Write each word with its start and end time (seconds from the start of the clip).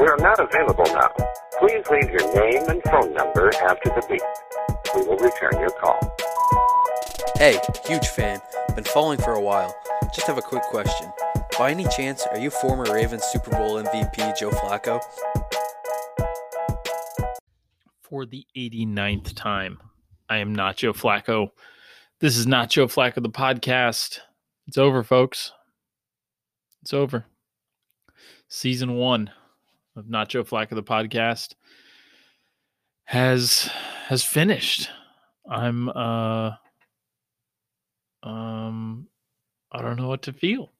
We 0.00 0.06
are 0.06 0.16
not 0.18 0.40
available 0.40 0.84
now. 0.86 1.10
Please 1.58 1.84
leave 1.90 2.10
your 2.10 2.34
name 2.34 2.68
and 2.68 2.82
phone 2.84 3.12
number 3.12 3.52
after 3.62 3.90
the 3.90 4.04
beep. 4.08 4.22
We 4.94 5.02
will 5.06 5.18
return 5.18 5.60
your 5.60 5.70
call. 5.70 5.98
Hey, 7.36 7.58
huge 7.86 8.08
fan. 8.08 8.40
Been 8.74 8.84
following 8.84 9.18
for 9.18 9.34
a 9.34 9.40
while. 9.40 9.74
Just 10.14 10.26
have 10.26 10.38
a 10.38 10.42
quick 10.42 10.62
question. 10.64 11.10
By 11.58 11.70
any 11.70 11.86
chance, 11.88 12.26
are 12.26 12.38
you 12.38 12.50
former 12.50 12.84
Ravens 12.92 13.24
Super 13.24 13.50
Bowl 13.50 13.82
MVP 13.82 14.38
Joe 14.38 14.50
Flacco? 14.50 15.00
For 18.02 18.26
the 18.26 18.46
89th 18.56 19.34
time, 19.34 19.78
I 20.28 20.38
am 20.38 20.54
not 20.54 20.76
Joe 20.76 20.92
Flacco. 20.92 21.50
This 22.20 22.36
is 22.36 22.46
not 22.46 22.70
Joe 22.70 22.86
Flacco, 22.86 23.22
the 23.22 23.28
podcast. 23.28 24.20
It's 24.66 24.78
over, 24.78 25.02
folks. 25.02 25.52
It's 26.82 26.92
over. 26.92 27.26
Season 28.48 28.94
one 28.96 29.30
of 29.96 30.08
Not 30.08 30.28
Joe 30.28 30.44
Flacco, 30.44 30.70
the 30.70 30.82
podcast 30.82 31.54
has 33.04 33.70
has 34.08 34.24
finished. 34.24 34.88
I'm 35.48 35.88
uh 35.88 36.52
um 38.22 39.08
I 39.70 39.82
don't 39.82 39.96
know 39.96 40.08
what 40.08 40.22
to 40.22 40.32
feel. 40.32 40.72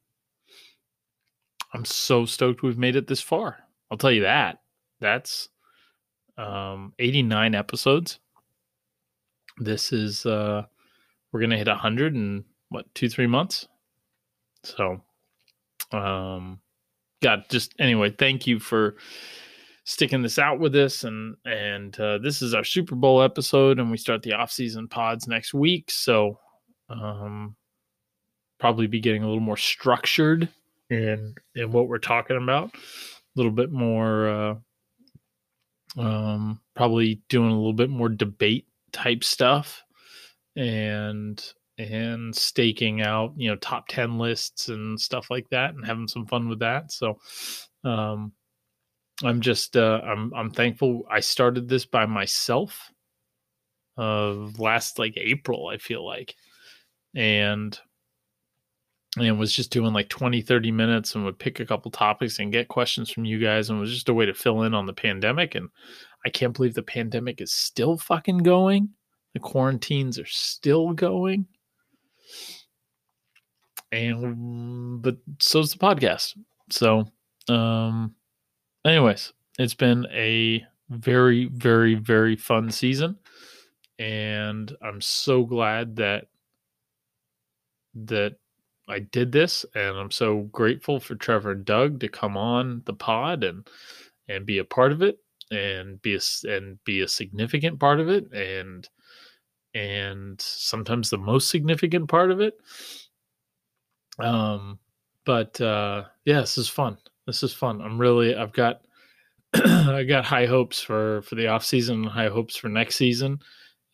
I'm 1.75 1.85
so 1.85 2.27
stoked 2.27 2.63
we've 2.63 2.79
made 2.79 2.97
it 2.97 3.07
this 3.07 3.21
far. 3.21 3.59
I'll 3.91 3.99
tell 3.99 4.13
you 4.13 4.23
that. 4.23 4.59
That's 5.01 5.49
um 6.39 6.95
89 6.99 7.55
episodes. 7.55 8.19
This 9.59 9.93
is 9.93 10.25
uh 10.25 10.65
we're 11.31 11.41
gonna 11.41 11.59
hit 11.59 11.69
100 11.69 12.15
in 12.15 12.45
what 12.71 12.93
two 12.95 13.09
three 13.09 13.27
months. 13.27 13.69
So 14.65 15.03
um 15.93 16.62
God, 17.23 17.45
just 17.49 17.75
anyway, 17.79 18.11
thank 18.11 18.47
you 18.47 18.59
for 18.59 18.97
sticking 19.85 20.23
this 20.23 20.39
out 20.39 20.59
with 20.61 20.75
us. 20.77 21.05
And 21.05 21.37
and 21.45 21.99
uh, 21.99 22.19
this 22.19 22.43
is 22.43 22.55
our 22.55 22.65
super 22.65 22.95
bowl 22.95 23.23
episode 23.23 23.79
and 23.79 23.91
we 23.91 23.97
start 23.97 24.23
the 24.23 24.35
off-season 24.35 24.89
pods 24.89 25.27
next 25.27 25.55
week. 25.55 25.91
So 25.91 26.39
um 26.89 27.57
probably 28.61 28.87
be 28.87 29.01
getting 29.01 29.23
a 29.23 29.27
little 29.27 29.41
more 29.41 29.57
structured 29.57 30.49
in 30.91 31.35
in 31.55 31.73
what 31.73 31.89
we're 31.89 31.99
talking 31.99 32.37
about. 32.37 32.75
A 32.75 32.79
little 33.37 33.53
bit 33.53 33.73
more 33.73 34.29
uh 34.29 34.55
um 35.99 36.61
probably 36.75 37.23
doing 37.29 37.51
a 37.51 37.57
little 37.57 37.73
bit 37.73 37.91
more 37.91 38.09
debate 38.09 38.67
type 38.93 39.25
stuff. 39.25 39.83
And 40.55 41.43
and 41.91 42.35
staking 42.35 43.03
out 43.03 43.33
you 43.37 43.49
know 43.49 43.57
top 43.57 43.89
10 43.89 44.19
lists 44.19 44.69
and 44.69 45.01
stuff 45.01 45.31
like 45.31 45.49
that 45.51 45.75
and 45.75 45.85
having 45.85 46.09
some 46.09 46.27
fun 46.27 46.49
with 46.49 46.61
that 46.61 46.91
so 46.93 47.19
um 47.85 48.33
I'm 49.25 49.41
just 49.41 49.77
uh, 49.77 50.01
I'm 50.05 50.33
I'm 50.35 50.51
thankful 50.51 51.07
I 51.11 51.21
started 51.21 51.69
this 51.69 51.85
by 51.85 52.07
myself 52.07 52.91
of 53.97 54.59
uh, 54.59 54.63
last 54.63 54.99
like 54.99 55.15
April 55.17 55.69
I 55.69 55.79
feel 55.79 56.05
like 56.05 56.35
and 57.15 57.79
and 59.19 59.39
was 59.39 59.55
just 59.55 59.71
doing 59.71 59.93
like 59.93 60.09
20 60.09 60.41
30 60.41 60.73
minutes 60.73 61.15
and 61.15 61.25
would 61.25 61.39
pick 61.39 61.61
a 61.61 61.67
couple 61.67 61.91
topics 61.91 62.39
and 62.39 62.53
get 62.53 62.69
questions 62.69 63.11
from 63.11 63.25
you 63.25 63.39
guys 63.39 63.69
and 63.69 63.79
was 63.79 63.93
just 63.93 64.09
a 64.09 64.15
way 64.15 64.25
to 64.25 64.35
fill 64.35 64.63
in 64.63 64.75
on 64.75 64.87
the 64.87 64.93
pandemic 64.93 65.55
and 65.55 65.69
I 66.25 66.31
can't 66.31 66.55
believe 66.55 66.75
the 66.75 66.83
pandemic 66.83 67.41
is 67.41 67.53
still 67.53 67.99
fucking 67.99 68.39
going. 68.39 68.91
The 69.35 69.41
quarantines 69.41 70.19
are 70.19 70.27
still 70.27 70.93
going 70.93 71.47
and 73.93 75.03
but 75.03 75.17
so 75.39 75.61
so's 75.61 75.73
the 75.73 75.79
podcast. 75.79 76.37
So 76.71 77.07
um 77.49 78.15
anyways, 78.85 79.33
it's 79.59 79.75
been 79.75 80.07
a 80.11 80.65
very, 80.91 81.47
very, 81.47 81.95
very 81.95 82.37
fun 82.37 82.71
season. 82.71 83.19
And 83.99 84.75
I'm 84.83 85.01
so 85.01 85.45
glad 85.45 85.97
that 85.97 86.27
that 87.95 88.37
I 88.89 89.01
did 89.01 89.33
this. 89.33 89.65
And 89.75 89.97
I'm 89.97 90.11
so 90.11 90.41
grateful 90.53 90.99
for 90.99 91.15
Trevor 91.15 91.53
and 91.53 91.65
Doug 91.65 92.01
to 92.01 92.09
come 92.09 92.37
on 92.37 92.83
the 92.87 92.95
pod 92.95 93.45
and 93.45 93.67
and 94.29 94.47
be 94.47 94.59
a 94.59 94.65
part 94.65 94.93
of 94.93 95.03
it 95.03 95.19
and 95.51 96.01
be 96.03 96.15
a 96.17 96.21
and 96.49 96.83
be 96.85 97.03
a 97.03 97.09
significant 97.09 97.79
part 97.79 98.01
of 98.01 98.09
it 98.09 98.33
and 98.33 98.89
and 99.75 100.41
sometimes 100.41 101.11
the 101.11 101.19
most 101.19 101.49
significant 101.49 102.09
part 102.09 102.31
of 102.31 102.41
it 102.41 102.55
um 104.23 104.79
but 105.25 105.61
uh 105.61 106.05
yeah 106.25 106.41
this 106.41 106.57
is 106.57 106.69
fun 106.69 106.97
this 107.27 107.43
is 107.43 107.53
fun. 107.53 107.81
I'm 107.81 107.99
really 107.99 108.35
I've 108.35 108.53
got 108.53 108.83
I 109.55 110.05
got 110.05 110.25
high 110.25 110.47
hopes 110.47 110.81
for 110.81 111.23
for 111.23 111.35
the 111.35 111.49
off 111.49 111.65
season, 111.65 112.05
high 112.05 112.29
hopes 112.29 112.57
for 112.57 112.69
next 112.69 112.97
season, 112.97 113.41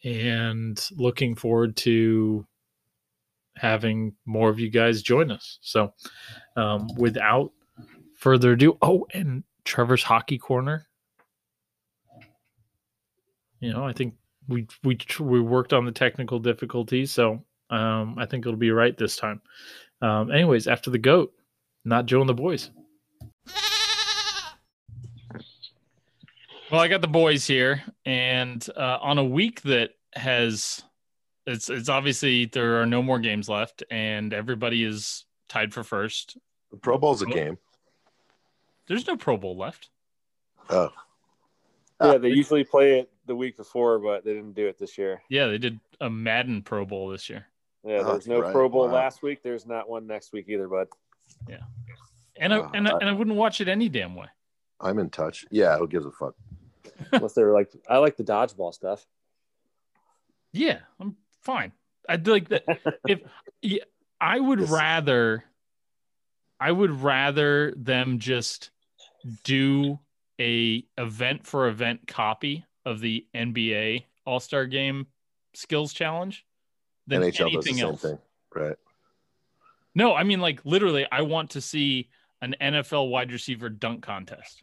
and 0.04 0.82
looking 0.96 1.34
forward 1.34 1.76
to 1.78 2.46
having 3.56 4.14
more 4.24 4.48
of 4.48 4.60
you 4.60 4.70
guys 4.70 5.02
join 5.02 5.30
us. 5.30 5.58
So, 5.62 5.92
um, 6.56 6.88
without 6.96 7.52
further 8.16 8.52
ado, 8.52 8.78
oh, 8.82 9.06
and 9.12 9.44
Trevor's 9.64 10.02
hockey 10.02 10.38
corner. 10.38 10.86
You 13.60 13.72
know, 13.72 13.84
I 13.84 13.92
think 13.92 14.14
we 14.46 14.66
we 14.84 14.98
we 15.20 15.40
worked 15.40 15.72
on 15.72 15.84
the 15.84 15.92
technical 15.92 16.38
difficulties, 16.38 17.10
so 17.10 17.44
um, 17.70 18.16
I 18.16 18.24
think 18.24 18.46
it'll 18.46 18.56
be 18.56 18.70
right 18.70 18.96
this 18.96 19.16
time. 19.16 19.42
Um, 20.00 20.31
anyways, 20.31 20.66
after 20.66 20.91
the 20.91 20.98
goat, 20.98 21.32
not 21.84 22.06
Joe 22.06 22.20
and 22.20 22.28
the 22.28 22.34
boys. 22.34 22.70
Well, 26.70 26.82
I 26.82 26.88
got 26.88 27.00
the 27.00 27.09
boys 27.09 27.47
here, 27.47 27.82
and 28.04 28.64
uh, 28.76 28.98
on 29.00 29.16
a 29.16 29.25
week 29.25 29.62
that 29.62 29.92
has 30.14 30.82
it's 31.47 31.70
it's 31.70 31.88
obviously 31.88 32.44
there 32.44 32.82
are 32.82 32.87
no 32.87 33.03
more 33.03 33.19
games 33.19 33.48
left, 33.48 33.82
and 33.91 34.34
everybody 34.34 34.84
is 34.84 35.25
tied 35.48 35.72
for 35.72 35.82
first. 35.82 36.37
The 36.70 36.76
Pro 36.76 36.98
Bowl's 36.98 37.22
a 37.22 37.26
game. 37.26 37.56
There's 38.87 39.06
no 39.06 39.16
Pro 39.16 39.38
Bowl 39.38 39.56
left. 39.56 39.88
Oh, 40.69 40.91
yeah, 42.03 42.19
they 42.19 42.28
usually 42.28 42.64
play 42.64 43.00
it 43.00 43.10
the 43.26 43.34
week 43.34 43.56
before, 43.56 43.98
but 43.98 44.25
they 44.25 44.34
didn't 44.34 44.53
do 44.53 44.66
it 44.66 44.78
this 44.78 44.98
year. 44.98 45.22
Yeah, 45.31 45.47
they 45.47 45.58
did 45.58 45.81
a 46.00 46.10
Madden 46.10 46.62
Pro 46.62 46.84
Bowl 46.84 47.08
this 47.08 47.31
year. 47.31 47.47
Yeah, 47.88 48.03
ah, 48.04 48.12
there's 48.12 48.26
no 48.26 48.41
right. 48.41 48.53
Pro 48.53 48.69
Bowl 48.69 48.87
wow. 48.87 48.94
last 48.94 49.22
week. 49.22 49.43
There's 49.43 49.65
not 49.65 49.88
one 49.88 50.06
next 50.06 50.34
week 50.34 50.44
either, 50.49 50.69
bud. 50.69 50.88
Yeah, 51.49 51.60
and 52.37 52.53
I, 52.53 52.59
and 52.75 52.87
I, 52.87 52.99
and 53.00 53.09
I 53.09 53.12
wouldn't 53.12 53.37
watch 53.37 53.62
it 53.62 53.69
any 53.69 53.88
damn 53.88 54.15
way. 54.15 54.26
I'm 54.78 54.99
in 54.99 55.09
touch. 55.09 55.47
Yeah, 55.50 55.78
who 55.78 55.88
gives 55.88 56.04
a 56.04 56.10
fuck? 56.10 56.34
Unless 57.12 57.32
they're 57.32 57.54
like, 57.54 57.72
I 57.88 57.97
like 57.97 58.19
the 58.19 58.25
dodgeball 58.25 58.75
stuff. 58.75 59.06
Yeah, 60.53 60.81
I'm 61.00 61.16
fine. 61.41 61.72
I'd 62.06 62.26
like 62.26 62.50
that. 62.50 62.65
if 63.09 63.21
yeah, 63.62 63.84
I 64.20 64.38
would 64.38 64.69
rather, 64.69 65.44
I 66.60 66.70
would 66.70 66.91
rather 67.03 67.73
them 67.75 68.19
just 68.19 68.70
do 69.44 69.99
a 70.38 70.84
event 70.99 71.46
for 71.46 71.69
event 71.69 72.06
copy 72.06 72.67
of 72.84 73.00
the 73.00 73.26
NBA 73.34 74.05
All 74.26 74.41
Star 74.41 74.67
Game 74.67 75.06
skills 75.55 75.94
challenge 75.94 76.44
than 77.08 77.22
NHL 77.22 77.52
anything 77.52 77.81
else. 77.81 78.02
Thing. 78.02 78.19
Right. 78.55 78.76
No, 79.94 80.14
I 80.14 80.22
mean 80.22 80.40
like 80.40 80.60
literally, 80.64 81.06
I 81.10 81.22
want 81.22 81.50
to 81.50 81.60
see 81.60 82.08
an 82.40 82.55
NFL 82.60 83.10
wide 83.10 83.32
receiver 83.32 83.69
dunk 83.69 84.02
contest. 84.02 84.62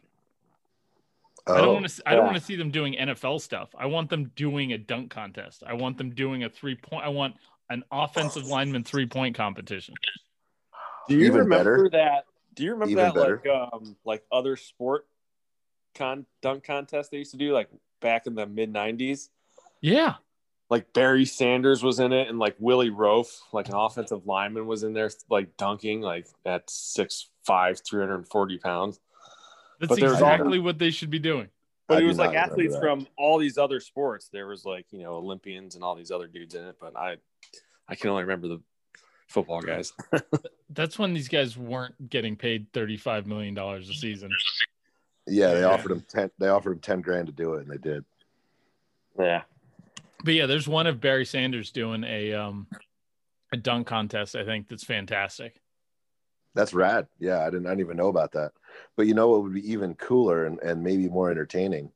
Oh, 1.48 1.54
I 1.54 1.60
don't 1.60 1.74
want 1.74 1.88
to. 1.88 2.02
I 2.06 2.14
don't 2.14 2.24
want 2.24 2.36
to 2.38 2.42
see 2.42 2.56
them 2.56 2.70
doing 2.70 2.94
NFL 2.94 3.40
stuff. 3.40 3.68
I 3.78 3.86
want 3.86 4.10
them 4.10 4.32
doing 4.34 4.72
a 4.72 4.78
dunk 4.78 5.10
contest. 5.10 5.62
I 5.66 5.74
want 5.74 5.98
them 5.98 6.10
doing 6.10 6.42
a 6.44 6.48
three 6.48 6.74
point. 6.74 7.04
I 7.04 7.08
want 7.08 7.36
an 7.70 7.84
offensive 7.92 8.46
lineman 8.46 8.82
three 8.84 9.06
point 9.06 9.36
competition. 9.36 9.94
Do 11.08 11.14
you 11.16 11.26
Even 11.26 11.40
remember 11.40 11.88
better. 11.88 11.90
that? 11.92 12.24
Do 12.54 12.64
you 12.64 12.72
remember 12.72 12.92
Even 12.92 13.04
that 13.04 13.14
better. 13.14 13.42
like 13.44 13.72
um 13.72 13.96
like 14.04 14.24
other 14.32 14.56
sport 14.56 15.06
con 15.94 16.26
dunk 16.42 16.64
contest 16.64 17.10
they 17.10 17.18
used 17.18 17.30
to 17.32 17.36
do 17.36 17.52
like 17.52 17.68
back 18.00 18.26
in 18.26 18.34
the 18.34 18.46
mid 18.46 18.72
'90s? 18.72 19.28
Yeah. 19.80 20.14
Like 20.68 20.92
Barry 20.92 21.24
Sanders 21.24 21.82
was 21.82 22.00
in 22.00 22.12
it, 22.12 22.28
and 22.28 22.38
like 22.38 22.56
Willie 22.58 22.90
Roaf, 22.90 23.28
like 23.52 23.68
an 23.68 23.74
offensive 23.74 24.26
lineman, 24.26 24.66
was 24.66 24.82
in 24.82 24.94
there, 24.94 25.10
like 25.30 25.56
dunking, 25.56 26.00
like 26.00 26.26
at 26.44 26.68
six 26.68 27.28
five, 27.44 27.80
three 27.84 28.00
hundred 28.00 28.16
and 28.16 28.28
forty 28.28 28.58
pounds. 28.58 28.98
That's 29.80 29.90
but 29.90 30.02
exactly 30.02 30.58
what 30.58 30.78
they 30.78 30.90
should 30.90 31.10
be 31.10 31.18
doing. 31.18 31.48
But 31.88 32.02
it 32.02 32.06
was 32.06 32.18
like 32.18 32.34
athletes 32.34 32.74
that. 32.74 32.80
from 32.80 33.06
all 33.16 33.38
these 33.38 33.58
other 33.58 33.78
sports. 33.78 34.28
There 34.32 34.48
was 34.48 34.64
like 34.64 34.86
you 34.90 35.02
know 35.02 35.14
Olympians 35.14 35.76
and 35.76 35.84
all 35.84 35.94
these 35.94 36.10
other 36.10 36.26
dudes 36.26 36.54
in 36.54 36.64
it. 36.64 36.76
But 36.80 36.96
I, 36.96 37.16
I 37.88 37.94
can 37.94 38.10
only 38.10 38.22
remember 38.24 38.48
the 38.48 38.60
football 39.28 39.60
guys. 39.60 39.92
That's 40.70 40.98
when 40.98 41.14
these 41.14 41.28
guys 41.28 41.56
weren't 41.56 42.10
getting 42.10 42.34
paid 42.34 42.72
thirty 42.72 42.96
five 42.96 43.26
million 43.26 43.54
dollars 43.54 43.88
a 43.88 43.94
season. 43.94 44.30
Yeah, 45.28 45.54
they 45.54 45.62
offered 45.62 45.92
him 45.92 46.04
ten. 46.08 46.30
They 46.38 46.48
offered 46.48 46.72
him 46.72 46.80
ten 46.80 47.00
grand 47.02 47.28
to 47.28 47.32
do 47.32 47.54
it, 47.54 47.62
and 47.62 47.70
they 47.70 47.78
did. 47.78 48.04
Yeah, 49.18 49.42
but 50.24 50.34
yeah, 50.34 50.46
there's 50.46 50.68
one 50.68 50.86
of 50.86 51.00
Barry 51.00 51.24
Sanders 51.24 51.70
doing 51.70 52.04
a 52.04 52.34
um 52.34 52.66
a 53.52 53.56
dunk 53.56 53.86
contest. 53.86 54.36
I 54.36 54.44
think 54.44 54.68
that's 54.68 54.84
fantastic. 54.84 55.60
That's 56.54 56.72
rad. 56.72 57.06
Yeah, 57.18 57.40
I 57.40 57.46
didn't. 57.46 57.66
I 57.66 57.70
didn't 57.70 57.80
even 57.80 57.96
know 57.96 58.08
about 58.08 58.32
that. 58.32 58.52
But 58.96 59.06
you 59.06 59.14
know 59.14 59.28
what 59.28 59.42
would 59.42 59.54
be 59.54 59.70
even 59.70 59.94
cooler 59.94 60.46
and, 60.46 60.58
and 60.60 60.82
maybe 60.82 61.08
more 61.08 61.30
entertaining? 61.30 61.90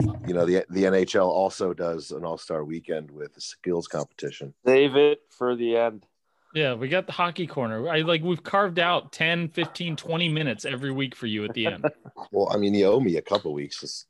You 0.00 0.34
know, 0.34 0.46
the 0.46 0.64
the 0.70 0.84
NHL 0.84 1.26
also 1.26 1.72
does 1.72 2.12
an 2.12 2.24
All 2.24 2.38
Star 2.38 2.64
Weekend 2.64 3.10
with 3.10 3.36
a 3.36 3.40
skills 3.40 3.88
competition. 3.88 4.54
Save 4.64 4.96
it 4.96 5.20
for 5.30 5.56
the 5.56 5.76
end. 5.76 6.06
Yeah, 6.54 6.74
we 6.74 6.88
got 6.88 7.06
the 7.06 7.12
hockey 7.12 7.46
corner. 7.46 7.88
I 7.88 8.00
like 8.00 8.22
we've 8.22 8.42
carved 8.42 8.78
out 8.78 9.12
10, 9.12 9.48
15, 9.48 9.96
20 9.96 10.28
minutes 10.28 10.64
every 10.64 10.90
week 10.90 11.14
for 11.14 11.26
you 11.26 11.44
at 11.44 11.52
the 11.54 11.66
end. 11.66 11.84
well, 12.32 12.48
I 12.50 12.56
mean, 12.56 12.72
you 12.74 12.86
owe 12.86 13.00
me 13.00 13.16
a 13.16 13.22
couple 13.22 13.52
weeks. 13.52 13.80
This, 13.80 14.06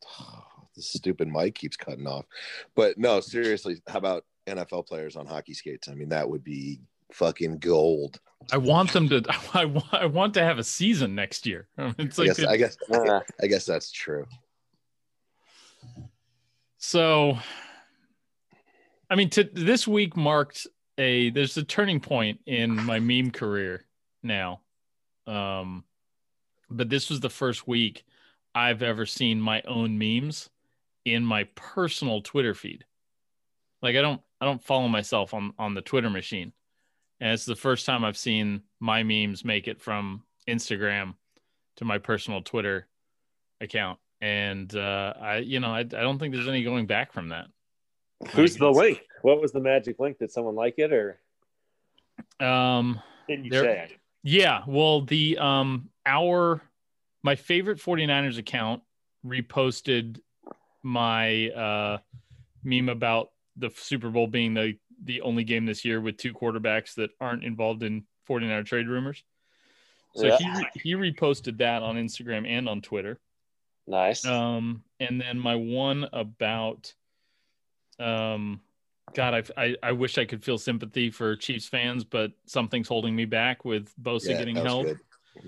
this 0.76 0.92
stupid 0.92 1.28
mic 1.28 1.54
keeps 1.54 1.76
cutting 1.76 2.06
off. 2.06 2.26
But 2.74 2.98
no, 2.98 3.20
seriously, 3.20 3.82
how 3.88 3.98
about 3.98 4.24
NFL 4.46 4.86
players 4.86 5.16
on 5.16 5.26
hockey 5.26 5.54
skates? 5.54 5.88
I 5.88 5.94
mean, 5.94 6.10
that 6.10 6.28
would 6.28 6.44
be 6.44 6.80
fucking 7.12 7.58
gold. 7.58 8.20
I 8.52 8.58
want 8.58 8.92
them 8.92 9.08
to. 9.08 9.22
I 9.54 9.64
want. 9.64 9.92
I 9.92 10.06
want 10.06 10.34
to 10.34 10.42
have 10.42 10.58
a 10.58 10.64
season 10.64 11.14
next 11.14 11.46
year. 11.46 11.68
It's 11.98 12.18
like 12.18 12.30
I 12.30 12.56
guess. 12.56 12.76
I 12.90 12.96
guess, 13.04 13.22
I 13.42 13.46
guess 13.46 13.66
that's 13.66 13.90
true. 13.90 14.26
So, 16.78 17.38
I 19.10 19.16
mean, 19.16 19.30
to, 19.30 19.44
this 19.44 19.88
week 19.88 20.16
marked 20.16 20.66
a. 20.98 21.30
There's 21.30 21.56
a 21.56 21.64
turning 21.64 22.00
point 22.00 22.40
in 22.46 22.74
my 22.76 23.00
meme 23.00 23.30
career 23.30 23.84
now, 24.22 24.60
um, 25.26 25.84
but 26.70 26.88
this 26.88 27.10
was 27.10 27.20
the 27.20 27.30
first 27.30 27.66
week 27.66 28.04
I've 28.54 28.82
ever 28.82 29.06
seen 29.06 29.40
my 29.40 29.62
own 29.62 29.98
memes 29.98 30.50
in 31.06 31.24
my 31.24 31.44
personal 31.54 32.20
Twitter 32.20 32.52
feed. 32.52 32.84
Like 33.80 33.96
I 33.96 34.02
don't. 34.02 34.20
I 34.38 34.44
don't 34.44 34.62
follow 34.62 34.88
myself 34.88 35.32
on 35.32 35.54
on 35.58 35.72
the 35.72 35.80
Twitter 35.80 36.10
machine 36.10 36.52
and 37.20 37.32
it's 37.32 37.44
the 37.44 37.56
first 37.56 37.86
time 37.86 38.04
I've 38.04 38.18
seen 38.18 38.62
my 38.80 39.02
memes 39.02 39.44
make 39.44 39.68
it 39.68 39.80
from 39.80 40.22
Instagram 40.48 41.14
to 41.76 41.84
my 41.84 41.98
personal 41.98 42.42
Twitter 42.42 42.86
account. 43.60 43.98
And 44.20 44.74
uh, 44.74 45.14
I, 45.20 45.36
you 45.38 45.60
know, 45.60 45.70
I, 45.70 45.80
I 45.80 45.82
don't 45.82 46.18
think 46.18 46.34
there's 46.34 46.48
any 46.48 46.62
going 46.62 46.86
back 46.86 47.12
from 47.12 47.30
that. 47.30 47.46
Who's 48.30 48.56
the 48.56 48.70
link? 48.70 49.02
What 49.22 49.40
was 49.40 49.52
the 49.52 49.60
magic 49.60 49.98
link? 49.98 50.18
Did 50.18 50.30
someone 50.30 50.54
like 50.54 50.74
it 50.78 50.92
or? 50.92 51.18
Um, 52.40 53.00
did 53.28 53.44
you 53.44 53.52
say? 53.52 53.96
Yeah. 54.22 54.62
Well, 54.66 55.02
the 55.02 55.38
um, 55.38 55.90
our 56.06 56.62
my 57.22 57.34
favorite 57.34 57.78
49ers 57.78 58.38
account 58.38 58.82
reposted 59.24 60.20
my 60.82 61.48
uh 61.50 61.98
meme 62.64 62.88
about 62.88 63.30
the 63.56 63.70
Super 63.74 64.10
Bowl 64.10 64.26
being 64.26 64.54
the 64.54 64.74
the 65.02 65.20
only 65.22 65.44
game 65.44 65.66
this 65.66 65.84
year 65.84 66.00
with 66.00 66.16
two 66.16 66.32
quarterbacks 66.32 66.94
that 66.94 67.10
aren't 67.20 67.44
involved 67.44 67.82
in 67.82 68.04
49er 68.28 68.64
trade 68.64 68.88
rumors. 68.88 69.22
So 70.14 70.26
yeah. 70.26 70.60
he 70.74 70.80
he 70.80 70.94
reposted 70.94 71.58
that 71.58 71.82
on 71.82 71.96
Instagram 71.96 72.48
and 72.48 72.68
on 72.68 72.80
Twitter. 72.80 73.20
Nice. 73.86 74.24
Um, 74.24 74.82
and 74.98 75.20
then 75.20 75.38
my 75.38 75.54
one 75.54 76.08
about, 76.12 76.92
um, 78.00 78.60
God, 79.14 79.34
I, 79.56 79.62
I 79.62 79.76
I 79.82 79.92
wish 79.92 80.18
I 80.18 80.24
could 80.24 80.42
feel 80.42 80.58
sympathy 80.58 81.10
for 81.10 81.36
Chiefs 81.36 81.66
fans, 81.66 82.02
but 82.02 82.32
something's 82.46 82.88
holding 82.88 83.14
me 83.14 83.26
back 83.26 83.64
with 83.64 83.92
Bosa 84.02 84.30
yeah, 84.30 84.38
getting 84.38 84.56
help. 84.56 84.86
Good. 84.86 84.98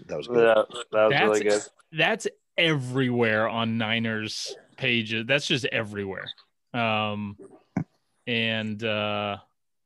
That 0.06 0.18
was 0.18 0.28
good. 0.28 0.46
Yeah, 0.46 0.62
that 0.92 1.04
was 1.04 1.10
that's, 1.10 1.22
really 1.24 1.44
good. 1.44 1.62
That's 1.92 2.26
everywhere 2.58 3.48
on 3.48 3.78
Niners 3.78 4.54
pages. 4.78 5.26
That's 5.26 5.46
just 5.46 5.66
everywhere. 5.66 6.28
Um, 6.72 7.36
and 8.26 8.84
uh 8.84 9.38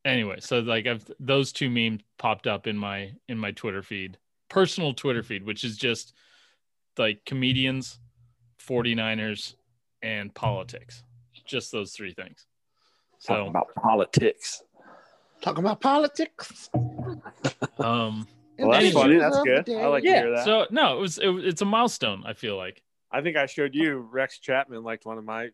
anyway 0.03 0.35
so 0.41 0.59
like 0.59 0.85
i've 0.85 1.09
those 1.17 1.53
two 1.53 1.69
memes 1.69 2.01
popped 2.17 2.45
up 2.45 2.67
in 2.67 2.77
my 2.77 3.09
in 3.29 3.37
my 3.37 3.51
twitter 3.51 3.81
feed 3.81 4.17
personal 4.49 4.93
twitter 4.93 5.23
feed 5.23 5.45
which 5.45 5.63
is 5.63 5.77
just 5.77 6.11
like 6.97 7.23
comedians 7.25 7.99
49ers 8.67 9.55
and 10.01 10.33
politics. 10.33 11.03
Just 11.45 11.71
those 11.71 11.91
three 11.91 12.13
things. 12.13 12.45
So 13.19 13.35
Talking 13.35 13.49
about 13.49 13.75
politics. 13.75 14.63
Talking 15.41 15.63
about 15.63 15.81
politics. 15.81 16.69
Um 17.79 18.27
well, 18.59 18.71
that's 18.71 18.93
funny. 18.93 19.17
that's 19.17 19.41
good. 19.41 19.69
I 19.69 19.87
like 19.87 20.03
yeah, 20.03 20.13
to 20.13 20.27
hear 20.27 20.35
that. 20.35 20.45
So 20.45 20.67
no 20.69 20.97
it 20.97 21.01
was 21.01 21.17
it, 21.17 21.29
it's 21.29 21.61
a 21.61 21.65
milestone 21.65 22.23
i 22.25 22.33
feel 22.33 22.55
like 22.55 22.81
i 23.13 23.21
think 23.21 23.37
i 23.37 23.45
showed 23.45 23.73
you 23.73 23.99
rex 24.11 24.39
chapman 24.39 24.83
liked 24.83 25.05
one 25.05 25.17
of 25.17 25.23
my 25.23 25.49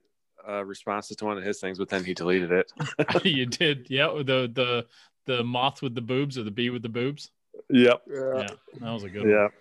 uh, 0.48 0.64
responses 0.64 1.18
to 1.18 1.26
one 1.26 1.38
of 1.38 1.44
his 1.44 1.60
things, 1.60 1.78
but 1.78 1.90
then 1.90 2.04
he 2.04 2.14
deleted 2.14 2.52
it. 2.52 2.72
you 3.26 3.46
did, 3.46 3.88
yeah. 3.90 4.08
The 4.08 4.50
the 4.54 4.86
the 5.26 5.44
moth 5.44 5.82
with 5.82 5.96
the 5.96 6.02
boobs 6.02 6.38
or 6.38 6.44
the 6.44 6.52
bee 6.52 6.70
with 6.70 6.82
the 6.82 6.90
boobs. 6.90 7.32
Yep. 7.70 8.02
Yeah, 8.08 8.38
yeah 8.38 8.48
that 8.80 8.92
was 8.92 9.04
a 9.04 9.10
good 9.10 9.28
yeah. 9.28 9.44
one. 9.44 9.52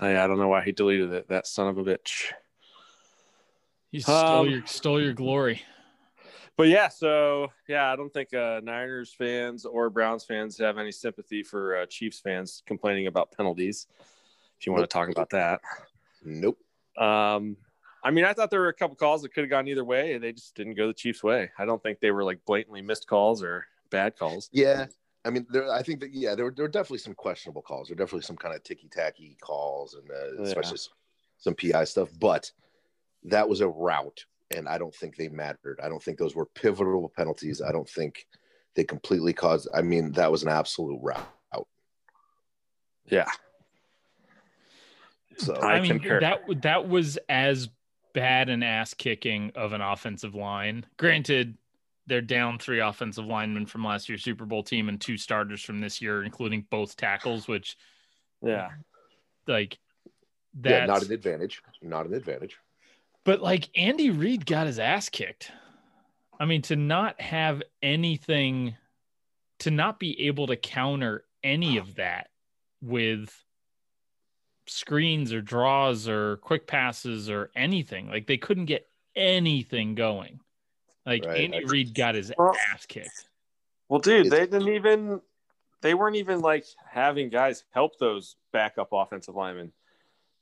I, 0.00 0.24
I 0.24 0.26
don't 0.26 0.38
know 0.38 0.48
why 0.48 0.62
he 0.62 0.72
deleted 0.72 1.12
it. 1.12 1.28
That 1.28 1.46
son 1.46 1.68
of 1.68 1.78
a 1.78 1.84
bitch. 1.84 2.32
He 3.92 4.00
stole 4.00 4.40
um, 4.40 4.48
your 4.48 4.66
stole 4.66 5.00
your 5.00 5.12
glory. 5.12 5.62
But 6.56 6.68
yeah, 6.68 6.88
so 6.88 7.48
yeah, 7.68 7.92
I 7.92 7.96
don't 7.96 8.12
think 8.12 8.32
uh, 8.32 8.60
Niners 8.62 9.12
fans 9.12 9.64
or 9.64 9.90
Browns 9.90 10.24
fans 10.24 10.56
have 10.58 10.78
any 10.78 10.92
sympathy 10.92 11.42
for 11.42 11.76
uh, 11.76 11.86
Chiefs 11.86 12.20
fans 12.20 12.62
complaining 12.66 13.08
about 13.08 13.32
penalties. 13.32 13.86
If 14.58 14.66
you 14.66 14.72
want 14.72 14.82
to 14.84 14.88
talk 14.88 15.08
about 15.10 15.30
that, 15.30 15.60
nope. 16.24 16.58
Um, 16.98 17.56
I 18.02 18.10
mean, 18.10 18.24
I 18.24 18.32
thought 18.32 18.50
there 18.50 18.60
were 18.60 18.68
a 18.68 18.74
couple 18.74 18.96
calls 18.96 19.22
that 19.22 19.32
could 19.32 19.44
have 19.44 19.50
gone 19.50 19.68
either 19.68 19.84
way. 19.84 20.18
They 20.18 20.32
just 20.32 20.54
didn't 20.54 20.74
go 20.74 20.86
the 20.86 20.94
Chiefs' 20.94 21.22
way. 21.22 21.50
I 21.58 21.64
don't 21.64 21.82
think 21.82 22.00
they 22.00 22.10
were 22.10 22.24
like 22.24 22.44
blatantly 22.44 22.82
missed 22.82 23.06
calls 23.06 23.42
or 23.42 23.66
bad 23.90 24.18
calls. 24.18 24.50
Yeah. 24.52 24.86
I 25.24 25.30
mean, 25.30 25.46
there. 25.48 25.72
I 25.72 25.82
think 25.82 26.00
that 26.00 26.12
yeah, 26.12 26.34
there 26.34 26.44
were, 26.44 26.50
there 26.50 26.66
were 26.66 26.70
definitely 26.70 26.98
some 26.98 27.14
questionable 27.14 27.62
calls. 27.62 27.88
There 27.88 27.94
were 27.94 28.04
definitely 28.04 28.26
some 28.26 28.36
kind 28.36 28.54
of 28.54 28.62
ticky 28.62 28.88
tacky 28.88 29.38
calls, 29.40 29.94
and 29.94 30.10
uh, 30.10 30.42
yeah. 30.42 30.48
especially 30.48 30.78
some 31.38 31.54
PI 31.54 31.84
stuff. 31.84 32.10
But 32.20 32.50
that 33.22 33.48
was 33.48 33.62
a 33.62 33.68
rout, 33.68 34.22
and 34.54 34.68
I 34.68 34.76
don't 34.76 34.94
think 34.94 35.16
they 35.16 35.28
mattered. 35.28 35.80
I 35.82 35.88
don't 35.88 36.02
think 36.02 36.18
those 36.18 36.34
were 36.34 36.44
pivotal 36.44 37.10
penalties. 37.16 37.62
I 37.62 37.72
don't 37.72 37.88
think 37.88 38.26
they 38.74 38.84
completely 38.84 39.32
caused. 39.32 39.66
I 39.72 39.80
mean, 39.80 40.12
that 40.12 40.30
was 40.30 40.42
an 40.42 40.50
absolute 40.50 40.98
rout. 41.00 41.26
Yeah. 43.06 43.28
So 45.38 45.54
I, 45.54 45.74
I 45.74 45.80
mean, 45.80 45.98
concur. 46.00 46.20
that 46.20 46.62
that 46.62 46.88
was 46.88 47.18
as 47.28 47.68
bad 48.12 48.48
an 48.48 48.62
ass 48.62 48.94
kicking 48.94 49.52
of 49.54 49.72
an 49.72 49.80
offensive 49.80 50.34
line. 50.34 50.86
Granted, 50.96 51.56
they're 52.06 52.20
down 52.20 52.58
three 52.58 52.80
offensive 52.80 53.26
linemen 53.26 53.66
from 53.66 53.84
last 53.84 54.08
year's 54.08 54.22
Super 54.22 54.44
Bowl 54.44 54.62
team 54.62 54.88
and 54.88 55.00
two 55.00 55.16
starters 55.16 55.62
from 55.62 55.80
this 55.80 56.00
year, 56.00 56.22
including 56.22 56.66
both 56.70 56.96
tackles, 56.96 57.48
which, 57.48 57.76
yeah, 58.42 58.68
like 59.46 59.78
that. 60.60 60.70
Yeah, 60.70 60.86
not 60.86 61.02
an 61.02 61.12
advantage. 61.12 61.62
Not 61.82 62.06
an 62.06 62.14
advantage. 62.14 62.56
But 63.24 63.40
like 63.40 63.70
Andy 63.76 64.10
Reid 64.10 64.46
got 64.46 64.66
his 64.66 64.78
ass 64.78 65.08
kicked. 65.08 65.50
I 66.38 66.46
mean, 66.46 66.62
to 66.62 66.76
not 66.76 67.20
have 67.20 67.62
anything, 67.82 68.76
to 69.60 69.70
not 69.70 69.98
be 69.98 70.26
able 70.26 70.48
to 70.48 70.56
counter 70.56 71.24
any 71.42 71.78
of 71.78 71.94
that 71.96 72.28
with 72.82 73.43
screens 74.66 75.32
or 75.32 75.40
draws 75.40 76.08
or 76.08 76.36
quick 76.38 76.66
passes 76.66 77.30
or 77.30 77.50
anything. 77.54 78.08
Like 78.08 78.26
they 78.26 78.36
couldn't 78.36 78.66
get 78.66 78.88
anything 79.16 79.94
going. 79.94 80.40
Like 81.06 81.24
right. 81.24 81.40
Andy 81.52 81.64
Reid 81.64 81.94
got 81.94 82.14
his 82.14 82.32
well, 82.36 82.54
ass 82.72 82.86
kicked. 82.86 83.28
Well, 83.88 84.00
dude, 84.00 84.30
they 84.30 84.46
didn't 84.46 84.68
even 84.68 85.20
they 85.82 85.94
weren't 85.94 86.16
even 86.16 86.40
like 86.40 86.64
having 86.90 87.28
guys 87.28 87.64
help 87.70 87.98
those 87.98 88.36
backup 88.52 88.88
offensive 88.92 89.34
linemen. 89.34 89.72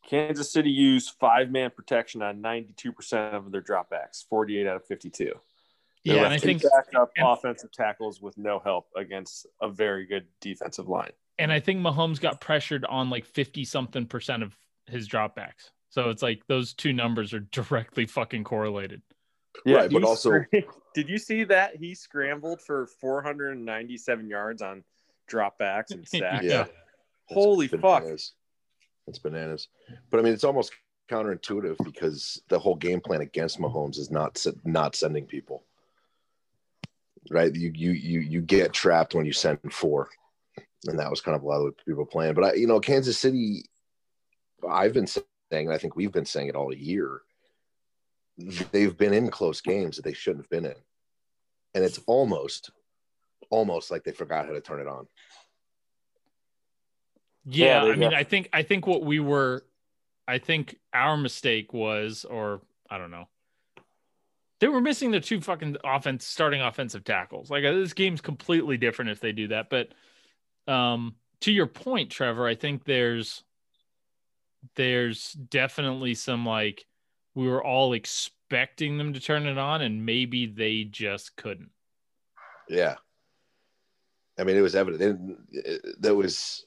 Kansas 0.08 0.52
City 0.52 0.70
used 0.70 1.12
five 1.20 1.50
man 1.50 1.70
protection 1.70 2.22
on 2.22 2.42
92% 2.42 3.34
of 3.34 3.52
their 3.52 3.62
dropbacks, 3.62 4.26
48 4.28 4.66
out 4.66 4.76
of 4.76 4.84
52. 4.86 5.32
They 6.04 6.14
yeah, 6.14 6.24
and 6.24 6.34
I 6.34 6.38
think 6.38 6.62
backup 6.62 7.12
and, 7.16 7.26
offensive 7.26 7.70
tackles 7.70 8.20
with 8.20 8.36
no 8.36 8.58
help 8.58 8.88
against 8.96 9.46
a 9.60 9.68
very 9.68 10.06
good 10.06 10.26
defensive 10.40 10.88
line 10.88 11.12
and 11.42 11.52
I 11.52 11.61
think 11.61 11.80
Mahomes 11.80 12.20
got 12.20 12.40
pressured 12.40 12.84
on 12.84 13.11
like 13.11 13.25
50 13.26 13.64
something 13.64 14.06
percent 14.06 14.42
of 14.42 14.56
his 14.87 15.08
dropbacks. 15.08 15.70
So 15.90 16.08
it's 16.11 16.22
like 16.22 16.46
those 16.46 16.72
two 16.72 16.92
numbers 16.92 17.34
are 17.34 17.40
directly 17.52 18.06
fucking 18.06 18.44
correlated. 18.44 19.02
Yeah, 19.66 19.76
Right, 19.76 19.90
but 19.90 20.04
also- 20.04 20.44
did 20.94 21.08
you 21.08 21.18
see 21.18 21.44
that 21.44 21.76
he 21.76 21.94
scrambled 21.94 22.61
for 22.62 22.87
497 23.00 24.28
yards 24.28 24.62
on 24.62 24.84
dropbacks 25.30 25.90
and 25.90 26.06
sacks? 26.14 26.44
Yeah. 26.44 26.66
Holy 27.26 27.66
It's 27.66 27.75
fuck. 27.75 28.02
bananas. 28.02 28.32
It's 29.06 29.18
bananas. 29.18 29.68
But 30.11 30.20
I 30.20 30.22
mean, 30.22 30.32
it's 30.32 30.44
almost 30.44 30.72
counterintuitive 31.11 31.76
because 31.84 32.40
the 32.49 32.58
whole 32.58 32.76
game 32.76 33.00
plan 33.00 33.20
against 33.20 33.58
Mahomes 33.61 33.99
is 33.99 34.11
not 34.11 34.44
not 34.64 34.94
sending 34.96 35.26
people. 35.26 35.64
Right? 37.30 37.54
You 37.54 37.70
you 37.75 37.90
you 37.92 38.20
you 38.20 38.40
get 38.40 38.72
trapped 38.72 39.14
when 39.14 39.26
you 39.26 39.32
send 39.32 39.58
four, 39.72 40.08
and 40.86 40.98
that 40.98 41.10
was 41.10 41.20
kind 41.20 41.36
of 41.36 41.42
a 41.42 41.46
lot 41.46 41.58
of 41.58 41.62
what 41.64 41.84
people 41.84 42.06
playing. 42.06 42.34
But 42.34 42.44
I, 42.44 42.52
you 42.54 42.66
know, 42.66 42.80
Kansas 42.80 43.18
City, 43.18 43.64
I've 44.68 44.92
been 44.92 45.06
saying, 45.06 45.22
and 45.52 45.72
I 45.72 45.78
think 45.78 45.96
we've 45.96 46.12
been 46.12 46.26
saying 46.26 46.48
it 46.48 46.56
all 46.56 46.74
year. 46.74 47.22
They've 48.72 48.96
been 48.96 49.12
in 49.12 49.30
close 49.30 49.60
games 49.60 49.96
that 49.96 50.04
they 50.04 50.14
shouldn't 50.14 50.44
have 50.44 50.50
been 50.50 50.64
in, 50.64 50.76
and 51.74 51.84
it's 51.84 52.00
almost, 52.06 52.70
almost 53.50 53.90
like 53.90 54.04
they 54.04 54.12
forgot 54.12 54.46
how 54.46 54.52
to 54.52 54.60
turn 54.60 54.80
it 54.80 54.88
on. 54.88 55.06
Yeah, 57.44 57.84
Yeah, 57.84 57.92
I 57.92 57.96
mean, 57.96 58.10
def- 58.10 58.18
I 58.18 58.24
think 58.24 58.48
I 58.52 58.62
think 58.62 58.86
what 58.86 59.04
we 59.04 59.20
were, 59.20 59.64
I 60.26 60.38
think 60.38 60.76
our 60.92 61.16
mistake 61.16 61.72
was, 61.72 62.24
or 62.24 62.62
I 62.88 62.98
don't 62.98 63.10
know, 63.10 63.28
they 64.60 64.68
were 64.68 64.80
missing 64.80 65.10
their 65.10 65.20
two 65.20 65.40
fucking 65.40 65.76
offense 65.84 66.24
starting 66.24 66.62
offensive 66.62 67.04
tackles. 67.04 67.50
Like 67.50 67.64
uh, 67.64 67.72
this 67.72 67.92
game's 67.92 68.20
completely 68.20 68.76
different 68.76 69.10
if 69.10 69.20
they 69.20 69.32
do 69.32 69.48
that. 69.48 69.70
But 69.70 69.88
um, 70.66 71.14
to 71.40 71.52
your 71.52 71.66
point, 71.66 72.11
Trevor, 72.11 72.47
I 72.47 72.54
think 72.54 72.85
there's 72.85 73.42
there's 74.76 75.33
definitely 75.33 76.14
some 76.14 76.47
like 76.47 76.87
we 77.35 77.49
were 77.49 77.64
all 77.64 77.95
expecting 77.95 78.99
them 78.99 79.12
to 79.14 79.21
turn 79.21 79.47
it 79.47 79.59
on, 79.59 79.83
and 79.83 80.07
maybe 80.07 80.47
they 80.47 80.85
just 80.85 81.37
couldn't. 81.37 81.71
Yeah. 82.69 82.97
I 84.38 84.45
mean, 84.45 84.57
it 84.57 84.61
was 84.61 84.75
evident. 84.75 85.38
There 86.00 86.14
was, 86.14 86.64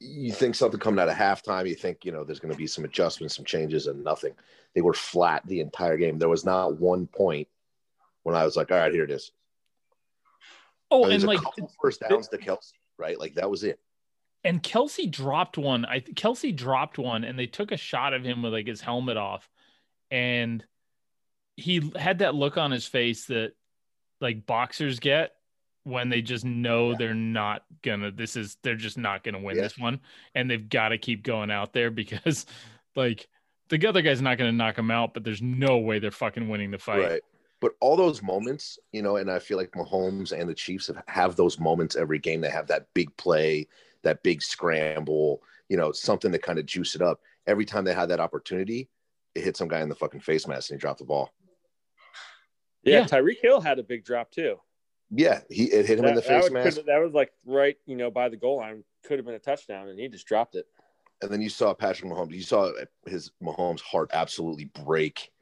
you 0.00 0.32
think 0.32 0.54
something 0.54 0.80
coming 0.80 1.00
out 1.00 1.08
of 1.08 1.14
halftime, 1.14 1.68
you 1.68 1.74
think, 1.74 2.04
you 2.04 2.12
know, 2.12 2.24
there's 2.24 2.40
going 2.40 2.52
to 2.52 2.58
be 2.58 2.66
some 2.66 2.84
adjustments, 2.84 3.36
some 3.36 3.44
changes, 3.44 3.86
and 3.86 4.02
nothing. 4.02 4.34
They 4.74 4.80
were 4.80 4.94
flat 4.94 5.42
the 5.46 5.60
entire 5.60 5.96
game. 5.96 6.18
There 6.18 6.28
was 6.28 6.44
not 6.44 6.80
one 6.80 7.06
point 7.06 7.46
when 8.24 8.34
I 8.34 8.44
was 8.44 8.56
like, 8.56 8.72
all 8.72 8.78
right, 8.78 8.92
here 8.92 9.04
it 9.04 9.10
is. 9.10 9.30
Oh, 10.90 11.04
and 11.04 11.22
like 11.22 11.40
first 11.80 12.00
downs 12.00 12.28
to 12.28 12.38
Kelce, 12.38 12.72
right? 12.98 13.18
Like 13.18 13.34
that 13.34 13.50
was 13.50 13.64
it. 13.64 13.78
and 14.44 14.62
Kelce 14.62 15.10
dropped 15.10 15.58
one. 15.58 15.84
I 15.84 16.00
Kelce 16.00 16.54
dropped 16.54 16.98
one, 16.98 17.24
and 17.24 17.38
they 17.38 17.46
took 17.46 17.72
a 17.72 17.76
shot 17.76 18.14
of 18.14 18.24
him 18.24 18.42
with 18.42 18.52
like 18.52 18.66
his 18.66 18.80
helmet 18.80 19.16
off, 19.16 19.48
and 20.10 20.64
he 21.56 21.90
had 21.96 22.18
that 22.18 22.34
look 22.34 22.56
on 22.56 22.70
his 22.70 22.86
face 22.86 23.26
that 23.26 23.52
like 24.20 24.46
boxers 24.46 25.00
get 25.00 25.32
when 25.84 26.08
they 26.08 26.20
just 26.22 26.44
know 26.44 26.90
Yeah. 26.90 26.96
they're 26.98 27.14
not 27.14 27.64
gonna. 27.82 28.10
This 28.10 28.36
is 28.36 28.56
they're 28.62 28.74
just 28.76 28.98
not 28.98 29.24
gonna 29.24 29.40
win 29.40 29.56
Yeah. 29.56 29.62
this 29.62 29.78
one, 29.78 30.00
and 30.34 30.50
they've 30.50 30.68
got 30.68 30.90
to 30.90 30.98
keep 30.98 31.22
going 31.22 31.50
out 31.50 31.72
there 31.72 31.90
because 32.02 32.46
like 32.94 33.26
the 33.70 33.86
other 33.86 34.02
guy's 34.02 34.22
not 34.22 34.38
gonna 34.38 34.52
knock 34.52 34.78
him 34.78 34.90
out, 34.90 35.14
but 35.14 35.24
there's 35.24 35.42
no 35.42 35.78
way 35.78 35.98
they're 35.98 36.10
fucking 36.10 36.48
winning 36.48 36.70
the 36.70 36.78
fight. 36.78 37.04
Right. 37.10 37.22
But 37.60 37.72
all 37.80 37.96
those 37.96 38.22
moments, 38.22 38.78
you 38.92 39.02
know, 39.02 39.16
and 39.16 39.30
I 39.30 39.38
feel 39.40 39.56
like 39.58 39.72
Mahomes 39.72 40.32
and 40.38 40.48
the 40.48 40.54
Chiefs 40.54 40.86
have, 40.86 41.02
have 41.08 41.36
those 41.36 41.58
moments 41.58 41.96
every 41.96 42.18
game. 42.20 42.40
They 42.40 42.50
have 42.50 42.68
that 42.68 42.86
big 42.94 43.14
play, 43.16 43.66
that 44.02 44.22
big 44.22 44.42
scramble, 44.42 45.42
you 45.68 45.76
know, 45.76 45.90
something 45.90 46.30
to 46.32 46.38
kind 46.38 46.58
of 46.58 46.66
juice 46.66 46.94
it 46.94 47.02
up. 47.02 47.20
Every 47.46 47.64
time 47.64 47.84
they 47.84 47.94
had 47.94 48.10
that 48.10 48.20
opportunity, 48.20 48.88
it 49.34 49.42
hit 49.42 49.56
some 49.56 49.66
guy 49.68 49.80
in 49.80 49.88
the 49.88 49.94
fucking 49.96 50.20
face 50.20 50.46
mask 50.46 50.70
and 50.70 50.78
he 50.78 50.80
dropped 50.80 51.00
the 51.00 51.04
ball. 51.04 51.32
Yeah, 52.82 53.00
Yeah. 53.00 53.04
Tyreek 53.06 53.38
Hill 53.42 53.60
had 53.60 53.78
a 53.78 53.82
big 53.82 54.04
drop 54.04 54.30
too. 54.30 54.60
Yeah, 55.10 55.40
he 55.50 55.64
it 55.64 55.86
hit 55.86 55.98
him 55.98 56.04
in 56.04 56.14
the 56.14 56.20
That- 56.20 56.28
face 56.28 56.44
that, 56.44 56.52
mask. 56.52 56.80
that 56.86 56.98
was 56.98 57.12
like 57.14 57.32
right, 57.46 57.76
you 57.86 57.96
know, 57.96 58.10
by 58.10 58.28
the 58.28 58.36
goal 58.36 58.58
line. 58.58 58.84
Could 59.04 59.18
have 59.18 59.24
been 59.26 59.34
a 59.34 59.38
touchdown, 59.40 59.88
and 59.88 59.98
he 59.98 60.06
just 60.08 60.26
dropped 60.26 60.54
it. 60.54 60.66
and 61.22 61.30
then 61.32 61.40
you 61.40 61.48
saw 61.48 61.72
Patrick 61.74 62.08
Mahomes. 62.12 62.32
You 62.32 62.42
saw 62.42 62.70
his 63.06 63.32
Mahomes' 63.42 63.80
heart 63.80 64.10
absolutely 64.12 64.66
break, 64.66 65.32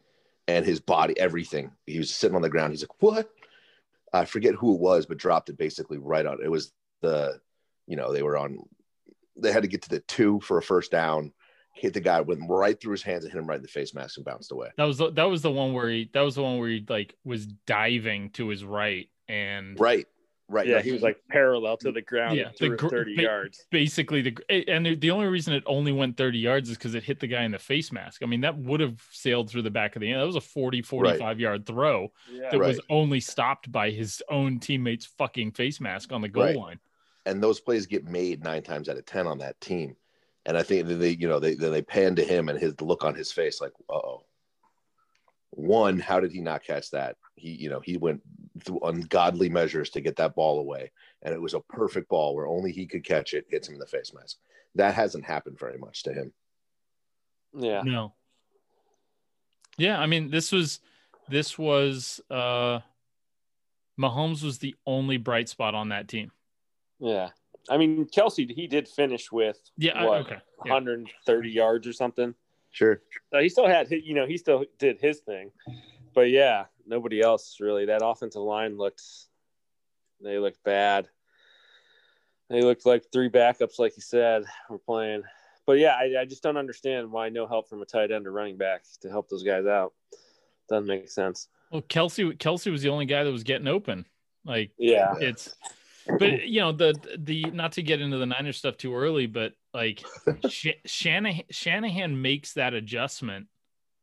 and 0.49 0.65
his 0.65 0.81
body, 0.81 1.19
everything. 1.19 1.73
He 1.87 1.99
was 1.99 2.15
sitting 2.15 2.37
on 2.37 2.43
the 2.43 2.49
ground. 2.49 2.73
He's 2.73 2.83
like, 2.83 3.03
"What?" 3.03 3.31
I 4.13 4.25
forget 4.25 4.55
who 4.55 4.75
it 4.75 4.81
was, 4.81 5.07
but 5.07 5.19
dropped 5.19 5.51
it 5.51 5.59
basically 5.59 5.99
right 5.99 6.25
on. 6.25 6.39
It 6.43 6.51
was 6.51 6.73
the, 7.03 7.41
you 7.87 7.97
know, 7.97 8.13
they 8.13 8.23
were 8.23 8.37
on. 8.37 8.59
They 9.37 9.53
had 9.53 9.63
to 9.63 9.69
get 9.69 9.83
to 9.83 9.91
the 9.91 10.01
two 10.01 10.41
for 10.41 10.59
a 10.59 10.63
first 10.63 10.91
down. 10.91 11.33
Hit 11.75 11.93
the 11.93 12.01
guy, 12.01 12.23
went 12.23 12.41
right 12.49 12.81
through 12.81 12.93
his 12.93 13.03
hands 13.03 13.25
and 13.25 13.33
hit 13.33 13.39
him 13.39 13.47
right 13.47 13.57
in 13.57 13.63
the 13.63 13.69
face 13.69 13.93
mask 13.93 14.17
and 14.17 14.25
bounced 14.25 14.51
away. 14.51 14.69
That 14.79 14.85
was 14.85 14.97
the, 14.97 15.11
that 15.13 15.25
was 15.25 15.43
the 15.43 15.51
one 15.51 15.75
where 15.75 15.91
he 15.91 16.09
that 16.15 16.23
was 16.23 16.37
the 16.37 16.43
one 16.43 16.59
where 16.59 16.71
he 16.71 16.85
like 16.89 17.15
was 17.25 17.47
diving 17.47 18.31
to 18.31 18.49
his 18.49 18.65
right 18.65 19.11
and 19.29 19.79
Right, 19.79 20.07
right. 20.49 20.67
Yeah, 20.67 20.77
No, 20.77 20.83
he 20.83 20.93
was 20.93 21.03
like 21.03 21.19
parallel 21.29 21.77
to 21.79 21.93
the 21.93 22.03
ground. 22.03 22.37
Yeah, 22.37 22.49
and 22.49 22.73
the 22.73 22.77
gr- 22.77 22.89
30 22.89 23.17
ba- 23.17 23.23
yards. 23.23 23.67
basically 23.71 24.23
the 24.23 24.37
and 24.69 24.87
the- 24.87 24.95
the 24.95 25.11
only 25.11 25.27
reason 25.27 25.55
it 25.55 25.63
only 25.67 25.93
went 25.93 26.17
30 26.17 26.39
yards 26.39 26.71
is 26.71 26.77
because 26.77 26.95
it 26.95 27.03
hit 27.03 27.21
the 27.21 27.27
guy 27.27 27.43
in 27.45 27.53
the 27.53 27.59
face 27.59 27.91
mask. 27.93 28.23
I 28.23 28.27
mean, 28.27 28.41
that 28.43 28.57
would 28.57 28.81
have 28.81 29.03
sailed 29.11 29.51
through 29.51 29.63
the 29.63 29.71
back 29.71 29.97
of 29.97 30.01
the 30.01 30.11
end. 30.11 30.21
That 30.21 30.27
was 30.27 30.37
a 30.37 30.41
40, 30.41 30.83
45 30.83 31.41
yard 31.41 31.67
throw 31.67 32.13
Yeah. 32.31 32.51
that 32.51 32.59
was 32.61 32.81
only 32.91 33.21
stopped 33.21 33.71
by 33.73 33.91
his 33.91 34.23
own 34.29 34.59
teammate's 34.61 35.07
fucking 35.07 35.53
face 35.53 35.81
mask 35.81 36.13
on 36.13 36.21
the 36.23 36.29
goal 36.29 36.45
Right. 36.45 36.57
line. 36.57 36.81
and 37.29 37.43
those 37.43 37.59
plays 37.59 37.87
get 37.87 38.05
made 38.05 38.45
nine 38.45 38.63
times 38.63 38.89
out 38.89 38.97
of 38.97 39.05
ten 39.05 39.27
on 39.27 39.39
that 39.39 39.61
team. 39.61 39.97
And 40.45 40.57
I 40.57 40.63
think 40.63 40.87
they, 40.87 41.11
you 41.11 41.27
know, 41.27 41.41
they 41.41 41.55
then 41.57 41.73
they 41.73 41.83
pan 41.83 42.15
to 42.15 42.25
him 42.25 42.49
and 42.49 42.57
his 42.57 42.81
look 42.81 43.03
on 43.03 43.17
his 43.17 43.33
face, 43.33 43.61
like, 43.61 43.73
uh 43.91 43.95
oh. 43.95 44.26
One, 45.57 45.99
how 45.99 46.21
did 46.21 46.33
he 46.33 46.43
not 46.43 46.63
catch 46.65 46.91
that? 46.91 47.17
He, 47.35 47.49
you 47.49 47.71
know, 47.71 47.81
he 47.81 47.97
went 47.97 48.21
through 48.63 48.81
ungodly 48.81 49.49
measures 49.49 49.89
to 49.91 50.03
get 50.03 50.17
that 50.17 50.35
ball 50.35 50.59
away, 50.59 50.93
and 51.23 51.33
it 51.33 51.41
was 51.41 51.55
a 51.55 51.61
perfect 51.61 52.11
ball 52.11 52.37
where 52.37 52.47
only 52.47 52.73
he 52.73 52.87
could 52.87 53.05
catch 53.05 53.33
it, 53.33 53.47
hits 53.49 53.67
him 53.67 53.75
in 53.75 53.81
the 53.81 53.87
face 53.87 54.13
mask. 54.13 54.37
That 54.75 54.95
hasn't 54.95 55.25
happened 55.25 55.59
very 55.59 55.79
much 55.79 56.03
to 56.03 56.13
him. 56.13 56.35
Yeah. 57.55 57.81
No. 57.85 58.13
Yeah, 59.79 59.99
I 59.99 60.05
mean, 60.05 60.31
this 60.31 60.53
was 60.53 60.81
this 61.31 61.59
was 61.59 62.21
uh 62.31 62.81
Mahomes 63.99 64.43
was 64.43 64.59
the 64.59 64.75
only 64.87 65.17
bright 65.17 65.49
spot 65.49 65.75
on 65.75 65.89
that 65.89 66.07
team. 66.07 66.33
Yeah. 67.01 67.31
I 67.71 67.79
mean, 67.79 68.07
Kelce, 68.15 68.51
he 68.51 68.67
did 68.67 68.89
finish 68.89 69.33
with 69.33 69.59
Yeah, 69.79 69.99
I- 69.99 70.05
what, 70.05 70.21
okay. 70.27 70.37
Yeah. 70.67 70.73
130 70.75 71.51
yards 71.51 71.87
or 71.87 71.95
something. 71.95 72.35
Sure. 72.77 73.01
So 73.33 73.39
he 73.39 73.49
still 73.49 73.67
had, 73.67 73.91
you 73.91 74.13
know, 74.13 74.27
he 74.27 74.37
still 74.37 74.67
did 74.79 75.01
his 75.01 75.21
thing. 75.21 75.51
But 76.15 76.29
yeah, 76.29 76.67
nobody 76.87 77.23
else 77.23 77.57
really. 77.59 77.87
That 77.87 78.05
offensive 78.05 78.43
line 78.43 78.77
looked, 78.77 79.03
they 80.23 80.39
looked 80.39 80.63
bad. 80.63 81.09
They 82.51 82.61
looked 82.61 82.85
like 82.85 83.05
three 83.11 83.31
backups, 83.31 83.79
like 83.79 83.97
you 83.97 84.03
said, 84.03 84.45
were 84.69 84.77
playing. 84.77 85.23
But 85.65 85.79
yeah, 85.79 85.95
I, 85.95 86.21
I 86.21 86.25
just 86.27 86.43
don't 86.43 86.59
understand 86.59 87.11
why 87.11 87.31
no 87.31 87.47
help 87.47 87.71
from 87.71 87.81
a 87.81 87.87
tight 87.87 88.11
end 88.11 88.27
or 88.27 88.33
running 88.33 88.59
back 88.59 88.83
to 89.01 89.09
help 89.09 89.31
those 89.31 89.43
guys 89.43 89.65
out. 89.65 89.95
Doesn't 90.69 90.87
make 90.87 91.09
sense. 91.09 91.49
Well, 91.73 91.81
Kelce 91.81 92.37
Kelce 92.37 92.71
was 92.71 92.83
the 92.83 92.91
only 92.91 93.07
guy 93.07 93.25
that 93.25 93.33
was 93.33 93.43
getting 93.43 93.69
open. 93.69 94.05
Like 94.45 94.73
Yeah. 94.77 95.15
it's 95.19 95.57
but 96.19 96.47
you 96.47 96.61
know 96.61 96.73
the 96.73 96.95
the 97.17 97.45
not 97.53 97.73
to 97.73 97.83
get 97.83 98.03
into 98.03 98.19
the 98.19 98.27
Niners 98.27 98.59
stuff 98.59 98.77
too 98.77 98.95
early, 98.95 99.27
but 99.27 99.55
like 99.77 100.05
Sh- 100.49 100.81
Shanahan 100.87 101.45
Shanahan 101.51 102.21
makes 102.21 102.55
that 102.55 102.75
adjustment. 102.75 103.47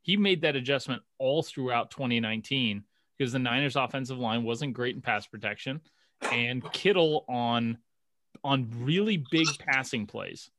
He 0.03 0.18
made 0.18 0.42
that 0.42 0.56
adjustment 0.56 1.01
all 1.18 1.42
throughout 1.42 1.89
2019 1.92 2.84
because 3.18 3.34
the 3.34 3.39
Niners 3.39 3.75
offensive 3.75 4.20
line 4.20 4.44
wasn't 4.44 4.74
great 4.74 4.96
in 4.96 5.01
pass 5.01 5.25
protection, 5.25 5.82
and 6.32 6.63
Kittle 6.72 7.25
on 7.27 7.80
on 8.44 8.70
really 8.80 9.25
big 9.32 9.48
passing 9.60 10.06
plays. 10.06 10.51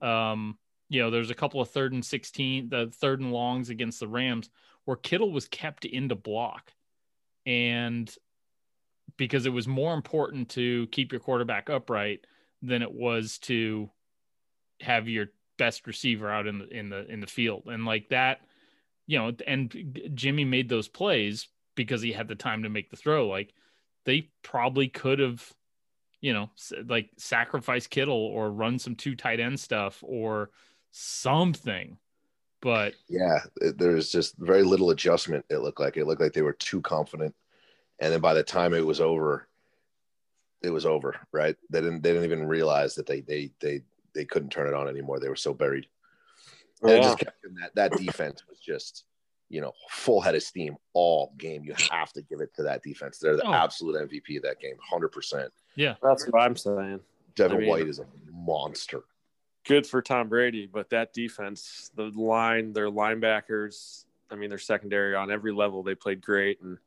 Um, 0.00 0.58
you 0.88 1.02
know, 1.02 1.10
there's 1.10 1.30
a 1.30 1.34
couple 1.34 1.60
of 1.60 1.70
third 1.70 1.92
and 1.92 2.04
16, 2.04 2.68
the 2.68 2.92
third 2.94 3.20
and 3.20 3.32
longs 3.32 3.70
against 3.70 4.00
the 4.00 4.08
Rams 4.08 4.48
where 4.84 4.96
Kittle 4.96 5.32
was 5.32 5.48
kept 5.48 5.84
into 5.84 6.14
block. 6.14 6.72
And 7.44 8.12
because 9.16 9.46
it 9.46 9.52
was 9.52 9.66
more 9.66 9.94
important 9.94 10.50
to 10.50 10.86
keep 10.88 11.12
your 11.12 11.20
quarterback 11.20 11.68
upright 11.68 12.20
than 12.62 12.82
it 12.82 12.92
was 12.92 13.38
to 13.38 13.90
have 14.80 15.08
your 15.08 15.26
best 15.58 15.86
receiver 15.86 16.30
out 16.30 16.46
in 16.46 16.58
the 16.58 16.68
in 16.68 16.90
the 16.90 17.06
in 17.10 17.20
the 17.20 17.26
field. 17.26 17.64
And 17.66 17.84
like 17.84 18.10
that, 18.10 18.40
you 19.06 19.18
know, 19.18 19.32
and 19.46 20.10
Jimmy 20.14 20.44
made 20.44 20.68
those 20.68 20.88
plays 20.88 21.48
because 21.74 22.02
he 22.02 22.12
had 22.12 22.28
the 22.28 22.34
time 22.34 22.62
to 22.62 22.68
make 22.68 22.90
the 22.90 22.96
throw. 22.96 23.28
Like 23.28 23.54
they 24.04 24.30
probably 24.42 24.88
could 24.88 25.18
have, 25.18 25.52
you 26.20 26.32
know, 26.32 26.50
like 26.86 27.10
sacrifice 27.16 27.86
Kittle 27.86 28.14
or 28.14 28.50
run 28.50 28.78
some 28.78 28.96
two 28.96 29.14
tight 29.16 29.40
end 29.40 29.58
stuff 29.60 30.02
or 30.06 30.50
something. 30.90 31.98
But 32.62 32.94
Yeah, 33.08 33.38
it- 33.60 33.78
there 33.78 33.92
was 33.92 34.10
just 34.10 34.36
very 34.38 34.62
little 34.62 34.90
adjustment. 34.90 35.44
It 35.50 35.58
looked 35.58 35.80
like 35.80 35.96
it 35.96 36.06
looked 36.06 36.20
like 36.20 36.32
they 36.32 36.42
were 36.42 36.54
too 36.54 36.80
confident, 36.80 37.34
and 37.98 38.12
then 38.12 38.20
by 38.20 38.34
the 38.34 38.42
time 38.42 38.74
it 38.74 38.84
was 38.84 39.00
over, 39.00 39.46
it 40.62 40.70
was 40.70 40.86
over. 40.86 41.14
Right? 41.32 41.56
They 41.70 41.80
didn't. 41.80 42.02
They 42.02 42.12
didn't 42.12 42.24
even 42.24 42.46
realize 42.46 42.94
that 42.94 43.06
they 43.06 43.20
they 43.20 43.52
they 43.60 43.82
they 44.16 44.24
couldn't 44.24 44.50
turn 44.50 44.66
it 44.66 44.74
on 44.74 44.88
anymore. 44.88 45.20
They 45.20 45.28
were 45.28 45.36
so 45.36 45.54
buried. 45.54 45.86
Oh, 46.82 46.88
and 46.88 46.96
Yeah. 46.96 47.02
just 47.02 47.18
kept 47.18 47.42
that 47.60 47.74
that 47.76 47.92
defense 47.92 48.42
was 48.48 48.58
just 48.58 49.04
you 49.48 49.60
know, 49.60 49.72
full 49.90 50.20
head 50.20 50.34
of 50.34 50.42
steam 50.42 50.76
all 50.92 51.32
game. 51.38 51.62
You 51.62 51.72
have 51.92 52.12
to 52.14 52.22
give 52.22 52.40
it 52.40 52.52
to 52.56 52.64
that 52.64 52.82
defense. 52.82 53.18
They're 53.20 53.36
the 53.36 53.46
Oh. 53.46 53.52
absolute 53.54 53.94
MVP 53.94 54.38
of 54.38 54.42
that 54.42 54.58
game, 54.58 54.74
hundred 54.82 55.10
percent. 55.10 55.52
Yeah. 55.76 55.94
That's 56.02 56.26
what 56.26 56.42
I'm 56.42 56.56
saying. 56.56 56.98
Devin 57.36 57.58
I 57.58 57.60
mean- 57.60 57.68
White 57.68 57.86
is 57.86 58.00
a 58.00 58.06
monster. 58.32 59.04
Good 59.64 59.86
for 59.86 60.02
Tom 60.02 60.28
Brady, 60.28 60.66
but 60.66 60.90
that 60.90 61.12
defense, 61.12 61.92
the 61.94 62.06
line, 62.10 62.72
their 62.72 62.90
linebackers, 62.90 64.04
I 64.32 64.34
mean, 64.34 64.48
their 64.48 64.58
secondary 64.58 65.14
on 65.14 65.30
every 65.30 65.52
level, 65.52 65.84
they 65.84 65.94
played 65.94 66.20
great. 66.22 66.60
And 66.60 66.78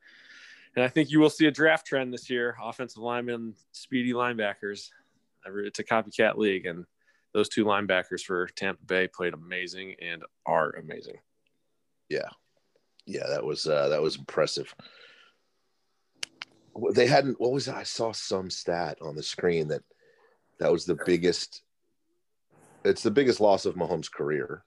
and 0.75 0.83
I 0.83 0.89
think 0.89 1.11
you 1.11 1.21
will 1.21 1.29
see 1.29 1.45
a 1.45 1.51
draft 1.51 1.87
trend 1.87 2.13
this 2.13 2.29
year 2.29 2.57
offensive 2.61 3.01
linemen, 3.01 3.55
speedy 3.71 4.11
linebackers. 4.11 4.91
Every- 5.47 5.65
It's 5.65 5.79
a 5.79 5.83
copycat 5.85 6.35
league. 6.35 6.65
And 6.65 6.85
those 7.33 7.49
two 7.49 7.65
linebackers 7.65 8.21
for 8.21 8.47
Tampa 8.47 8.83
Bay 8.85 9.07
played 9.07 9.33
amazing 9.33 9.95
and 10.01 10.23
are 10.45 10.71
amazing. 10.71 11.17
Yeah, 12.09 12.29
yeah, 13.05 13.27
that 13.27 13.43
was 13.45 13.65
uh, 13.67 13.89
that 13.89 14.01
was 14.01 14.17
impressive. 14.17 14.73
They 16.93 17.07
hadn't. 17.07 17.39
What 17.39 17.51
was 17.51 17.65
that? 17.65 17.75
I 17.75 17.83
saw 17.83 18.11
some 18.11 18.49
stat 18.49 18.97
on 19.01 19.15
the 19.15 19.23
screen 19.23 19.67
that 19.67 19.83
that 20.59 20.71
was 20.71 20.85
the 20.85 20.97
biggest. 21.05 21.61
It's 22.85 23.03
the 23.03 23.11
biggest 23.11 23.41
loss 23.41 23.65
of 23.65 23.75
Mahomes' 23.75 24.11
career. 24.11 24.63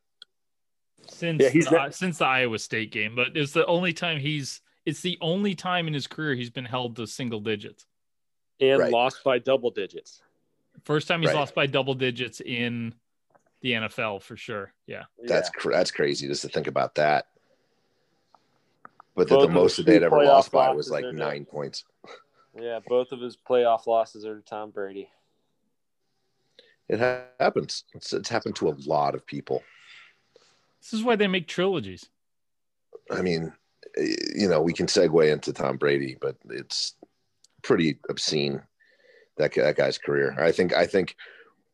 Since 1.08 1.42
Yeah, 1.42 1.48
he's 1.48 1.64
the, 1.64 1.70
not- 1.72 1.94
since 1.94 2.18
the 2.18 2.26
Iowa 2.26 2.58
State 2.58 2.92
game, 2.92 3.16
but 3.16 3.36
it's 3.36 3.52
the 3.52 3.66
only 3.66 3.92
time 3.92 4.20
he's 4.20 4.60
it's 4.84 5.00
the 5.00 5.18
only 5.20 5.54
time 5.54 5.86
in 5.86 5.94
his 5.94 6.06
career 6.06 6.34
he's 6.34 6.50
been 6.50 6.64
held 6.64 6.96
to 6.96 7.06
single 7.06 7.40
digits. 7.40 7.86
And 8.60 8.78
Right. 8.78 8.92
lost 8.92 9.24
by 9.24 9.38
double 9.38 9.70
digits. 9.70 10.20
First 10.84 11.08
time 11.08 11.20
he's 11.20 11.28
Right. 11.28 11.36
lost 11.36 11.54
by 11.54 11.66
double 11.66 11.94
digits 11.94 12.40
in 12.40 12.94
the 13.60 13.72
NFL 13.72 14.20
for 14.22 14.36
sure. 14.36 14.72
Yeah. 14.86 15.04
That's 15.24 15.48
cr- 15.50 15.70
that's 15.72 15.90
crazy 15.90 16.26
just 16.26 16.42
to 16.42 16.48
think 16.48 16.66
about 16.66 16.96
that. 16.96 17.26
But 19.14 19.28
that 19.28 19.40
the 19.40 19.48
most 19.48 19.76
that 19.76 19.86
they'd 19.86 20.02
ever 20.02 20.24
lost 20.24 20.50
by 20.50 20.70
was 20.70 20.90
like 20.90 21.04
are 21.04 21.12
nine 21.12 21.44
points. 21.44 21.84
yeah. 22.58 22.80
Both 22.86 23.12
of 23.12 23.20
his 23.20 23.36
playoff 23.36 23.86
losses 23.86 24.24
are 24.24 24.36
to 24.36 24.42
Tom 24.42 24.70
Brady. 24.70 25.08
It 26.88 26.98
ha- 26.98 27.24
happens. 27.38 27.84
It's, 27.94 28.12
it's 28.12 28.28
happened 28.28 28.56
to 28.56 28.68
a 28.68 28.74
lot 28.86 29.14
of 29.14 29.24
people. 29.26 29.62
This 30.80 30.92
is 30.92 31.04
why 31.04 31.14
they 31.16 31.28
make 31.28 31.46
trilogies. 31.46 32.08
I 33.10 33.22
mean, 33.22 33.52
you 33.96 34.48
know, 34.48 34.60
we 34.62 34.72
can 34.72 34.86
segue 34.86 35.30
into 35.32 35.52
Tom 35.52 35.76
Brady, 35.76 36.16
but 36.20 36.36
it's 36.50 36.96
pretty 37.62 37.98
obscene 38.08 38.62
that 39.36 39.54
that 39.54 39.76
guy's 39.76 39.98
career. 39.98 40.34
I 40.38 40.52
think 40.52 40.74
I 40.74 40.86
think 40.86 41.16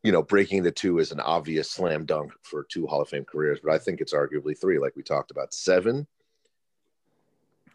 you 0.03 0.13
know 0.13 0.23
breaking 0.23 0.63
the 0.63 0.73
two 0.73 0.99
is 0.99 1.13
an 1.13 1.21
obvious 1.21 1.71
slam 1.71 2.05
dunk 2.05 2.33
for 2.43 2.65
two 2.65 2.87
Hall 2.87 3.03
of 3.03 3.09
Fame 3.09 3.25
careers, 3.25 3.61
but 3.63 3.73
I 3.73 3.79
think 3.79 4.01
it's 4.01 4.15
arguably 4.15 4.59
three, 4.59 4.79
like 4.79 4.97
we 4.97 5.03
talked 5.03 5.31
about. 5.31 5.55
Seven, 5.55 6.07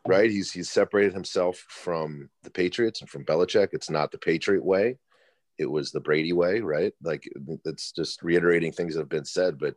right? 0.07 0.29
He's 0.29 0.51
he's 0.51 0.71
separated 0.71 1.13
himself 1.13 1.65
from 1.69 2.29
the 2.43 2.51
Patriots 2.51 3.01
and 3.01 3.09
from 3.09 3.25
Belichick. 3.25 3.69
It's 3.71 3.89
not 3.89 4.11
the 4.11 4.17
Patriot 4.17 4.63
way; 4.63 4.97
it 5.57 5.69
was 5.69 5.91
the 5.91 6.01
Brady 6.01 6.33
way, 6.33 6.61
right? 6.61 6.93
Like 7.01 7.29
it's 7.65 7.91
just 7.91 8.23
reiterating 8.23 8.71
things 8.71 8.93
that 8.93 9.01
have 9.01 9.09
been 9.09 9.25
said, 9.25 9.57
but 9.59 9.75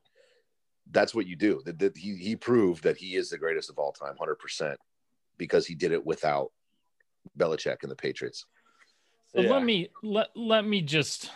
that's 0.91 1.15
what 1.15 1.27
you 1.27 1.37
do. 1.37 1.61
That, 1.65 1.79
that 1.81 1.97
he 1.97 2.17
he 2.17 2.37
proved 2.37 2.85
that 2.85 2.97
he 2.97 3.17
is 3.17 3.31
the 3.31 3.39
greatest 3.39 3.71
of 3.71 3.79
all 3.79 3.93
time, 3.93 4.15
hundred 4.19 4.39
percent, 4.39 4.79
because 5.37 5.67
he 5.67 5.75
did 5.75 5.93
it 5.93 6.05
without 6.05 6.53
Belichick 7.39 7.79
and 7.83 7.91
the 7.91 7.97
Patriots. 7.97 8.47
Yeah. 9.43 9.51
let 9.51 9.63
me 9.65 9.89
let 10.03 10.29
let 10.35 10.67
me 10.67 10.81
just 10.81 11.31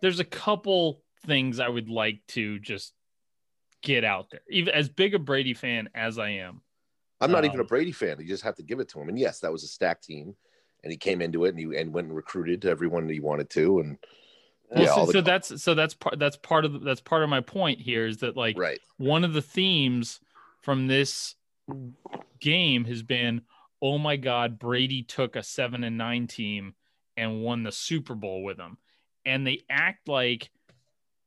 there's 0.00 0.20
a 0.20 0.24
couple 0.24 1.02
things 1.26 1.58
I 1.58 1.68
would 1.68 1.88
like 1.88 2.20
to 2.28 2.58
just 2.58 2.92
get 3.82 4.04
out 4.04 4.30
there. 4.30 4.40
Even 4.50 4.74
as 4.74 4.88
big 4.88 5.14
a 5.14 5.18
Brady 5.18 5.54
fan 5.54 5.88
as 5.94 6.18
I 6.18 6.30
am. 6.30 6.60
I'm 7.20 7.30
not 7.30 7.44
Um, 7.44 7.50
even 7.50 7.60
a 7.60 7.64
Brady 7.64 7.92
fan. 7.92 8.18
You 8.20 8.26
just 8.26 8.42
have 8.42 8.56
to 8.56 8.62
give 8.62 8.80
it 8.80 8.88
to 8.90 9.00
him. 9.00 9.08
And 9.08 9.18
yes, 9.18 9.40
that 9.40 9.52
was 9.52 9.64
a 9.64 9.68
stacked 9.68 10.04
team, 10.04 10.34
and 10.82 10.90
he 10.90 10.96
came 10.96 11.22
into 11.22 11.44
it 11.44 11.50
and 11.50 11.58
he 11.58 11.78
and 11.78 11.92
went 11.92 12.08
and 12.08 12.16
recruited 12.16 12.64
everyone 12.66 13.06
that 13.06 13.12
he 13.12 13.20
wanted 13.20 13.50
to. 13.50 13.80
And 13.80 13.98
Well, 14.68 14.82
Yeah, 14.82 14.94
so, 14.94 15.06
the- 15.06 15.12
so 15.12 15.20
that's 15.20 15.62
so 15.62 15.74
that's 15.74 15.94
part 15.94 16.18
that's 16.18 16.36
part 16.36 16.64
of 16.64 16.72
the, 16.74 16.78
that's 16.80 17.00
part 17.00 17.22
of 17.22 17.28
my 17.28 17.40
point 17.40 17.80
here 17.80 18.06
is 18.06 18.18
that 18.18 18.36
like 18.36 18.58
right, 18.58 18.80
one 18.98 19.24
of 19.24 19.32
the 19.32 19.42
themes 19.42 20.20
from 20.62 20.86
this 20.86 21.34
game 22.40 22.84
has 22.84 23.02
been 23.02 23.40
oh 23.80 23.96
my 23.96 24.16
god 24.16 24.58
brady 24.58 25.02
took 25.02 25.34
a 25.34 25.42
7 25.42 25.82
and 25.82 25.96
9 25.96 26.26
team 26.26 26.74
and 27.16 27.42
won 27.42 27.62
the 27.62 27.72
super 27.72 28.14
bowl 28.14 28.42
with 28.42 28.56
them 28.56 28.78
and 29.24 29.46
they 29.46 29.62
act 29.70 30.08
like 30.08 30.50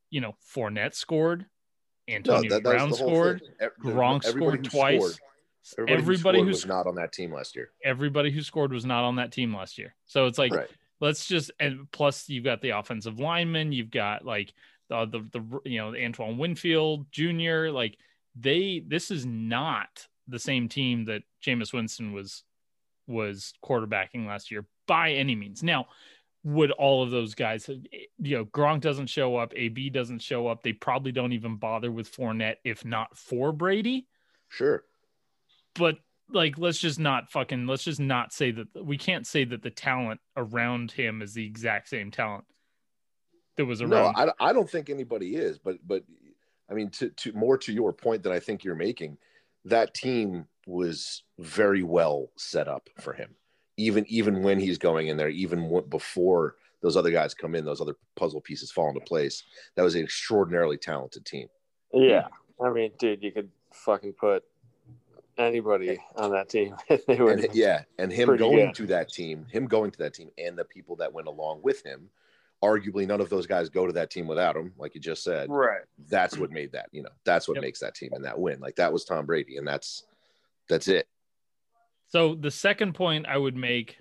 you 0.10 0.22
know 0.22 0.36
Fournette 0.54 0.96
scored 0.96 1.46
no, 2.08 2.16
antonio 2.16 2.50
that, 2.50 2.64
that 2.64 2.70
brown 2.70 2.94
scored. 2.94 3.42
Gronk 3.84 4.24
scored 4.24 4.64
twice 4.64 5.20
scored- 5.64 5.90
everybody, 5.90 6.40
everybody 6.40 6.40
who 6.40 6.54
scored 6.54 6.54
was 6.54 6.66
not 6.66 6.88
on 6.88 6.96
that 6.96 7.12
team 7.12 7.34
last 7.34 7.56
year. 7.56 7.72
everybody 7.84 8.32
who 8.32 8.42
scored 8.42 8.72
was 8.72 8.86
not 8.86 9.04
on 9.04 9.18
that 9.18 9.32
team 9.32 9.54
last 9.54 9.78
year 9.78 9.94
so 10.06 10.26
it's 10.26 10.38
like 10.38 10.54
right, 10.54 10.70
let's 11.00 11.28
just 11.28 11.52
and 11.60 11.90
plus 11.92 12.30
you've 12.30 12.44
got 12.44 12.62
the 12.62 12.72
offensive 12.72 13.20
lineman, 13.20 13.72
you've 13.72 13.92
got 13.92 14.26
like 14.26 14.54
the 14.90 15.06
the, 15.06 15.20
the 15.32 15.60
you 15.70 15.80
know 15.80 15.96
Antoine 15.96 16.38
Winfield 16.38 17.06
Jr. 17.12 17.70
Like 17.70 17.98
they 18.36 18.84
this 18.86 19.12
is 19.12 19.26
not 19.26 20.08
the 20.28 20.40
same 20.40 20.70
team 20.70 21.06
that 21.06 21.24
Jameis 21.46 21.74
Winston 21.74 22.14
was 22.14 22.44
was 23.08 23.54
quarterbacking 23.64 24.28
last 24.28 24.52
year 24.52 24.66
by 24.88 25.12
any 25.12 25.36
means. 25.36 25.62
Now, 25.64 25.88
would 26.44 26.72
all 26.72 27.04
of 27.04 27.12
those 27.12 27.36
guys 27.36 27.66
have, 27.66 27.78
you 28.20 28.38
know 28.38 28.46
Gronk 28.46 28.82
doesn't 28.82 29.08
show 29.08 29.36
up, 29.36 29.54
AB 29.56 29.90
doesn't 29.90 30.22
show 30.22 30.48
up, 30.48 30.64
they 30.64 30.74
probably 30.74 31.12
don't 31.12 31.34
even 31.34 31.58
bother 31.58 31.92
with 31.92 32.12
Fournette 32.16 32.56
if 32.64 32.86
not 32.86 33.18
for 33.18 33.52
Brady 33.52 34.08
sure. 34.48 34.84
but 35.76 35.98
like 36.30 36.58
let's 36.58 36.80
just 36.80 37.00
not 37.00 37.30
fucking 37.32 37.68
let's 37.68 37.84
just 37.84 38.00
not 38.00 38.32
say 38.32 38.52
that 38.52 38.68
we 38.82 38.98
can't 38.98 39.28
say 39.28 39.44
that 39.44 39.62
the 39.62 39.70
talent 39.70 40.20
around 40.36 40.92
him 40.92 41.22
is 41.22 41.34
the 41.34 41.46
exact 41.46 41.90
same 41.90 42.12
talent 42.12 42.46
that 43.58 43.66
was 43.66 43.82
No, 43.82 43.88
around 43.88 44.16
I, 44.16 44.50
I 44.50 44.54
don't 44.54 44.70
think 44.70 44.90
anybody 44.90 45.36
is, 45.36 45.58
but 45.58 45.78
but 45.86 46.04
I 46.70 46.74
mean, 46.74 46.90
to, 46.92 47.10
to 47.10 47.34
more 47.34 47.58
to 47.60 47.74
your 47.74 47.94
point 47.94 48.24
that 48.24 48.34
I 48.34 48.40
think 48.40 48.64
you're 48.64 48.76
making, 48.76 49.18
that 49.66 49.94
team 49.94 50.46
was 50.66 51.24
very 51.40 51.84
well 51.84 52.32
set 52.38 52.68
up 52.68 52.90
for 53.00 53.14
him. 53.14 53.36
Even 53.78 54.06
even 54.08 54.42
when 54.44 54.60
he's 54.60 54.78
going 54.78 55.08
in 55.08 55.18
there, 55.18 55.30
even 55.30 55.64
w- 55.64 55.86
before 55.88 56.56
those 56.82 56.98
other 56.98 57.12
guys 57.12 57.34
come 57.34 57.56
in, 57.56 57.64
those 57.66 57.82
other 57.82 57.96
puzzle 58.16 58.42
pieces 58.42 58.72
fall 58.72 58.90
into 58.90 59.00
place. 59.02 59.44
That 59.76 59.84
was 59.84 59.96
an 59.96 60.04
extraordinarily 60.04 60.78
talented 60.78 61.26
team. 61.26 61.48
Yeah. 61.94 62.28
I 62.64 62.70
mean, 62.72 62.92
dude, 63.00 63.22
you 63.24 63.32
could 63.32 63.50
fucking 63.72 64.14
put 64.14 64.44
anybody 65.38 66.00
on 66.16 66.32
that 66.32 66.50
team. 66.50 66.76
they 66.90 67.16
would, 67.22 67.40
And 67.46 67.56
yeah, 67.56 67.84
and 68.00 68.12
him 68.12 68.36
going 68.36 68.68
good. 68.68 68.76
to 68.76 68.86
that 68.88 69.10
team, 69.10 69.46
him 69.52 69.68
going 69.68 69.92
to 69.92 69.98
that 70.00 70.14
team, 70.14 70.30
and 70.38 70.58
the 70.58 70.66
people 70.66 70.96
that 70.98 71.14
went 71.14 71.28
along 71.28 71.62
with 71.62 71.84
him. 71.86 72.10
Arguably, 72.64 73.06
none 73.06 73.22
of 73.22 73.30
those 73.30 73.46
guys 73.46 73.70
go 73.70 73.86
to 73.86 73.94
that 73.94 74.10
team 74.10 74.26
without 74.26 74.56
him, 74.56 74.74
like 74.80 74.96
you 74.96 75.02
just 75.02 75.24
said. 75.24 75.48
right. 75.48 75.82
that's 76.10 76.40
what 76.40 76.50
made 76.50 76.72
that 76.72 76.88
you 76.92 77.04
know 77.04 77.10
that's 77.24 77.48
what 77.48 77.54
Yep. 77.56 77.62
makes 77.62 77.80
that 77.82 77.94
team 77.94 78.10
and 78.14 78.26
that 78.26 78.40
win 78.40 78.60
like 78.60 78.76
that 78.78 78.92
was 78.92 79.06
tom 79.06 79.28
brady 79.28 79.58
and 79.58 79.68
that's 79.68 80.06
that's 80.68 80.88
it 80.88 81.08
so 82.08 82.36
the 82.36 82.52
second 82.52 82.94
point 82.94 83.26
i 83.28 83.38
would 83.38 83.56
make 83.56 84.00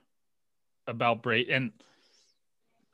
about 0.87 1.23
Brady 1.23 1.53
and 1.53 1.73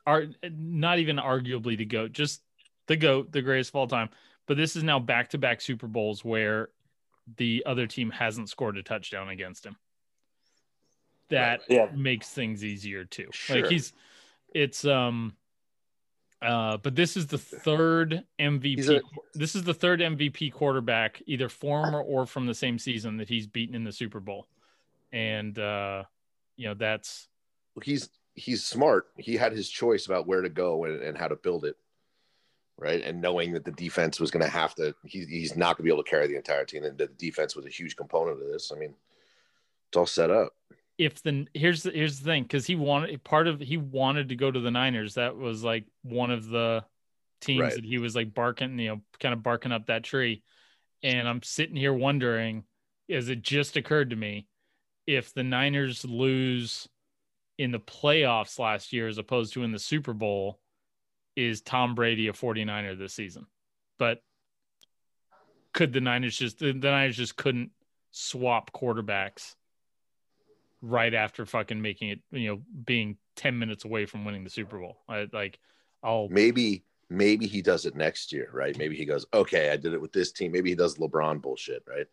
are 0.05 0.25
not 0.51 0.99
even 0.99 1.17
arguably 1.17 1.77
the 1.77 1.85
goat 1.85 2.11
just 2.11 2.41
the 2.87 2.95
goat 2.95 3.31
the 3.31 3.41
greatest 3.41 3.71
of 3.71 3.75
all 3.75 3.87
time 3.87 4.09
but 4.47 4.57
this 4.57 4.75
is 4.75 4.83
now 4.83 4.99
back-to-back 4.99 5.61
super 5.61 5.87
bowls 5.87 6.25
where 6.25 6.69
the 7.37 7.63
other 7.65 7.87
team 7.87 8.09
hasn't 8.11 8.49
scored 8.49 8.75
a 8.77 8.83
touchdown 8.83 9.29
against 9.29 9.65
him 9.65 9.77
that 11.29 11.61
Yeah. 11.69 11.87
makes 11.95 12.29
things 12.29 12.63
easier 12.63 13.05
too. 13.05 13.29
Sure. 13.31 13.55
Like 13.61 13.67
he's 13.67 13.93
it's 14.53 14.85
um 14.85 15.33
uh 16.41 16.77
but 16.77 16.95
this 16.95 17.15
is 17.17 17.27
the 17.27 17.37
third 17.37 18.23
MVP 18.39 18.87
a- 18.89 19.01
this 19.33 19.55
is 19.55 19.63
the 19.63 19.73
third 19.73 19.99
MVP 20.01 20.51
quarterback 20.51 21.21
either 21.25 21.47
former 21.49 22.01
or 22.01 22.25
from 22.25 22.45
the 22.45 22.53
same 22.53 22.77
season 22.77 23.17
that 23.17 23.29
he's 23.29 23.47
beaten 23.47 23.73
in 23.75 23.83
the 23.83 23.91
Super 23.93 24.19
Bowl. 24.19 24.47
And 25.13 25.57
uh 25.57 26.03
you 26.57 26.67
know 26.67 26.73
that's 26.73 27.29
he's 27.81 28.09
he's 28.35 28.63
smart 28.63 29.07
he 29.17 29.35
had 29.37 29.53
his 29.53 29.69
choice 29.69 30.05
about 30.05 30.27
where 30.27 30.41
to 30.41 30.49
go 30.49 30.83
and, 30.83 31.01
and 31.01 31.17
how 31.17 31.27
to 31.27 31.35
build 31.35 31.65
it 31.65 31.75
right 32.77 33.03
and 33.03 33.21
knowing 33.21 33.53
that 33.53 33.65
the 33.65 33.71
defense 33.71 34.19
was 34.19 34.29
going 34.29 34.43
to 34.43 34.51
have 34.51 34.75
to 34.75 34.93
he, 35.03 35.25
he's 35.25 35.55
not 35.55 35.77
going 35.77 35.77
to 35.77 35.83
be 35.83 35.89
able 35.89 36.03
to 36.03 36.09
carry 36.09 36.27
the 36.27 36.35
entire 36.35 36.65
team 36.65 36.83
and 36.83 36.97
the 36.97 37.07
defense 37.07 37.55
was 37.55 37.65
a 37.65 37.69
huge 37.69 37.95
component 37.95 38.41
of 38.41 38.47
this 38.47 38.71
i 38.71 38.77
mean 38.77 38.93
it's 39.89 39.97
all 39.97 40.05
set 40.05 40.29
up 40.29 40.53
if 40.97 41.21
the 41.23 41.47
here's 41.53 41.83
the 41.83 41.91
here's 41.91 42.19
the 42.19 42.25
thing 42.25 42.43
because 42.43 42.65
he 42.65 42.75
wanted 42.75 43.23
part 43.23 43.47
of 43.47 43.59
he 43.59 43.77
wanted 43.77 44.29
to 44.29 44.35
go 44.35 44.51
to 44.51 44.59
the 44.59 44.71
Niners. 44.71 45.15
That 45.15 45.35
was 45.35 45.63
like 45.63 45.85
one 46.03 46.31
of 46.31 46.47
the 46.47 46.85
teams 47.41 47.61
Right. 47.61 47.75
that 47.75 47.85
he 47.85 47.97
was 47.97 48.15
like 48.15 48.33
barking, 48.33 48.77
you 48.79 48.89
know, 48.89 49.01
kind 49.19 49.33
of 49.33 49.43
barking 49.43 49.71
up 49.71 49.87
that 49.87 50.03
tree. 50.03 50.43
And 51.01 51.27
I'm 51.27 51.41
sitting 51.43 51.75
here 51.75 51.93
wondering, 51.93 52.63
as 53.09 53.29
it 53.29 53.41
just 53.41 53.75
occurred 53.75 54.11
to 54.11 54.15
me, 54.15 54.47
if 55.07 55.33
the 55.33 55.43
Niners 55.43 56.05
lose 56.05 56.87
in 57.57 57.71
the 57.71 57.79
playoffs 57.79 58.59
last 58.59 58.93
year 58.93 59.07
as 59.07 59.17
opposed 59.17 59.53
to 59.53 59.63
in 59.63 59.71
the 59.71 59.79
Super 59.79 60.13
Bowl, 60.13 60.59
is 61.35 61.61
Tom 61.61 61.95
Brady 61.95 62.27
a 62.27 62.33
49er 62.33 62.97
this 62.97 63.13
season? 63.13 63.47
But 63.99 64.21
could 65.73 65.93
the 65.93 66.01
Niners 66.01 66.37
just 66.37 66.59
the 66.59 66.73
Niners 66.73 67.17
just 67.17 67.35
couldn't 67.35 67.71
swap 68.11 68.71
quarterbacks 68.71 69.55
right 70.81 71.13
after 71.13 71.45
fucking 71.45 71.81
making 71.81 72.09
it, 72.09 72.19
you 72.31 72.49
know, 72.49 72.61
being 72.85 73.17
10 73.37 73.57
minutes 73.57 73.85
away 73.85 74.05
from 74.05 74.25
winning 74.25 74.43
the 74.43 74.49
Super 74.49 74.77
Bowl. 74.77 74.97
I 75.07 75.27
like 75.31 75.59
I'll 76.03 76.27
Maybe 76.29 76.83
maybe 77.09 77.47
he 77.47 77.61
does 77.61 77.85
it 77.85 77.95
next 77.95 78.31
year, 78.31 78.49
right? 78.53 78.77
Maybe 78.77 78.95
he 78.95 79.05
goes, 79.05 79.25
okay, 79.33 79.71
I 79.71 79.77
did 79.77 79.93
it 79.93 80.01
with 80.01 80.13
this 80.13 80.31
team. 80.31 80.51
Maybe 80.51 80.69
he 80.69 80.75
does 80.75 80.97
LeBron 80.97 81.41
bullshit, 81.41 81.83
right? 81.87 82.07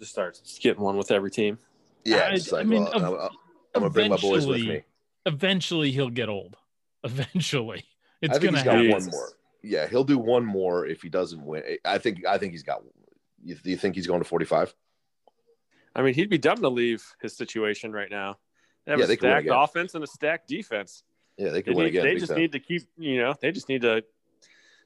Just 0.00 0.12
starts 0.12 0.58
getting 0.58 0.82
one 0.82 0.96
with 0.96 1.10
every 1.10 1.30
team. 1.30 1.58
Yeah, 2.04 2.16
I- 2.30 2.32
it's 2.34 2.52
I 2.52 2.62
mean, 2.64 2.84
well, 2.84 2.94
ev- 2.96 3.02
I'm, 3.04 3.14
I'm 3.74 3.80
gonna 3.82 3.90
bring 3.90 4.10
my 4.10 4.16
boys 4.16 4.46
with 4.46 4.56
eventually- 4.56 4.76
me. 4.78 4.82
eventually 5.26 5.90
he'll 5.92 6.10
get 6.10 6.28
old. 6.28 6.56
Eventually. 7.04 7.84
It's 8.22 8.36
I 8.36 8.38
think 8.40 8.44
gonna 8.52 8.58
he's 8.58 8.64
got 8.64 8.74
happen. 8.76 8.90
one 8.90 9.04
more. 9.10 9.28
Yeah, 9.62 9.86
he'll 9.86 10.04
do 10.04 10.18
one 10.18 10.44
more 10.44 10.86
if 10.86 11.00
he 11.02 11.08
doesn't 11.08 11.42
win. 11.44 11.62
I 11.84 11.96
think 11.98 12.26
I 12.26 12.36
think 12.38 12.52
he's 12.52 12.62
got. 12.62 12.82
You, 13.42 13.54
do 13.54 13.70
you 13.70 13.76
think 13.78 13.94
he's 13.94 14.06
going 14.06 14.20
to 14.20 14.28
45? 14.28 14.74
I 15.96 16.02
mean, 16.02 16.12
he'd 16.14 16.28
be 16.28 16.36
dumb 16.38 16.58
to 16.58 16.68
leave 16.68 17.02
his 17.22 17.34
situation 17.36 17.92
right 17.92 18.10
now. 18.10 18.38
They 18.84 18.92
have 18.92 18.98
Yeah, 18.98 19.04
a 19.04 19.08
they 19.08 19.16
stacked 19.16 19.48
offense 19.50 19.94
and 19.94 20.04
a 20.04 20.06
stacked 20.06 20.48
defense. 20.48 21.02
Yeah, 21.38 21.48
they 21.48 21.62
They, 21.62 21.72
win 21.72 21.84
need- 21.84 21.88
again. 21.90 22.04
they 22.04 22.14
just 22.16 22.28
time. 22.28 22.38
need 22.38 22.52
to 22.52 22.58
keep, 22.60 22.82
you 22.98 23.18
know, 23.18 23.34
they 23.40 23.50
just 23.52 23.68
need 23.70 23.80
to 23.82 24.04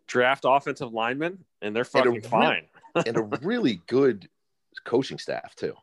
draft 0.06 0.44
offensive 0.46 0.92
linemen, 0.92 1.44
and 1.62 1.74
they're 1.74 1.86
And 1.94 2.06
a 2.06 2.20
fucking 2.20 2.22
fine. 2.22 2.66
and 3.06 3.16
a 3.16 3.22
really 3.42 3.80
good 3.88 4.28
coaching 4.84 5.18
staff 5.18 5.54
too. 5.56 5.74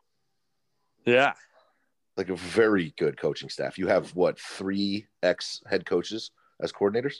Yeah, 1.04 1.32
Like 2.16 2.28
a 2.28 2.36
very 2.36 2.94
good 2.96 3.16
coaching 3.18 3.48
staff. 3.48 3.78
You 3.78 3.88
have 3.88 4.14
what 4.14 4.38
three 4.38 5.06
ex 5.22 5.60
head 5.66 5.84
coaches 5.84 6.30
as 6.60 6.72
coordinators? 6.72 7.16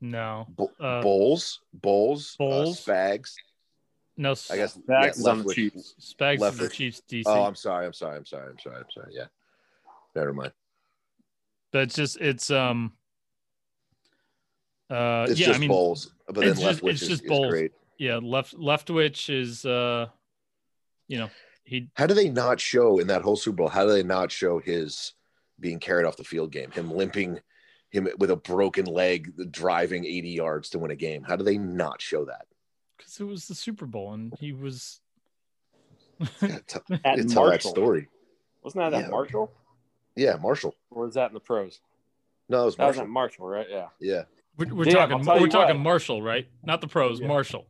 No. 0.00 0.46
Bo- 0.48 0.72
Uh, 0.80 1.02
Bowles, 1.02 1.60
Bowles, 1.72 2.36
Bowles. 2.36 2.88
uh, 2.88 2.92
Spags. 2.92 3.34
No 4.16 4.30
I 4.50 4.56
guess 4.56 4.76
Spags 4.78 4.84
yeah, 4.88 5.06
is 5.10 5.26
on 5.26 5.42
the 5.42 5.54
Chiefs. 5.54 5.94
Spags 6.00 6.38
Left 6.38 6.54
is 6.54 6.60
the. 6.60 6.68
Chiefs 6.74 7.02
DC. 7.08 7.22
Oh, 7.26 7.42
I'm 7.44 7.54
sorry. 7.56 7.84
I'm 7.86 7.92
sorry. 7.92 8.16
I'm 8.16 8.24
sorry. 8.26 8.48
I'm 8.50 8.58
sorry. 8.60 8.76
I'm 8.76 8.90
sorry. 8.90 9.12
Yeah. 9.12 9.26
Never 10.14 10.32
mind. 10.32 10.52
but 11.72 11.82
it's 11.82 11.96
just 11.96 12.20
it's 12.20 12.50
um 12.50 12.92
uh 14.90 15.26
It's 15.28 15.40
yeah, 15.40 15.46
just 15.48 15.56
I 15.58 15.60
mean 15.60 15.68
Bowles, 15.68 16.12
but 16.26 16.36
then 16.36 16.48
it's 16.50 16.60
just- 16.60 16.82
Leftwich 16.82 16.90
it's 16.92 17.02
is, 17.02 17.08
just 17.08 17.24
is 17.24 17.48
great. 17.50 17.72
yeah, 17.98 18.16
left 18.22 18.54
Leftwich 18.56 19.28
is 19.34 19.66
uh 19.66 20.06
you 21.08 21.18
know, 21.18 21.30
he 21.64 21.88
How 21.94 22.06
do 22.06 22.14
they 22.14 22.28
not 22.28 22.60
show 22.60 22.98
in 22.98 23.06
that 23.08 23.22
whole 23.22 23.36
Super 23.36 23.56
Bowl? 23.56 23.68
How 23.68 23.84
do 23.84 23.92
they 23.92 24.02
not 24.02 24.30
show 24.32 24.58
his 24.58 25.14
being 25.60 25.78
carried 25.78 26.06
off 26.06 26.16
the 26.16 26.24
field 26.24 26.52
game, 26.52 26.70
him 26.70 26.90
limping, 26.90 27.40
him 27.90 28.08
with 28.18 28.30
a 28.30 28.36
broken 28.36 28.86
leg, 28.86 29.32
driving 29.50 30.04
80 30.04 30.28
yards 30.30 30.70
to 30.70 30.78
win 30.78 30.90
a 30.90 30.96
game? 30.96 31.22
How 31.22 31.36
do 31.36 31.44
they 31.44 31.58
not 31.58 32.00
show 32.00 32.24
that? 32.26 32.46
cuz 32.98 33.18
it 33.20 33.24
was 33.24 33.48
the 33.48 33.54
Super 33.54 33.86
Bowl 33.86 34.12
and 34.14 34.32
he 34.38 34.52
was 34.52 35.00
Yeah, 36.40 36.58
tell, 36.66 36.82
At 37.04 37.18
yeah, 37.18 37.24
tell 37.28 37.44
that 37.44 37.50
Marshall. 37.64 37.70
story. 37.70 38.08
Wasn't 38.62 38.80
that 38.80 38.92
Yeah. 38.98 39.06
at 39.06 39.10
Marshall? 39.10 39.52
Yeah, 40.16 40.36
Marshall. 40.36 40.76
Or 40.90 41.06
was 41.06 41.14
that 41.14 41.28
in 41.30 41.34
the 41.34 41.40
pros? 41.40 41.80
No, 42.48 42.62
it 42.62 42.64
was 42.66 42.76
That 42.76 42.86
was 42.86 42.96
Marshall. 42.96 43.02
at 43.02 43.08
Marshall, 43.10 43.46
right? 43.48 43.66
Yeah. 43.68 43.88
yeah. 44.00 44.22
we're, 44.56 44.72
we're 44.74 44.84
Damn, 44.84 45.08
talking 45.08 45.26
we're 45.26 45.48
talking 45.48 45.76
what. 45.76 45.82
Marshall, 45.82 46.22
right? 46.22 46.46
Not 46.62 46.80
the 46.80 46.86
pros, 46.88 47.20
Yeah. 47.20 47.26
Marshall. 47.26 47.66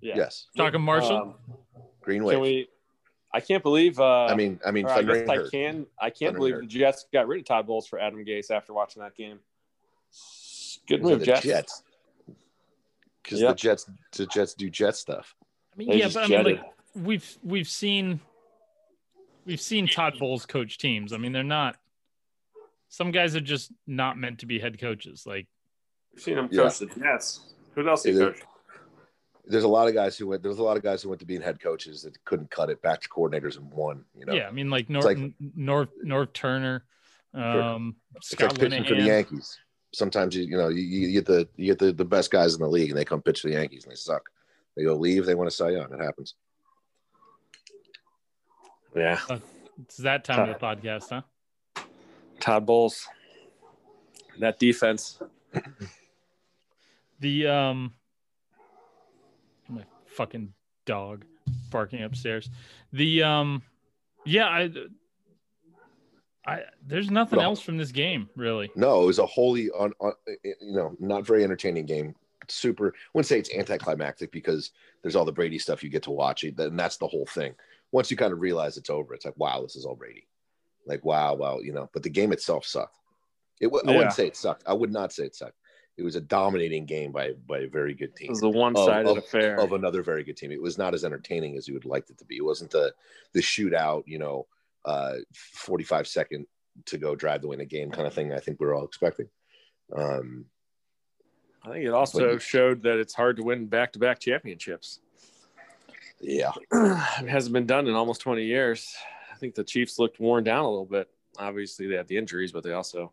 Yeah. 0.00 0.14
Yes. 0.16 0.46
Talking 0.56 0.80
Marshall? 0.82 1.16
Um, 1.16 1.34
Green 2.00 2.26
can 2.26 2.40
we? 2.40 2.68
I 3.32 3.40
can't 3.40 3.62
believe. 3.62 4.00
Uh, 4.00 4.26
I 4.26 4.34
mean, 4.34 4.58
I 4.66 4.70
mean, 4.72 4.86
I 4.86 4.96
Thundering 4.96 5.26
guess 5.26 5.38
I 5.38 5.50
can. 5.50 5.86
I 6.00 6.10
can't 6.10 6.32
Thundering 6.32 6.36
believe 6.38 6.54
Herd. 6.54 6.62
the 6.64 6.66
Jets 6.68 7.06
got 7.12 7.28
rid 7.28 7.40
of 7.40 7.46
Todd 7.46 7.66
Bowles 7.66 7.86
for 7.86 7.98
Adam 8.00 8.24
Gase 8.24 8.50
after 8.50 8.72
watching 8.72 9.02
that 9.02 9.14
game. 9.16 9.38
Good 10.88 11.02
move, 11.02 11.22
Jets. 11.22 11.42
Jets. 11.42 11.82
Because 13.22 13.40
Yep. 13.40 13.50
the 13.50 13.54
Jets, 13.54 13.90
the 14.16 14.26
Jets 14.26 14.54
do 14.54 14.68
Jet 14.70 14.96
stuff. 14.96 15.36
I 15.72 15.76
mean, 15.76 15.88
They 15.90 15.96
yeah, 15.98 16.04
just 16.06 16.14
but 16.16 16.24
I 16.24 16.28
mean, 16.28 16.44
like 16.44 16.60
we've 16.96 17.38
we've 17.44 17.68
seen 17.68 18.20
we've 19.46 19.60
seen 19.60 19.86
Todd 19.86 20.14
Bowles 20.18 20.46
coach 20.46 20.78
teams. 20.78 21.12
I 21.12 21.16
mean, 21.18 21.30
they're 21.32 21.44
not. 21.44 21.76
Some 22.88 23.12
guys 23.12 23.36
are 23.36 23.40
just 23.40 23.70
not 23.86 24.18
meant 24.18 24.40
to 24.40 24.46
be 24.46 24.58
head 24.58 24.80
coaches. 24.80 25.24
Like, 25.24 25.46
We've 26.12 26.20
seen 26.20 26.36
him 26.38 26.48
Yeah. 26.50 26.62
coach 26.64 26.80
the 26.80 26.86
Jets. 26.86 27.52
Who 27.76 27.88
else 27.88 28.02
he 28.02 28.10
Yeah, 28.10 28.18
coached? 28.18 28.42
There's 29.50 29.64
a 29.64 29.68
lot 29.68 29.88
of 29.88 29.94
guys 29.94 30.16
who 30.16 30.28
went. 30.28 30.42
There's 30.42 30.58
a 30.58 30.62
lot 30.62 30.76
of 30.76 30.82
guys 30.82 31.02
who 31.02 31.08
went 31.08 31.20
to 31.20 31.26
being 31.26 31.42
head 31.42 31.60
coaches 31.60 32.02
that 32.02 32.22
couldn't 32.24 32.50
cut 32.50 32.70
it. 32.70 32.80
Back 32.82 33.00
to 33.02 33.08
coordinators 33.08 33.56
and 33.56 33.70
won. 33.72 34.04
You 34.16 34.26
know, 34.26 34.32
yeah, 34.32 34.46
I 34.48 34.50
mean, 34.52 34.70
like 34.70 34.88
North 34.88 35.04
like- 35.04 35.32
North 35.56 35.88
Norv 36.04 36.32
Turner, 36.32 36.84
um, 37.34 37.96
it's 38.16 38.30
Scott 38.30 38.52
like 38.52 38.60
pitching 38.60 38.84
for 38.84 38.94
the 38.94 39.02
Yankees. 39.02 39.58
Sometimes 39.92 40.36
you 40.36 40.44
you 40.44 40.56
know 40.56 40.68
you, 40.68 40.82
you 40.82 41.12
get 41.12 41.26
the 41.26 41.48
you 41.56 41.66
get 41.66 41.78
the, 41.78 41.92
the 41.92 42.04
best 42.04 42.30
guys 42.30 42.54
in 42.54 42.60
the 42.60 42.68
league 42.68 42.90
and 42.90 42.98
they 42.98 43.04
come 43.04 43.20
pitch 43.22 43.40
for 43.40 43.48
the 43.48 43.54
Yankees 43.54 43.84
and 43.84 43.90
they 43.92 43.96
suck. 43.96 44.22
They 44.76 44.84
go 44.84 44.94
leave. 44.94 45.26
They 45.26 45.34
want 45.34 45.50
to 45.50 45.56
Cy 45.56 45.70
Young. 45.70 45.92
It 45.92 46.00
happens. 46.00 46.34
Yeah, 48.94 49.18
It's 49.82 49.98
that 49.98 50.24
time 50.24 50.48
of 50.48 50.58
the 50.58 50.64
podcast, 50.66 51.10
huh? 51.10 51.82
Todd 52.40 52.66
Bowles. 52.66 53.06
That 54.38 54.58
defense. 54.58 55.20
The 57.20 57.46
um, 57.46 57.92
my 57.92 57.99
fucking 60.20 60.52
dog 60.84 61.24
barking 61.70 62.02
upstairs. 62.02 62.50
The 62.92 63.22
um, 63.22 63.62
yeah, 64.26 64.46
I, 64.48 64.70
I 66.46 66.60
there's 66.86 67.10
nothing 67.10 67.38
No. 67.38 67.46
else 67.46 67.62
from 67.62 67.78
this 67.78 67.90
game 67.90 68.28
really. 68.36 68.70
No, 68.76 69.02
it 69.02 69.06
was 69.06 69.18
a 69.18 69.24
wholly 69.24 69.70
on, 69.70 69.94
on 69.98 70.12
eh, 70.28 70.32
eh, 70.44 70.52
you 70.60 70.74
know 70.76 70.94
not 71.00 71.26
very 71.26 71.42
entertaining 71.42 71.86
game. 71.86 72.14
Super. 72.48 72.88
I 72.88 73.08
wouldn't 73.14 73.28
say 73.28 73.38
it's 73.38 73.54
anticlimactic 73.54 74.30
because 74.30 74.72
there's 75.00 75.16
all 75.16 75.24
the 75.24 75.32
Brady 75.32 75.58
stuff 75.58 75.82
you 75.82 75.88
get 75.88 76.02
to 76.02 76.10
watch, 76.10 76.44
eh, 76.44 76.48
it, 76.48 76.58
and 76.60 76.78
that's 76.78 76.98
the 76.98 77.08
whole 77.08 77.26
thing. 77.26 77.54
Once 77.92 78.10
you 78.10 78.16
kind 78.18 78.32
of 78.34 78.40
realize 78.40 78.76
it's 78.76 78.90
over, 78.90 79.14
it's 79.14 79.24
like 79.24 79.38
wow, 79.38 79.62
this 79.62 79.74
is 79.74 79.86
all 79.86 79.96
Brady. 79.96 80.26
Like 80.84 81.02
wow, 81.02 81.34
wow, 81.34 81.60
you 81.60 81.72
know. 81.72 81.88
But 81.94 82.02
the 82.02 82.10
game 82.10 82.32
itself 82.32 82.66
sucked. 82.66 82.94
It. 83.58 83.68
I 83.68 83.90
Yeah. 83.90 83.96
wouldn't 83.96 84.12
say 84.12 84.26
it 84.26 84.36
sucked. 84.36 84.64
I 84.66 84.74
would 84.74 84.92
not 84.92 85.14
say 85.14 85.24
it 85.24 85.34
sucked. 85.34 85.56
It 85.96 86.02
was 86.02 86.16
a 86.16 86.20
dominating 86.20 86.86
game 86.86 87.12
by 87.12 87.32
by 87.46 87.58
a 87.60 87.68
very 87.68 87.94
good 87.94 88.16
team. 88.16 88.28
It 88.28 88.30
was 88.30 88.42
a 88.42 88.48
one-sided 88.48 89.18
affair. 89.18 89.58
of 89.60 89.72
another 89.72 90.02
very 90.02 90.24
good 90.24 90.36
team. 90.36 90.50
It 90.50 90.62
was 90.62 90.78
not 90.78 90.94
as 90.94 91.04
entertaining 91.04 91.56
as 91.58 91.68
you 91.68 91.74
would 91.74 91.84
like 91.84 92.08
it 92.08 92.18
to 92.18 92.24
be. 92.24 92.36
It 92.36 92.44
wasn't 92.44 92.70
the 92.70 92.94
the 93.32 93.40
shootout, 93.40 94.04
you 94.06 94.18
know, 94.18 94.46
uh, 94.86 95.16
45 95.34 96.06
second 96.08 96.46
to 96.86 96.96
go 96.98 97.14
drive 97.14 97.42
to 97.42 97.48
win 97.48 97.60
a 97.60 97.66
game 97.66 97.90
kind 97.90 98.06
of 98.06 98.14
thing. 98.14 98.32
I 98.32 98.38
think 98.38 98.60
we 98.60 98.66
are 98.66 98.74
all 98.74 98.84
expecting. 98.84 99.28
Um, 99.94 100.46
I 101.62 101.72
think 101.72 101.84
it 101.84 101.92
also 101.92 102.32
But- 102.34 102.42
showed 102.42 102.82
that 102.84 102.98
it's 102.98 103.12
hard 103.12 103.36
to 103.36 103.42
win 103.42 103.66
back-to-back 103.66 104.20
championships. 104.20 105.00
yeah, 106.20 106.52
it 106.72 107.28
hasn't 107.28 107.52
been 107.52 107.66
done 107.66 107.86
in 107.88 107.94
almost 107.94 108.22
20 108.22 108.44
years. 108.44 108.94
I 109.30 109.36
think 109.36 109.54
the 109.54 109.64
Chiefs 109.64 109.98
looked 109.98 110.18
worn 110.20 110.44
down 110.44 110.64
a 110.64 110.70
little 110.70 110.86
bit. 110.86 111.10
Obviously, 111.38 111.86
they 111.86 111.96
had 111.96 112.08
the 112.08 112.16
injuries, 112.16 112.52
but 112.52 112.62
they 112.62 112.72
also 112.72 113.12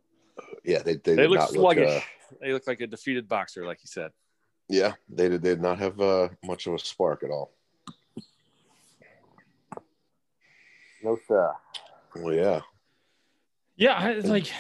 yeah, 0.64 0.82
they 0.84 0.96
they, 0.96 1.16
they, 1.16 1.28
look 1.28 1.40
not 1.40 1.50
sluggish. 1.50 1.90
uh, 1.90 2.02
they 2.42 2.54
look 2.54 2.68
like 2.68 2.82
a 2.82 2.88
defeated 2.88 3.28
boxer, 3.28 3.66
like 3.66 3.80
you 3.82 3.88
said. 3.88 4.12
yeah, 4.70 4.94
they 5.10 5.30
did. 5.30 5.42
They 5.42 5.50
did 5.50 5.62
not 5.62 5.80
have 5.80 6.00
uh, 6.00 6.30
much 6.44 6.68
of 6.68 6.74
a 6.74 6.80
spark 6.80 7.24
at 7.24 7.32
all. 7.32 7.54
No 11.04 11.18
sir. 11.28 11.54
Well, 12.16 12.34
yeah, 12.34 12.62
Yeah, 13.76 13.94
I, 13.94 14.10
it's 14.12 14.28
like 14.28 14.52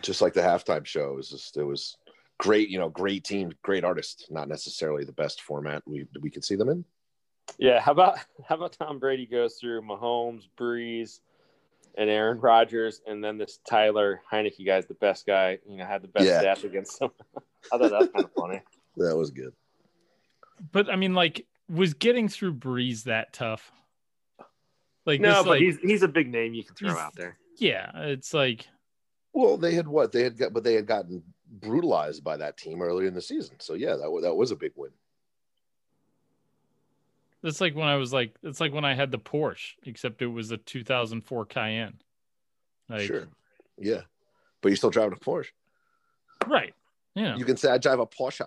just 0.00 0.22
like 0.22 0.34
the 0.34 0.40
halftime 0.40 0.84
show. 0.84 1.10
It 1.12 1.16
was 1.16 1.30
just 1.30 1.56
it 1.56 1.64
was 1.64 1.96
great. 2.38 2.68
You 2.68 2.78
know, 2.78 2.88
great 2.88 3.24
team, 3.24 3.52
great 3.62 3.84
artist. 3.84 4.26
Not 4.30 4.48
necessarily 4.48 5.04
the 5.04 5.12
best 5.12 5.42
format 5.42 5.82
we 5.86 6.06
we 6.20 6.30
could 6.30 6.44
see 6.44 6.54
them 6.54 6.68
in. 6.68 6.84
Yeah, 7.58 7.80
how 7.80 7.92
about 7.92 8.18
how 8.48 8.56
about 8.56 8.72
Tom 8.72 8.98
Brady 8.98 9.26
goes 9.26 9.56
through 9.56 9.82
Mahomes, 9.82 10.44
Brees, 10.58 11.20
and 11.96 12.08
Aaron 12.10 12.40
Rodgers, 12.40 13.00
and 13.06 13.22
then 13.22 13.38
this 13.38 13.58
Tyler 13.68 14.20
Heinicke 14.32 14.64
guy's 14.66 14.86
the 14.86 14.94
best 14.94 15.26
guy. 15.26 15.58
You 15.68 15.76
know, 15.78 15.84
had 15.84 16.02
the 16.02 16.08
best 16.08 16.26
Yeah. 16.26 16.42
stats 16.42 16.64
against 16.64 17.00
him. 17.00 17.10
I 17.72 17.78
thought 17.78 17.90
that 17.90 18.00
was 18.00 18.08
kind 18.08 18.24
of 18.24 18.30
funny. 18.36 18.62
That 18.96 19.16
was 19.16 19.30
good. 19.30 19.52
but 20.72 20.90
I 20.90 20.96
mean, 20.96 21.14
like, 21.14 21.46
was 21.68 21.94
getting 21.94 22.28
through 22.28 22.54
Brees 22.54 23.04
that 23.04 23.32
tough? 23.32 23.70
Like, 25.06 25.20
no, 25.20 25.30
this, 25.34 25.42
but 25.42 25.48
like, 25.50 25.60
he's 25.60 25.78
he's 25.78 26.02
a 26.02 26.08
big 26.08 26.28
name 26.30 26.54
you 26.54 26.64
can 26.64 26.74
throw 26.76 26.96
out 26.96 27.14
there. 27.16 27.36
yeah, 27.58 27.90
it's 27.94 28.32
like, 28.32 28.66
Well, 29.32 29.56
they 29.56 29.74
had 29.74 29.88
what 29.88 30.12
they 30.12 30.22
had 30.22 30.36
got, 30.36 30.52
but 30.52 30.62
they 30.64 30.74
had 30.74 30.86
gotten 30.86 31.22
brutalized 31.50 32.22
by 32.24 32.36
that 32.36 32.56
team 32.56 32.80
earlier 32.80 33.08
in 33.08 33.14
the 33.14 33.20
season. 33.22 33.56
So 33.60 33.74
yeah, 33.74 33.96
that 33.96 34.10
wa- 34.10 34.20
that 34.20 34.34
was 34.34 34.50
a 34.52 34.56
big 34.56 34.72
win. 34.76 34.90
It's 37.42 37.60
like 37.60 37.74
when 37.74 37.88
I 37.88 37.96
was 37.96 38.12
like, 38.12 38.34
it's 38.42 38.60
like 38.60 38.72
when 38.72 38.84
I 38.84 38.94
had 38.94 39.10
the 39.10 39.18
Porsche, 39.18 39.72
except 39.84 40.22
it 40.22 40.26
was 40.26 40.50
a 40.50 40.56
2004 40.56 41.46
Cayenne. 41.46 41.94
Like, 42.88 43.02
sure, 43.02 43.28
yeah, 43.78 44.02
but 44.60 44.68
you're 44.68 44.76
still 44.76 44.90
driving 44.90 45.14
a 45.14 45.24
Porsche. 45.24 45.50
right? 46.46 46.74
Yeah, 47.14 47.36
You 47.36 47.44
can 47.44 47.56
say 47.56 47.70
I 47.70 47.78
drive 47.78 47.98
a 48.00 48.06
Porsche. 48.06 48.46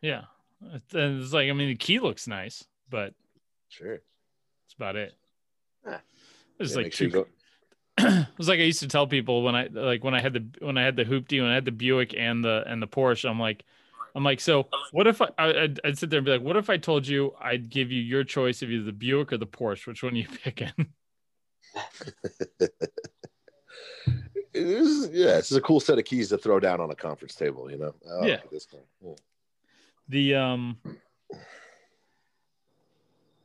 yeah. 0.00 0.22
And 0.62 1.22
it's 1.22 1.32
like, 1.34 1.50
I 1.50 1.52
mean, 1.52 1.68
the 1.68 1.74
key 1.76 1.98
looks 2.00 2.26
nice, 2.26 2.64
but 2.88 3.12
Sure. 3.68 3.92
that's 3.96 4.74
about 4.74 4.96
it. 4.96 5.14
Yeah. 5.86 5.98
It's 6.58 6.70
Yeah, 6.72 6.76
like 6.78 6.92
sure 6.94 7.08
two 7.08 7.12
go- 7.12 7.26
it 7.98 8.26
was 8.38 8.48
like 8.48 8.58
I 8.60 8.62
used 8.62 8.80
to 8.80 8.88
tell 8.88 9.06
people 9.06 9.42
when 9.42 9.54
I 9.54 9.68
like 9.70 10.02
when 10.04 10.14
I 10.14 10.20
had 10.20 10.32
the 10.34 10.44
when 10.64 10.76
I 10.78 10.82
had 10.82 10.96
the 10.96 11.04
hoopty 11.04 11.40
when 11.40 11.50
I 11.50 11.54
had 11.54 11.64
the 11.66 11.72
Buick 11.72 12.14
and 12.16 12.44
the 12.44 12.62
and 12.66 12.80
the 12.82 12.86
Porsche 12.86 13.28
I'm 13.28 13.38
like 13.40 13.64
I'm 14.16 14.24
like, 14.24 14.40
so 14.40 14.66
what 14.92 15.06
if 15.06 15.20
I, 15.20 15.28
I'd, 15.38 15.78
I'd 15.84 15.98
sit 15.98 16.08
there 16.08 16.18
and 16.18 16.24
be 16.24 16.32
like, 16.32 16.40
what 16.40 16.56
if 16.56 16.70
I 16.70 16.78
told 16.78 17.06
you 17.06 17.34
I'd 17.38 17.68
give 17.68 17.92
you 17.92 18.00
your 18.00 18.24
choice 18.24 18.62
of 18.62 18.70
either 18.70 18.82
the 18.84 18.92
Buick 18.92 19.30
or 19.30 19.36
the 19.36 19.46
Porsche? 19.46 19.86
Which 19.86 20.02
one 20.02 20.14
are 20.14 20.16
you 20.16 20.26
picking? 20.42 20.72
Is, 24.54 25.10
yeah, 25.12 25.34
this 25.36 25.50
is 25.50 25.56
a 25.58 25.60
cool 25.60 25.80
set 25.80 25.98
of 25.98 26.06
keys 26.06 26.30
to 26.30 26.38
throw 26.38 26.58
down 26.58 26.80
on 26.80 26.90
a 26.90 26.94
conference 26.94 27.34
table. 27.34 27.70
You 27.70 27.76
know. 27.76 27.94
Oh, 28.08 28.24
Yeah. 28.24 28.38
This. 28.50 28.66
Yeah. 29.04 29.12
the 30.08 30.34
um 30.34 30.78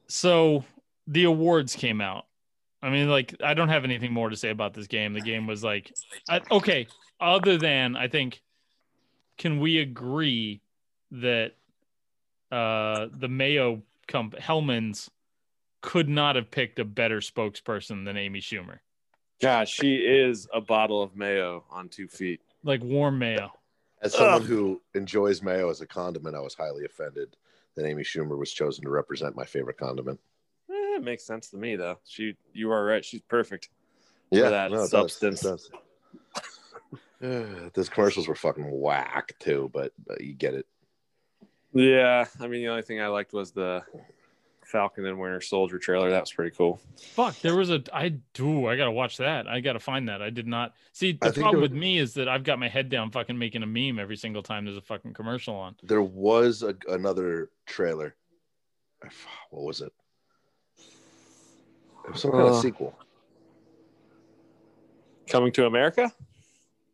so 0.08 0.64
the 1.08 1.24
awards 1.24 1.76
came 1.76 2.00
out 2.02 2.26
i 2.84 2.90
mean 2.90 3.10
like 3.10 3.34
i 3.44 3.54
don't 3.54 3.70
have 3.70 3.84
anything 3.84 4.14
more 4.14 4.30
to 4.30 4.36
say 4.36 4.50
about 4.50 4.74
this 4.74 4.88
game 4.88 5.14
the 5.14 5.22
game 5.22 5.48
was 5.48 5.64
like 5.64 5.92
I, 6.30 6.42
okay 6.52 6.88
other 7.20 7.58
than 7.58 7.96
i 7.96 8.08
think 8.08 8.42
can 9.42 9.60
we 9.60 9.80
agree 9.80 10.62
that 11.10 11.54
uh 12.52 13.08
the 13.20 13.28
mayo 13.28 13.82
comp 14.08 14.36
Hellmann's 14.38 15.10
could 15.82 16.08
not 16.08 16.36
have 16.36 16.52
picked 16.52 16.78
a 16.78 16.86
better 16.86 17.20
spokesperson 17.22 18.06
than 18.06 18.18
amy 18.18 18.40
schumer 18.40 18.80
Gosh, 19.42 19.72
she 19.72 19.96
is 19.96 20.48
a 20.54 20.62
bottle 20.62 21.02
of 21.02 21.16
mayo 21.16 21.64
on 21.72 21.90
two 21.90 22.08
feet. 22.08 22.42
like 22.64 22.84
warm 22.84 23.18
mayo 23.18 23.52
As 24.04 24.14
someone 24.14 24.44
who 24.44 24.80
enjoys 24.94 25.42
mayo 25.42 25.72
as 25.72 25.82
a 25.82 25.88
condiment, 25.88 26.36
I 26.36 26.40
was 26.40 26.54
highly 26.54 26.86
offended 26.86 27.36
that 27.76 27.86
Amy 27.88 28.04
Schumer 28.04 28.38
was 28.38 28.52
chosen 28.52 28.84
to 28.84 28.92
represent 28.92 29.36
my 29.36 29.46
favorite 29.46 29.78
condiment. 29.78 30.20
Eh, 30.70 30.98
it 30.98 31.04
makes 31.04 31.24
sense 31.24 31.50
to 31.50 31.58
me 31.58 31.76
though. 31.76 31.98
She, 32.08 32.36
you 32.54 32.72
are 32.72 32.86
right. 32.86 33.04
She's 33.04 33.22
perfect. 33.22 33.70
Yeah, 34.30 34.50
that 34.50 34.72
it 34.72 34.76
does, 34.76 34.92
substance. 34.92 35.44
it 35.44 35.50
does. 35.50 35.72
Yeah, 37.22 37.44
Those 37.74 37.90
commercials 37.90 38.28
were 38.28 38.36
fucking 38.36 38.70
whack 38.70 39.36
too, 39.40 39.70
but, 39.74 39.94
but 40.06 40.22
you 40.22 40.34
get 40.34 40.54
it. 40.54 40.66
Yeah, 41.74 42.26
I 42.40 42.48
mean 42.48 42.62
the 42.62 42.68
only 42.70 42.82
thing 42.82 43.00
I 43.02 43.08
liked 43.08 43.32
was 43.34 43.52
the 43.52 43.82
Falcon 44.66 45.06
and 45.06 45.20
Winter 45.20 45.40
Soldier 45.42 45.80
trailer. 45.80 46.10
That 46.10 46.22
was 46.22 46.32
pretty 46.34 46.56
cool. 46.56 46.82
Fuck, 47.14 47.40
there 47.40 47.56
was 47.56 47.70
a 47.70 47.82
I 47.94 48.10
do 48.34 48.68
I 48.68 48.76
gotta 48.76 48.92
watch 48.92 49.18
that. 49.18 49.48
I 49.48 49.62
gotta 49.62 49.80
find 49.80 50.10
that. 50.10 50.22
I 50.22 50.30
did 50.32 50.48
not 50.48 50.74
see 50.92 51.14
the 51.14 51.32
think 51.32 51.36
problem 51.36 51.56
there 51.56 51.62
with 51.62 51.72
me 51.72 51.98
is 51.98 52.14
that 52.16 52.28
I've 52.28 52.44
got 52.44 52.60
my 52.60 52.68
head 52.68 52.90
down 52.90 53.10
fucking 53.12 53.38
making 53.38 53.64
a 53.64 53.68
meme 53.68 54.00
every 54.00 54.18
single 54.18 54.44
time 54.44 54.66
there's 54.66 54.76
a 54.78 54.82
fucking 54.82 55.14
commercial 55.14 55.56
on. 55.56 55.76
There 55.84 56.02
was 56.02 56.62
a, 56.64 56.76
another 56.90 57.50
trailer. 57.66 58.16
What 59.50 59.64
was 59.64 59.82
it? 59.82 59.94
It 62.06 62.12
was 62.12 62.22
some 62.22 62.32
kind 62.32 62.44
of 62.48 62.54
Uh. 62.56 62.62
sequel. 62.62 62.98
Coming 65.28 65.52
to 65.54 65.66
America. 65.66 66.12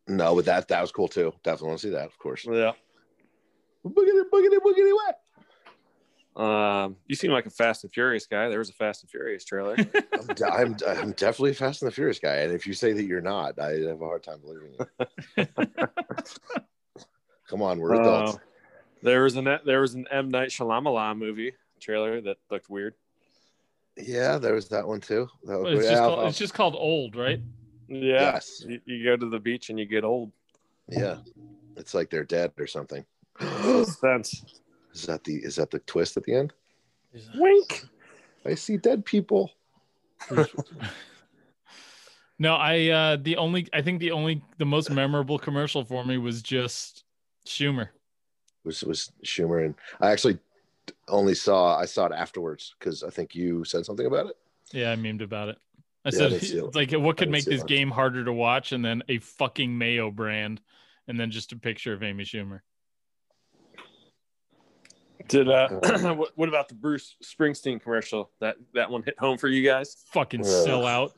No, 0.08 0.34
but 0.34 0.46
that 0.46 0.68
that 0.68 0.80
was 0.80 0.90
cool 0.90 1.08
too. 1.08 1.32
Definitely 1.44 1.68
want 1.68 1.80
to 1.80 1.86
see 1.86 1.92
that, 1.92 2.06
of 2.06 2.18
course. 2.18 2.44
Yeah. 2.50 2.72
Boogity, 3.86 4.22
boogity, 4.32 4.58
boogity, 4.58 4.92
what? 4.94 6.42
Um, 6.42 6.96
you 7.06 7.16
seem 7.16 7.32
like 7.32 7.46
a 7.46 7.50
Fast 7.50 7.84
and 7.84 7.92
Furious 7.92 8.26
guy. 8.26 8.48
There 8.48 8.58
was 8.60 8.70
a 8.70 8.74
Fast 8.74 9.02
and 9.02 9.10
Furious 9.10 9.44
trailer. 9.44 9.76
I'm, 10.12 10.26
de- 10.34 10.46
I'm, 10.46 10.76
I'm 10.86 11.12
definitely 11.12 11.50
a 11.50 11.54
Fast 11.54 11.82
and 11.82 11.90
the 11.90 11.94
Furious 11.94 12.18
guy, 12.20 12.36
and 12.36 12.52
if 12.52 12.66
you 12.66 12.74
say 12.74 12.92
that 12.92 13.04
you're 13.04 13.20
not, 13.20 13.58
I 13.58 13.72
have 13.72 14.00
a 14.00 14.04
hard 14.04 14.22
time 14.22 14.40
believing 14.40 14.74
you. 14.78 15.46
Come 17.48 17.62
on, 17.62 17.78
we're 17.78 17.94
adults. 18.00 18.34
Uh, 18.34 18.38
there 19.02 19.22
was 19.22 19.36
an 19.36 19.58
there 19.64 19.80
was 19.80 19.94
an 19.94 20.06
M 20.10 20.28
Night 20.28 20.50
Shyamalan 20.50 21.18
movie 21.18 21.54
trailer 21.80 22.20
that 22.20 22.36
looked 22.50 22.68
weird. 22.70 22.94
yeah, 23.96 24.38
there 24.38 24.54
was 24.54 24.68
that 24.68 24.86
one 24.86 25.00
too. 25.00 25.28
That 25.44 25.58
was, 25.58 25.74
It's 25.78 25.84
yeah, 25.84 25.90
just, 25.90 26.02
called, 26.02 26.28
it's 26.28 26.38
just 26.38 26.54
called 26.54 26.76
old, 26.76 27.16
right? 27.16 27.40
Yeah. 27.88 28.32
Yes. 28.34 28.64
You, 28.66 28.80
you 28.84 29.04
go 29.04 29.16
to 29.16 29.28
the 29.28 29.38
beach 29.38 29.70
and 29.70 29.78
you 29.78 29.86
get 29.86 30.04
old. 30.04 30.32
yeah, 30.88 31.16
it's 31.76 31.94
like 31.94 32.10
they're 32.10 32.24
dead 32.24 32.52
or 32.58 32.66
something. 32.66 33.04
Sense. 33.84 34.44
is 34.94 35.06
that 35.06 35.24
the 35.24 35.36
is 35.36 35.56
that 35.56 35.70
the 35.70 35.78
twist 35.80 36.16
at 36.16 36.24
the 36.24 36.34
end? 36.34 36.52
Wink. 37.36 37.84
I 38.44 38.54
see 38.54 38.76
dead 38.76 39.04
people. 39.04 39.50
No, 42.38 42.54
I 42.54 42.88
uh 42.88 43.16
the 43.20 43.36
only 43.36 43.66
I 43.72 43.82
think 43.82 43.98
the 43.98 44.12
only 44.12 44.42
the 44.58 44.64
most 44.64 44.90
memorable 44.90 45.38
commercial 45.38 45.84
for 45.84 46.04
me 46.04 46.18
was 46.18 46.40
just 46.40 47.04
Schumer. 47.46 47.88
Was 48.64 48.84
was 48.84 49.10
Schumer 49.24 49.64
and 49.64 49.74
I 50.00 50.12
actually 50.12 50.38
only 51.08 51.34
saw 51.34 51.76
I 51.76 51.84
saw 51.84 52.06
it 52.06 52.12
afterwards 52.12 52.74
because 52.78 53.02
I 53.02 53.10
think 53.10 53.34
you 53.34 53.64
said 53.64 53.84
something 53.84 54.06
about 54.06 54.26
it. 54.26 54.36
Yeah, 54.72 54.92
I 54.92 54.96
memed 54.96 55.22
about 55.22 55.48
it. 55.48 55.58
I 56.08 56.16
Yeah, 56.16 56.18
said 56.18 56.30
didn't 56.30 56.42
see 56.44 56.58
it. 56.58 56.64
it's 56.64 56.76
like 56.76 56.92
what 56.92 57.16
could 57.16 57.30
make 57.30 57.44
this 57.44 57.62
game 57.64 57.90
harder 57.90 58.24
to 58.24 58.32
watch 58.32 58.72
and 58.72 58.84
then 58.84 59.02
a 59.08 59.18
fucking 59.18 59.76
mayo 59.76 60.10
brand 60.10 60.60
and 61.06 61.18
then 61.20 61.30
just 61.30 61.52
a 61.52 61.56
picture 61.56 61.92
of 61.92 62.02
Amy 62.02 62.24
Schumer. 62.24 62.60
Did 65.28 65.48
uh 65.50 65.68
what, 66.14 66.30
what 66.36 66.48
about 66.48 66.68
the 66.68 66.74
Bruce 66.74 67.16
Springsteen 67.22 67.80
commercial? 67.82 68.30
That 68.40 68.56
that 68.74 68.90
one 68.90 69.02
hit 69.02 69.18
home 69.18 69.36
for 69.36 69.48
you 69.48 69.62
guys? 69.68 69.96
Fucking 70.12 70.40
Ugh. 70.40 70.46
sell 70.46 70.86
out. 70.86 71.12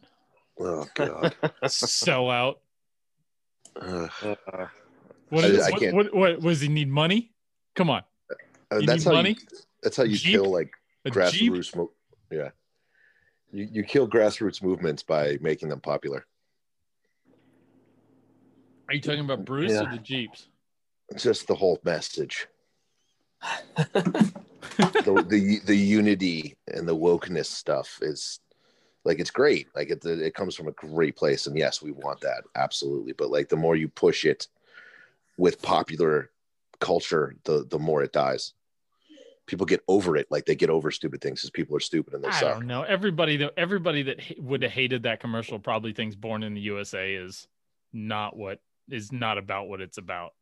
Oh 0.58 0.86
god. 0.94 1.34
sell 1.68 2.30
out. 2.30 2.60
Uh, 3.80 4.08
What, 5.28 5.44
I- 5.44 5.48
I 5.48 5.70
what, 5.70 5.80
can't- 5.80 5.94
what, 5.94 6.14
what 6.14 6.40
was 6.40 6.60
he 6.60 6.68
need 6.68 6.88
money? 6.88 7.32
Come 7.76 7.88
on. 7.90 8.02
Uh, 8.72 8.78
You 8.78 8.86
that's 8.86 9.04
need 9.04 9.10
how 9.10 9.16
money? 9.16 9.30
you 9.30 9.58
that's 9.82 9.96
how 9.96 10.02
you 10.02 10.16
Jeep? 10.16 10.32
kill 10.32 10.50
like 10.50 10.72
A 11.04 11.10
Jeep? 11.30 11.52
grassroots 11.52 11.76
mo- 11.76 11.92
yeah. 12.32 12.50
You 13.52 13.68
you 13.70 13.82
kill 13.82 14.08
grassroots 14.08 14.62
movements 14.62 15.02
by 15.02 15.38
making 15.40 15.68
them 15.68 15.80
popular. 15.80 16.26
Are 18.88 18.94
you 18.94 19.00
talking 19.00 19.24
about 19.24 19.44
Bruce 19.44 19.72
Yeah. 19.72 19.86
or 19.86 19.90
the 19.90 19.98
Jeeps? 19.98 20.48
Just 21.16 21.46
the 21.46 21.54
whole 21.54 21.78
message. 21.84 22.46
the, 23.92 25.24
the 25.28 25.60
the 25.64 25.76
unity 25.76 26.56
and 26.72 26.86
the 26.86 26.94
wokeness 26.96 27.46
stuff 27.46 27.98
is 28.02 28.40
like 29.04 29.18
it's 29.18 29.30
great 29.30 29.68
like 29.74 29.88
it, 29.90 30.04
it 30.04 30.34
comes 30.34 30.54
from 30.54 30.68
a 30.68 30.72
great 30.72 31.16
place 31.16 31.46
and 31.46 31.56
yes 31.56 31.80
we 31.80 31.90
want 31.92 32.20
that 32.20 32.44
absolutely 32.56 33.14
but 33.14 33.30
like 33.30 33.48
the 33.48 33.56
more 33.56 33.76
you 33.76 33.88
push 33.88 34.26
it 34.26 34.48
with 35.38 35.62
popular 35.62 36.30
culture 36.80 37.34
the 37.44 37.64
the 37.70 37.78
more 37.78 38.02
it 38.02 38.12
dies 38.12 38.52
people 39.46 39.66
get 39.66 39.82
over 39.88 40.16
it 40.16 40.26
like 40.30 40.44
they 40.46 40.54
get 40.54 40.70
over 40.70 40.90
stupid 40.90 41.20
things 41.20 41.40
because 41.40 41.50
people 41.50 41.76
are 41.76 41.80
stupid 41.80 42.14
and 42.14 42.22
they 42.22 42.28
I 42.28 42.40
suck 42.40 42.54
don't 42.54 42.66
know. 42.66 42.82
Everybody 42.82 43.36
that 43.38 43.52
everybody 43.56 44.02
that 44.04 44.20
ha- 44.20 44.34
would 44.38 44.62
have 44.62 44.70
hated 44.72 45.02
that 45.04 45.20
commercial 45.20 45.58
probably 45.58 45.92
thinks 45.92 46.14
Born 46.14 46.42
in 46.42 46.54
the 46.54 46.60
USA 46.62 47.14
is 47.14 47.48
not 47.92 48.36
what 48.36 48.60
is 48.88 49.10
not 49.12 49.38
about 49.38 49.68
what 49.68 49.80
it's 49.80 49.98
about. 49.98 50.34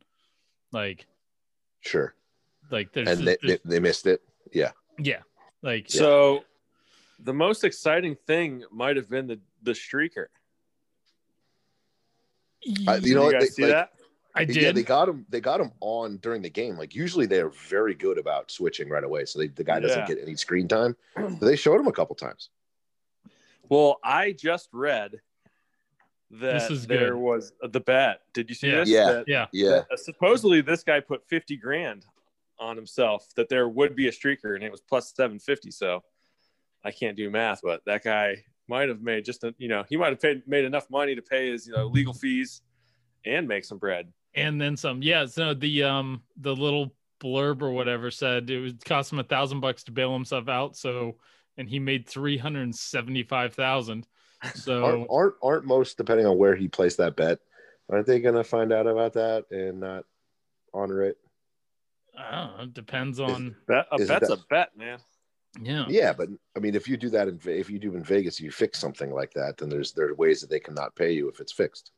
Like 0.72 1.06
sure 1.80 2.14
like 2.70 2.92
there's, 2.92 3.08
and 3.08 3.20
they, 3.20 3.36
they, 3.40 3.46
there's- 3.46 3.60
they 3.64 3.80
missed 3.80 4.06
it 4.06 4.20
yeah 4.52 4.72
yeah 4.98 5.20
like 5.62 5.88
So 5.88 6.44
the 7.20 7.32
most 7.32 7.64
exciting 7.64 8.16
thing 8.26 8.64
might 8.70 8.96
have 8.96 9.08
been 9.08 9.26
the 9.26 9.40
the 9.62 9.72
streaker. 9.72 10.26
I- 12.86 12.96
you 12.96 13.00
Did 13.00 13.14
know 13.14 13.20
you 13.20 13.20
what, 13.26 13.32
guys 13.32 13.42
they- 13.42 13.46
see 13.48 13.62
like- 13.62 13.72
that? 13.72 13.92
I 14.38 14.46
yeah 14.48 14.72
they 14.72 14.82
got 14.82 15.08
him 15.08 15.26
they 15.28 15.40
got 15.40 15.60
him 15.60 15.72
on 15.80 16.16
during 16.18 16.42
the 16.42 16.50
game 16.50 16.76
like 16.76 16.94
usually 16.94 17.26
they're 17.26 17.50
very 17.50 17.94
good 17.94 18.18
about 18.18 18.50
switching 18.50 18.88
right 18.88 19.04
away 19.04 19.24
so 19.24 19.38
they, 19.38 19.48
the 19.48 19.64
guy 19.64 19.80
doesn't 19.80 19.98
Yeah. 20.00 20.06
get 20.06 20.18
any 20.22 20.36
screen 20.36 20.68
time 20.68 20.96
but 21.16 21.40
they 21.40 21.56
showed 21.56 21.80
him 21.80 21.86
a 21.86 21.92
couple 21.92 22.14
times 22.16 22.50
Well, 23.68 23.98
I 24.02 24.32
just 24.32 24.68
read 24.72 25.20
that 26.30 26.52
This 26.52 26.70
is 26.70 26.86
there 26.86 27.12
good. 27.12 27.18
was 27.18 27.52
the 27.62 27.80
bet. 27.80 28.20
Did 28.34 28.48
you 28.48 28.54
see 28.54 28.68
Yeah. 28.68 28.76
this? 28.80 28.88
Yeah. 28.88 29.12
That- 29.12 29.28
yeah. 29.28 29.46
yeah 29.52 29.70
that, 29.70 29.86
uh, 29.92 29.96
supposedly, 29.96 30.60
this 30.60 30.82
guy 30.82 31.00
put 31.00 31.26
fifty 31.26 31.56
grand 31.56 32.04
on 32.58 32.76
himself 32.76 33.28
that 33.36 33.48
there 33.48 33.68
would 33.68 33.94
be 33.94 34.08
a 34.08 34.10
streaker, 34.12 34.54
and 34.54 34.62
it 34.64 34.70
was 34.70 34.80
plus 34.80 35.12
seven 35.14 35.38
fifty. 35.38 35.70
So 35.70 36.02
I 36.84 36.90
can't 36.90 37.16
do 37.16 37.30
math, 37.30 37.60
but 37.62 37.82
that 37.86 38.04
guy 38.04 38.44
might 38.68 38.88
have 38.90 39.00
made 39.00 39.24
just 39.24 39.42
a 39.44 39.54
you 39.58 39.68
know 39.68 39.84
he 39.88 39.96
might 39.96 40.10
have 40.10 40.20
paid 40.20 40.46
made 40.46 40.64
enough 40.66 40.90
money 40.90 41.14
to 41.14 41.22
pay 41.22 41.50
his 41.50 41.66
you 41.66 41.72
know 41.72 41.86
legal 41.86 42.12
fees 42.12 42.60
and 43.24 43.48
make 43.48 43.64
some 43.64 43.78
bread. 43.78 44.12
And 44.34 44.60
then 44.60 44.76
some. 44.76 45.02
Yeah, 45.02 45.26
so 45.26 45.54
the 45.54 45.84
um 45.84 46.22
the 46.36 46.54
little 46.54 46.94
blurb 47.20 47.62
or 47.62 47.70
whatever 47.72 48.10
said 48.10 48.48
it 48.50 48.60
would 48.60 48.84
cost 48.84 49.12
him 49.12 49.18
a 49.18 49.24
thousand 49.24 49.60
bucks 49.60 49.84
to 49.84 49.92
bail 49.92 50.12
himself 50.12 50.48
out. 50.48 50.76
So 50.76 51.16
and 51.56 51.68
he 51.68 51.78
made 51.78 52.06
three 52.06 52.36
hundred 52.38 52.62
and 52.62 52.74
seventy 52.76 53.22
five 53.24 53.54
thousand. 53.54 54.06
So 54.54 54.84
aren't, 54.84 55.06
aren't 55.10 55.34
aren't 55.42 55.64
most 55.64 55.96
depending 55.96 56.26
on 56.26 56.38
where 56.38 56.54
he 56.54 56.68
placed 56.68 56.98
that 56.98 57.16
bet 57.16 57.40
aren't 57.90 58.06
they 58.06 58.20
gonna 58.20 58.44
find 58.44 58.72
out 58.72 58.86
about 58.86 59.14
that 59.14 59.46
and 59.50 59.80
not 59.80 60.04
honor 60.72 61.02
it 61.02 61.16
I 62.16 62.30
don't 62.46 62.56
know, 62.56 62.62
it 62.64 62.74
depends 62.74 63.18
on 63.18 63.56
That 63.66 63.86
a 63.90 63.96
bet's 63.98 64.28
that- 64.28 64.30
a 64.38 64.38
bet, 64.48 64.76
man. 64.76 64.98
yeah. 65.60 65.86
yeah 65.88 66.12
but 66.12 66.28
i 66.56 66.60
mean 66.60 66.76
if 66.76 66.86
you 66.86 66.96
do 66.96 67.08
that 67.10 67.26
in 67.26 67.36
Ve- 67.38 67.58
if 67.58 67.68
you 67.68 67.80
do 67.80 67.96
in 67.96 68.04
vegas 68.04 68.38
you 68.40 68.52
fix 68.52 68.78
something 68.78 69.10
like 69.12 69.32
that 69.34 69.56
then 69.56 69.68
there's 69.70 69.90
there 69.92 70.08
are 70.10 70.14
ways 70.14 70.40
that 70.42 70.50
they 70.50 70.60
cannot 70.60 70.94
pay 70.94 71.10
you 71.10 71.28
if 71.28 71.40
it's 71.40 71.52
fixed 71.52 71.90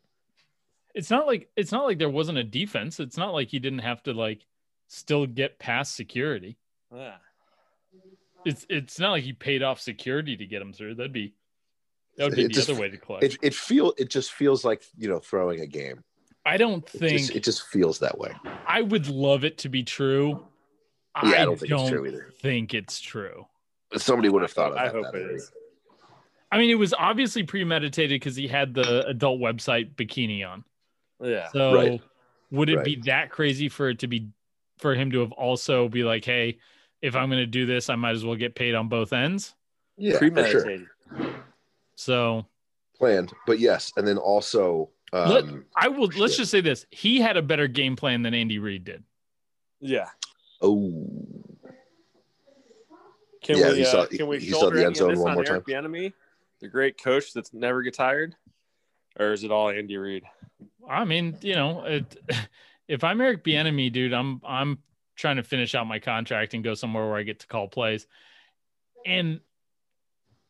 It's 0.94 1.10
not 1.10 1.26
like 1.26 1.48
it's 1.56 1.72
not 1.72 1.84
like 1.84 1.98
there 1.98 2.08
wasn't 2.10 2.38
a 2.38 2.44
defense. 2.44 2.98
It's 3.00 3.16
not 3.16 3.32
like 3.32 3.48
he 3.48 3.58
didn't 3.58 3.80
have 3.80 4.02
to 4.04 4.12
like 4.12 4.44
still 4.88 5.26
get 5.26 5.58
past 5.58 5.94
security. 5.94 6.58
Yeah. 6.94 7.14
It's 8.44 8.66
it's 8.68 8.98
not 8.98 9.10
like 9.12 9.24
he 9.24 9.32
paid 9.32 9.62
off 9.62 9.80
security 9.80 10.36
to 10.36 10.46
get 10.46 10.62
him 10.62 10.72
through. 10.72 10.94
That'd 10.96 11.12
be 11.12 11.34
that 12.16 12.24
would 12.24 12.36
be 12.36 12.42
It 12.44 12.48
the 12.48 12.54
just- 12.54 12.70
other 12.70 12.80
way 12.80 12.88
to 12.88 12.96
collect. 12.96 13.24
it, 13.24 13.36
it 13.42 13.54
feel 13.54 13.92
it 13.98 14.08
just 14.10 14.32
feels 14.32 14.64
like 14.64 14.82
you 14.96 15.08
know 15.08 15.18
throwing 15.18 15.60
a 15.60 15.66
game 15.66 16.02
I 16.46 16.56
don't 16.56 16.82
It 16.94 16.98
think 16.98 17.18
just, 17.18 17.30
it 17.36 17.42
just 17.44 17.62
feels 17.66 17.98
that 17.98 18.18
way. 18.18 18.32
I 18.66 18.80
would 18.80 19.08
love 19.08 19.44
it 19.44 19.58
to 19.58 19.68
be 19.68 19.82
true. 19.82 20.46
Yeah, 21.22 21.42
I 21.42 21.44
don't 21.44 21.58
think 21.60 21.70
it's 21.72 21.90
true 21.90 22.06
either. 22.06 22.32
think 22.40 22.72
it's 22.72 22.98
true. 22.98 23.46
Somebody 23.96 24.30
would 24.30 24.40
have 24.42 24.52
thought 24.52 24.72
of 24.72 24.78
I 24.78 24.84
that. 24.86 24.94
hope 24.94 25.04
that 25.12 25.16
it 25.16 25.24
early. 25.24 25.34
is. 25.34 25.52
I 26.50 26.56
mean, 26.58 26.70
it 26.70 26.76
was 26.76 26.94
obviously 26.94 27.42
premeditated 27.42 28.18
because 28.20 28.36
he 28.36 28.48
had 28.48 28.72
the 28.74 29.06
adult 29.06 29.38
website 29.40 29.94
bikini 29.96 30.44
on. 30.48 30.64
Yeah. 31.22 31.48
So 31.48 31.74
Right. 31.74 32.02
would 32.50 32.68
it 32.70 32.76
Right. 32.76 32.84
be 32.84 32.96
that 33.06 33.30
crazy 33.30 33.68
for 33.68 33.88
it 33.90 33.98
to 34.00 34.06
be 34.06 34.28
for 34.78 34.94
him 34.94 35.10
to 35.12 35.20
have 35.20 35.32
also 35.32 35.88
be 35.88 36.04
like, 36.04 36.24
hey, 36.24 36.58
if 37.02 37.14
I'm 37.14 37.28
going 37.28 37.40
to 37.42 37.46
do 37.46 37.66
this, 37.66 37.90
I 37.90 37.96
might 37.96 38.12
as 38.12 38.24
well 38.24 38.36
get 38.36 38.54
paid 38.54 38.74
on 38.74 38.88
both 38.88 39.12
ends. 39.12 39.54
Yeah, 39.98 40.12
for 40.18 40.18
sure. 40.18 40.30
Premeditated. 40.30 40.86
So 41.96 42.46
Planned, 42.96 43.32
but 43.46 43.58
yes, 43.58 43.92
and 43.96 44.06
then 44.06 44.16
also, 44.18 44.90
Let- 45.12 45.44
um, 45.44 45.64
I 45.76 45.88
will. 45.88 46.08
Let's 46.16 46.36
just 46.36 46.50
say 46.50 46.60
this: 46.60 46.86
he 46.90 47.18
had 47.20 47.36
a 47.36 47.42
better 47.42 47.66
game 47.66 47.96
plan 47.96 48.22
than 48.22 48.32
Andy 48.34 48.58
Reid 48.58 48.84
did. 48.84 49.02
Yeah. 49.80 50.08
oh, 50.62 51.06
Can 53.42 53.56
Yeah, 53.58 53.70
we 53.70 53.76
he 53.78 53.82
uh, 53.82 53.86
saw- 53.86 54.06
can 54.06 54.26
we 54.26 54.38
he 54.38 54.50
saw 54.50 54.60
shoulder 54.60 54.76
the 54.76 54.84
end 54.86 54.96
zone 54.96 55.10
this 55.10 55.18
one 55.18 55.30
on 55.30 55.34
more 55.36 55.44
Eric 55.48 55.66
Bieniemy, 55.66 56.12
the 56.60 56.68
great 56.68 57.02
coach 57.02 57.32
that's 57.32 57.52
never 57.54 57.82
get 57.82 57.94
tired, 57.94 58.34
or 59.20 59.32
is 59.32 59.44
it 59.44 59.52
all 59.52 59.68
Andy 59.68 59.96
Reid? 59.96 60.24
I 60.88 61.04
mean, 61.04 61.36
you 61.42 61.54
know, 61.54 61.84
it, 61.84 62.16
if 62.88 63.04
I'm 63.04 63.20
Eric 63.20 63.44
Bieniemy, 63.44 63.92
dude, 63.92 64.12
I'm 64.12 64.40
I'm 64.44 64.78
trying 65.16 65.36
to 65.36 65.42
finish 65.42 65.74
out 65.74 65.86
my 65.86 65.98
contract 65.98 66.54
and 66.54 66.64
go 66.64 66.74
somewhere 66.74 67.06
where 67.06 67.18
I 67.18 67.22
get 67.22 67.40
to 67.40 67.46
call 67.46 67.68
plays. 67.68 68.06
And 69.06 69.40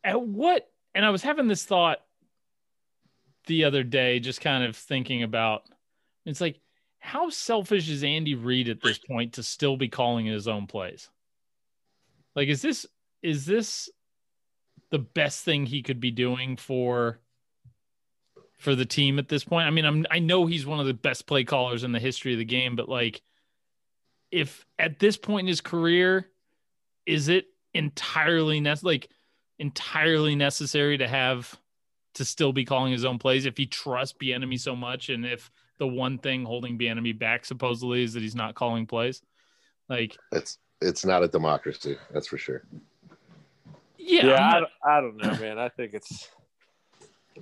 at 0.03 0.21
what? 0.21 0.69
And 0.95 1.05
I 1.05 1.09
was 1.09 1.21
having 1.21 1.47
this 1.47 1.65
thought 1.65 1.99
the 3.47 3.65
other 3.65 3.83
day, 3.83 4.19
just 4.19 4.41
kind 4.41 4.63
of 4.63 4.75
thinking 4.75 5.23
about. 5.23 5.63
It's 6.25 6.41
like, 6.41 6.59
how 6.99 7.29
selfish 7.29 7.89
is 7.89 8.03
Andy 8.03 8.35
Reid 8.35 8.69
at 8.69 8.81
this 8.81 8.99
point 8.99 9.33
to 9.33 9.43
still 9.43 9.75
be 9.75 9.89
calling 9.89 10.25
his 10.25 10.47
own 10.47 10.67
plays? 10.67 11.09
Like, 12.35 12.47
is 12.47 12.61
this 12.61 12.85
is 13.21 13.45
this 13.45 13.89
the 14.89 14.99
best 14.99 15.43
thing 15.43 15.65
he 15.65 15.81
could 15.81 15.99
be 15.99 16.11
doing 16.11 16.57
for 16.57 17.19
for 18.61 18.75
the 18.75 18.85
team 18.85 19.17
at 19.19 19.27
this 19.27 19.43
point? 19.43 19.67
I 19.67 19.71
mean, 19.71 19.85
I'm 19.85 20.05
I 20.11 20.19
know 20.19 20.45
he's 20.45 20.65
one 20.65 20.79
of 20.79 20.85
the 20.85 20.93
best 20.93 21.25
play 21.25 21.43
callers 21.43 21.83
in 21.83 21.91
the 21.91 21.99
history 21.99 22.33
of 22.33 22.39
the 22.39 22.45
game, 22.45 22.75
but 22.75 22.87
like 22.87 23.21
if 24.31 24.65
at 24.79 24.99
this 24.99 25.17
point 25.17 25.45
in 25.45 25.47
his 25.47 25.61
career, 25.61 26.29
is 27.05 27.27
it 27.27 27.45
entirely 27.73 28.59
ne- 28.59 28.75
like 28.83 29.09
entirely 29.59 30.35
necessary 30.35 30.97
to 30.99 31.07
have 31.07 31.59
to 32.13 32.25
still 32.25 32.53
be 32.53 32.65
calling 32.65 32.91
his 32.91 33.05
own 33.05 33.17
plays 33.17 33.45
if 33.45 33.57
he 33.57 33.65
trusts 33.65 34.17
Bieniemy 34.21 34.59
so 34.59 34.75
much 34.75 35.09
and 35.09 35.25
if 35.25 35.49
the 35.79 35.87
one 35.87 36.17
thing 36.17 36.45
holding 36.45 36.77
Bieniemy 36.77 37.17
back 37.17 37.45
supposedly 37.45 38.03
is 38.03 38.13
that 38.13 38.21
he's 38.21 38.35
not 38.35 38.53
calling 38.53 38.85
plays? 38.85 39.21
Like, 39.89 40.15
it's 40.31 40.59
it's 40.81 41.03
not 41.03 41.23
a 41.23 41.27
democracy, 41.27 41.97
that's 42.13 42.27
for 42.27 42.37
sure. 42.37 42.63
yeah, 43.97 44.27
Yeah, 44.27 44.35
I'm 44.35 44.55
I, 44.55 44.59
don't, 44.59 44.71
I 44.85 45.01
don't 45.01 45.17
know, 45.17 45.39
man. 45.39 45.59
I 45.59 45.69
think 45.69 45.93
it's. 45.93 46.29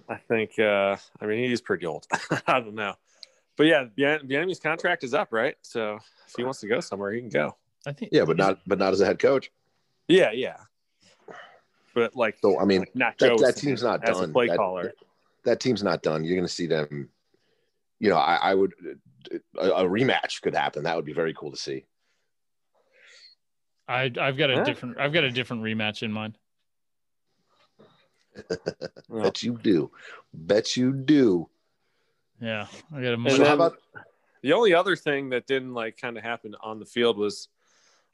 I 0.08 0.16
think. 0.18 0.58
uh 0.60 0.96
I 1.22 1.26
mean, 1.26 1.50
he's 1.50 1.62
pretty 1.62 1.86
old. 1.86 2.06
I 2.48 2.60
don't 2.60 2.76
know, 2.76 2.94
but 3.58 3.66
yeah, 3.68 3.86
Bien- 3.96 4.28
Bieniemy's 4.28 4.60
contract 4.60 5.04
is 5.04 5.14
up, 5.14 5.30
right? 5.32 5.56
So 5.62 6.00
if 6.28 6.34
he 6.38 6.44
wants 6.44 6.60
to 6.62 6.68
go 6.68 6.80
somewhere, 6.80 7.12
he 7.12 7.20
can 7.22 7.30
go. 7.30 7.56
I 7.88 7.94
think 7.94 8.12
Yeah, 8.12 8.26
but 8.26 8.38
not 8.38 8.60
but 8.68 8.78
not 8.80 8.94
as 8.94 9.02
a 9.02 9.06
head 9.06 9.20
coach. 9.20 9.52
Yeah, 10.08 10.32
yeah. 10.32 10.58
But 11.96 12.16
like, 12.16 12.38
So 12.42 12.60
I 12.60 12.66
mean, 12.66 12.82
like 12.82 12.96
not 12.96 13.18
that, 13.20 13.38
that 13.40 13.56
team's 13.58 13.82
not 13.84 14.04
as 14.04 14.18
done. 14.20 14.30
a 14.30 14.34
play 14.34 14.48
that, 14.48 14.58
caller. 14.58 14.94
that 15.46 15.60
team's 15.60 15.84
not 15.84 16.04
done. 16.04 16.24
You're 16.24 16.36
going 16.36 16.48
to 16.48 16.54
see 16.54 16.68
them. 16.68 17.10
You 18.00 18.10
know, 18.10 18.18
I, 18.18 18.36
I 18.36 18.54
would 18.54 18.74
a, 19.58 19.68
a 19.70 19.84
rematch 19.84 20.42
could 20.42 20.56
happen. 20.56 20.84
That 20.84 20.96
would 20.96 21.06
be 21.06 21.14
very 21.14 21.34
cool 21.34 21.52
to 21.52 21.58
see. 21.58 21.86
I 23.88 24.12
I've 24.20 24.38
got 24.38 24.50
a 24.52 24.56
Huh? 24.58 24.64
different 24.64 25.00
I've 25.00 25.14
got 25.14 25.24
a 25.24 25.32
different 25.32 25.64
rematch 25.64 26.04
in 26.04 26.12
mind. 26.12 26.38
Well, 29.08 29.24
Bet 29.24 29.44
you 29.44 29.58
do. 29.62 29.92
Bet 30.34 30.78
you 30.78 30.94
do. 30.94 31.50
Yeah, 32.42 32.68
I 32.94 33.02
got 33.02 33.08
a 33.10 33.14
And 33.14 33.32
So 33.32 33.44
how 33.46 33.54
about 33.56 33.78
The 34.44 34.54
only 34.54 34.74
other 34.74 34.96
thing 34.96 35.30
that 35.30 35.48
didn't 35.48 35.74
like 35.74 35.98
kind 35.98 36.18
of 36.18 36.24
happen 36.24 36.56
on 36.62 36.80
the 36.80 36.86
field 36.86 37.18
was 37.18 37.50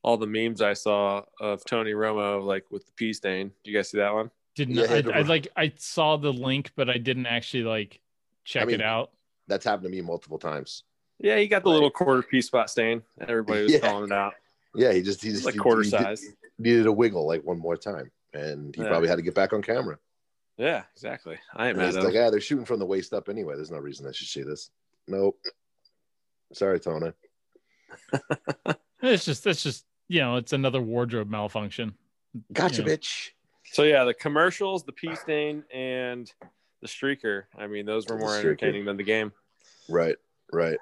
all 0.03 0.17
the 0.17 0.27
memes 0.27 0.61
I 0.61 0.73
saw 0.73 1.23
of 1.39 1.63
Tony 1.65 1.91
Romo 1.91 2.43
like 2.43 2.65
with 2.71 2.85
the 2.85 2.91
pea 2.93 3.13
stain. 3.13 3.51
Do 3.63 3.71
you 3.71 3.77
guys 3.77 3.89
see 3.89 3.97
that 3.97 4.13
one? 4.13 4.31
didn't 4.55 4.75
Yeah, 4.75 4.83
I, 4.89 5.01
the- 5.01 5.13
I 5.15 5.21
like 5.21 5.47
I 5.57 5.73
saw 5.77 6.15
the 6.17 6.31
link, 6.31 6.71
but 6.75 6.89
I 6.89 6.97
didn't 6.97 7.25
actually 7.25 7.63
like 7.63 7.99
check 8.45 8.63
I 8.63 8.65
mean, 8.67 8.75
it 8.75 8.81
out. 8.81 9.11
that's 9.47 9.65
happened 9.65 9.83
to 9.83 9.89
me 9.89 10.01
multiple 10.01 10.39
times. 10.39 10.83
Yeah, 11.19 11.38
he 11.38 11.47
got 11.47 11.63
the 11.63 11.69
little 11.69 11.89
quarter 11.91 12.21
pea 12.23 12.41
spot 12.41 12.69
stain. 12.69 13.01
Everybody 13.19 13.63
was 13.63 13.71
Yeah. 13.73 13.79
calling 13.79 14.05
it 14.05 14.11
out. 14.11 14.33
Yeah, 14.75 14.91
he 14.93 15.01
just 15.01 15.23
he 15.23 15.29
just 15.31 15.45
like 15.45 15.53
he- 15.53 15.59
quarter 15.59 15.81
he 15.83 15.89
did- 15.89 15.99
size. 15.99 16.25
needed 16.57 16.85
a 16.88 16.91
wiggle 16.91 17.27
like 17.27 17.43
one 17.43 17.59
more 17.59 17.75
time, 17.77 18.11
and 18.33 18.75
he 18.75 18.81
Yeah. 18.81 18.88
probably 18.89 19.07
had 19.09 19.15
to 19.17 19.21
get 19.21 19.35
back 19.35 19.53
on 19.53 19.61
camera. 19.61 19.97
Yeah, 20.57 20.83
exactly. 20.95 21.37
I 21.53 21.67
ain't 21.69 21.77
mad 21.77 21.95
at 21.95 22.03
like, 22.03 22.13
yeah, 22.13 22.29
they're 22.29 22.39
shooting 22.39 22.65
from 22.65 22.79
the 22.79 22.85
waist 22.85 23.13
up 23.13 23.27
anyway. 23.29 23.55
There's 23.55 23.71
no 23.71 23.77
reason 23.79 24.07
I 24.07 24.11
should 24.11 24.27
see 24.27 24.43
this. 24.43 24.69
Nope. 25.07 25.37
Sorry, 26.53 26.79
Tony. 26.79 27.11
It's 29.01 29.25
just 29.25 29.45
it's 29.45 29.61
just 29.61 29.85
you 30.07 30.19
know 30.21 30.37
it's 30.37 30.51
another 30.53 30.81
wardrobe 30.81 31.29
malfunction. 31.29 31.93
Gotcha, 32.53 32.81
Yeah. 32.81 32.87
bitch. 32.87 33.31
So 33.65 33.83
yeah, 33.83 34.03
the 34.03 34.13
commercials, 34.15 34.83
the 34.83 34.93
pea 34.93 35.15
stain, 35.15 35.63
and 35.71 36.31
the 36.81 36.87
streaker. 36.87 37.43
I 37.57 37.67
mean, 37.67 37.85
those 37.85 38.07
were 38.07 38.17
more 38.17 38.35
entertaining 38.35 38.85
than 38.85 38.97
the 38.97 39.03
game. 39.03 39.31
Right, 39.89 40.15
right. 40.51 40.77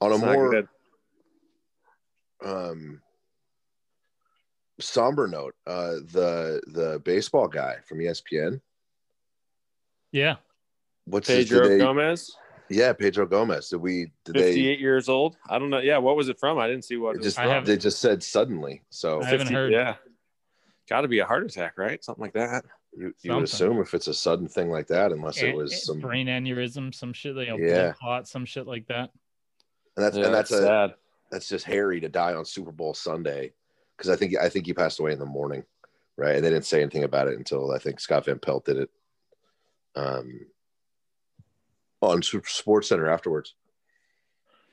On 0.00 0.10
a 0.12 0.14
It's 0.14 0.24
not 0.24 0.32
more 0.32 0.50
good. 0.50 0.68
um 2.42 3.02
somber 4.80 5.26
note, 5.26 5.54
uh 5.66 5.94
the 6.12 6.60
the 6.68 7.00
baseball 7.04 7.48
guy 7.48 7.76
from 7.86 7.98
ESPN. 7.98 8.60
Yeah, 10.12 10.36
What's 11.04 11.28
Pedro 11.28 11.62
did 11.62 11.70
they, 11.72 11.78
Gomez, 11.78 12.36
Yeah, 12.68 12.92
Pedro 12.92 13.26
Gomez. 13.26 13.68
Did 13.68 13.76
we 13.78 14.10
did 14.24 14.34
they 14.34 14.42
fifty-eight 14.42 14.80
years 14.80 15.08
old. 15.08 15.36
I 15.48 15.58
don't 15.58 15.70
know. 15.70 15.78
Yeah, 15.78 15.98
what 15.98 16.16
was 16.16 16.28
it 16.28 16.38
from? 16.38 16.58
I 16.58 16.66
didn't 16.66 16.84
see 16.84 16.96
what 16.96 17.16
it 17.16 17.20
it 17.20 17.22
just 17.22 17.38
was 17.38 17.48
I 17.48 17.60
they 17.60 17.76
just 17.76 18.00
said 18.00 18.22
suddenly. 18.22 18.82
So 18.90 19.22
I 19.22 19.26
haven't 19.26 19.52
heard. 19.52 19.72
Yeah, 19.72 19.94
got 20.88 21.02
to 21.02 21.08
be 21.08 21.20
a 21.20 21.24
heart 21.26 21.44
attack, 21.44 21.78
right? 21.78 22.02
Something 22.02 22.22
like 22.22 22.32
that. 22.34 22.64
you, 22.96 23.14
you 23.22 23.32
would 23.34 23.44
assume 23.44 23.80
if 23.80 23.94
it's 23.94 24.08
a 24.08 24.14
sudden 24.14 24.48
thing 24.48 24.68
like 24.68 24.88
that, 24.88 25.12
unless 25.12 25.40
it 25.40 25.50
a- 25.54 25.56
was 25.56 25.72
a- 25.72 25.76
some 25.76 26.00
brain 26.00 26.26
aneurysm, 26.26 26.92
some 26.92 27.12
shit, 27.12 27.36
you 27.36 27.46
know, 27.46 27.56
Yeah. 27.56 27.92
clot, 27.92 28.26
some 28.26 28.44
shit 28.44 28.66
like 28.66 28.86
that. 28.88 29.10
and 29.96 30.04
that's 30.04 30.16
Yeah, 30.16 30.24
and 30.26 30.34
that's 30.34 30.50
a 30.50 30.62
sad. 30.62 30.94
that's 31.30 31.48
just 31.48 31.64
hairy 31.64 32.00
to 32.00 32.08
die 32.08 32.34
on 32.34 32.44
Super 32.44 32.72
Bowl 32.72 32.94
Sunday 32.94 33.52
because 34.00 34.10
I 34.10 34.16
think 34.16 34.34
I 34.38 34.48
think 34.48 34.64
he 34.64 34.72
passed 34.72 34.98
away 34.98 35.12
in 35.12 35.18
the 35.18 35.26
morning, 35.26 35.62
right? 36.16 36.34
And 36.34 36.42
they 36.42 36.48
didn't 36.48 36.64
say 36.64 36.80
anything 36.80 37.04
about 37.04 37.28
it 37.28 37.36
until 37.36 37.70
I 37.70 37.78
think 37.78 38.00
Scott 38.00 38.24
Van 38.24 38.38
Pelt 38.38 38.64
did 38.64 38.78
it 38.78 38.90
um, 39.94 40.46
on 42.00 42.22
Sports 42.22 42.88
Center 42.88 43.10
afterwards. 43.10 43.54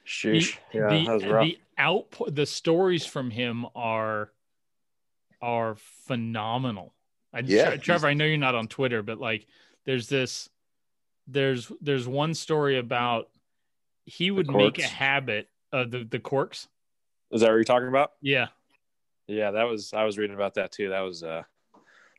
Sheesh. 0.08 0.56
The, 0.72 0.80
yeah, 0.80 0.88
the, 0.88 1.06
that 1.06 1.14
was 1.14 1.26
rough. 1.26 1.44
the 1.44 1.60
output, 1.78 2.36
the 2.36 2.46
stories 2.46 3.06
from 3.06 3.30
him 3.30 3.66
are 3.76 4.32
are 5.42 5.76
phenomenal. 6.06 6.94
I, 7.34 7.40
Yeah, 7.40 7.72
Tre- 7.72 7.78
Trevor, 7.80 8.08
I 8.08 8.14
know 8.14 8.24
you're 8.24 8.38
not 8.38 8.56
on 8.56 8.70
Twitter, 8.70 9.04
but 9.04 9.20
like, 9.20 9.46
there's 9.84 10.08
this, 10.08 10.48
there's 11.28 11.70
there's 11.82 12.08
one 12.08 12.34
story 12.34 12.78
about 12.78 13.28
he 14.06 14.32
would 14.32 14.50
make 14.50 14.80
a 14.80 14.88
habit 14.88 15.50
of 15.74 15.92
the 15.92 16.06
the 16.06 16.20
corks. 16.20 16.70
Is 17.30 17.42
that 17.42 17.48
what 17.48 17.56
you're 17.56 17.66
talking 17.66 17.90
about? 17.90 18.14
Yeah, 18.22 18.48
Yeah, 19.28 19.52
that 19.52 19.64
was. 19.64 19.94
I 19.94 20.04
was 20.04 20.18
reading 20.18 20.36
about 20.36 20.54
that 20.56 20.72
too. 20.72 20.90
That 20.90 21.02
was 21.02 21.24
uh, 21.24 21.44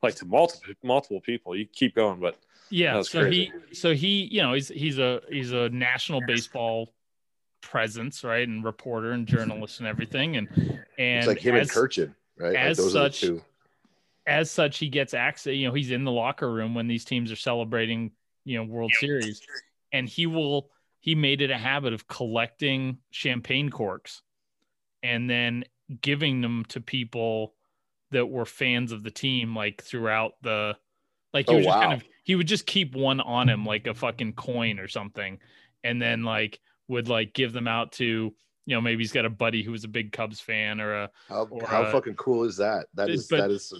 like 0.02 0.14
to 0.16 0.26
multiple 0.26 0.74
multiple 0.82 1.20
people. 1.20 1.56
You 1.56 1.66
keep 1.66 1.94
going, 1.94 2.20
but 2.20 2.36
Yeah, 2.70 2.94
That's 2.94 3.10
so 3.10 3.22
crazy. 3.22 3.52
he 3.68 3.74
so 3.74 3.94
he 3.94 4.28
you 4.30 4.42
know 4.42 4.52
he's 4.52 4.68
he's 4.68 4.98
a 4.98 5.20
he's 5.30 5.52
a 5.52 5.68
national 5.70 6.20
baseball 6.26 6.92
presence, 7.60 8.22
right, 8.24 8.46
and 8.46 8.64
reporter 8.64 9.12
and 9.12 9.26
journalist 9.26 9.80
and 9.80 9.88
everything, 9.88 10.36
and 10.36 10.48
and 10.98 11.18
It's 11.18 11.26
like 11.26 11.38
him 11.40 11.56
as, 11.56 11.68
and 11.74 11.76
Kurkjian, 11.76 12.14
right? 12.38 12.48
Like 12.52 12.58
as 12.58 12.76
those 12.76 12.92
such- 12.92 13.24
are 13.24 13.26
the 13.26 13.38
two. 13.38 13.42
as 14.26 14.50
such 14.50 14.78
he 14.78 14.88
gets 14.88 15.14
access. 15.14 15.54
You 15.54 15.68
know, 15.68 15.74
he's 15.74 15.90
in 15.90 16.04
the 16.04 16.12
locker 16.12 16.52
room 16.52 16.74
when 16.74 16.88
these 16.88 17.04
teams 17.04 17.32
are 17.32 17.36
celebrating 17.36 18.12
you 18.44 18.58
know 18.58 18.64
World 18.64 18.92
Series, 19.00 19.40
and 19.92 20.08
he 20.08 20.26
will 20.26 20.70
he 21.00 21.14
made 21.14 21.40
it 21.40 21.50
a 21.50 21.56
habit 21.56 21.92
of 21.94 22.06
collecting 22.06 22.98
champagne 23.10 23.70
corks 23.70 24.20
and 25.02 25.30
then 25.30 25.64
giving 26.00 26.40
them 26.40 26.64
to 26.68 26.80
people 26.80 27.54
that 28.10 28.26
were 28.26 28.44
fans 28.44 28.92
of 28.92 29.02
the 29.02 29.10
team 29.10 29.54
like 29.54 29.82
throughout 29.82 30.32
the 30.42 30.76
like 31.32 31.48
he 31.48 31.54
Oh, 31.54 31.56
was 31.58 31.66
just 31.66 31.78
kind 31.78 31.92
of 31.92 32.02
he 32.24 32.34
would 32.34 32.48
just 32.48 32.66
keep 32.66 32.94
one 32.94 33.20
on 33.20 33.48
him 33.48 33.64
like 33.64 33.86
a 33.86 33.94
fucking 33.94 34.34
coin 34.34 34.78
or 34.78 34.88
something 34.88 35.38
and 35.84 36.00
then 36.00 36.24
like 36.24 36.58
would 36.88 37.08
like 37.08 37.34
give 37.34 37.52
them 37.52 37.68
out 37.68 37.92
to 37.92 38.04
you 38.66 38.74
know 38.74 38.80
maybe 38.80 39.02
he's 39.02 39.12
got 39.12 39.24
a 39.24 39.30
buddy 39.30 39.62
who 39.62 39.72
was 39.72 39.84
a 39.84 39.88
big 39.88 40.12
Cubs 40.12 40.40
fan 40.40 40.80
or 40.80 40.94
a 40.94 41.10
How, 41.28 41.46
or, 41.50 41.66
how 41.66 41.82
uh, 41.82 41.92
fucking 41.92 42.16
cool 42.16 42.44
is 42.44 42.56
that? 42.58 42.86
that 42.94 43.08
is 43.10 43.26
but, 43.28 43.38
that 43.38 43.50
is 43.50 43.72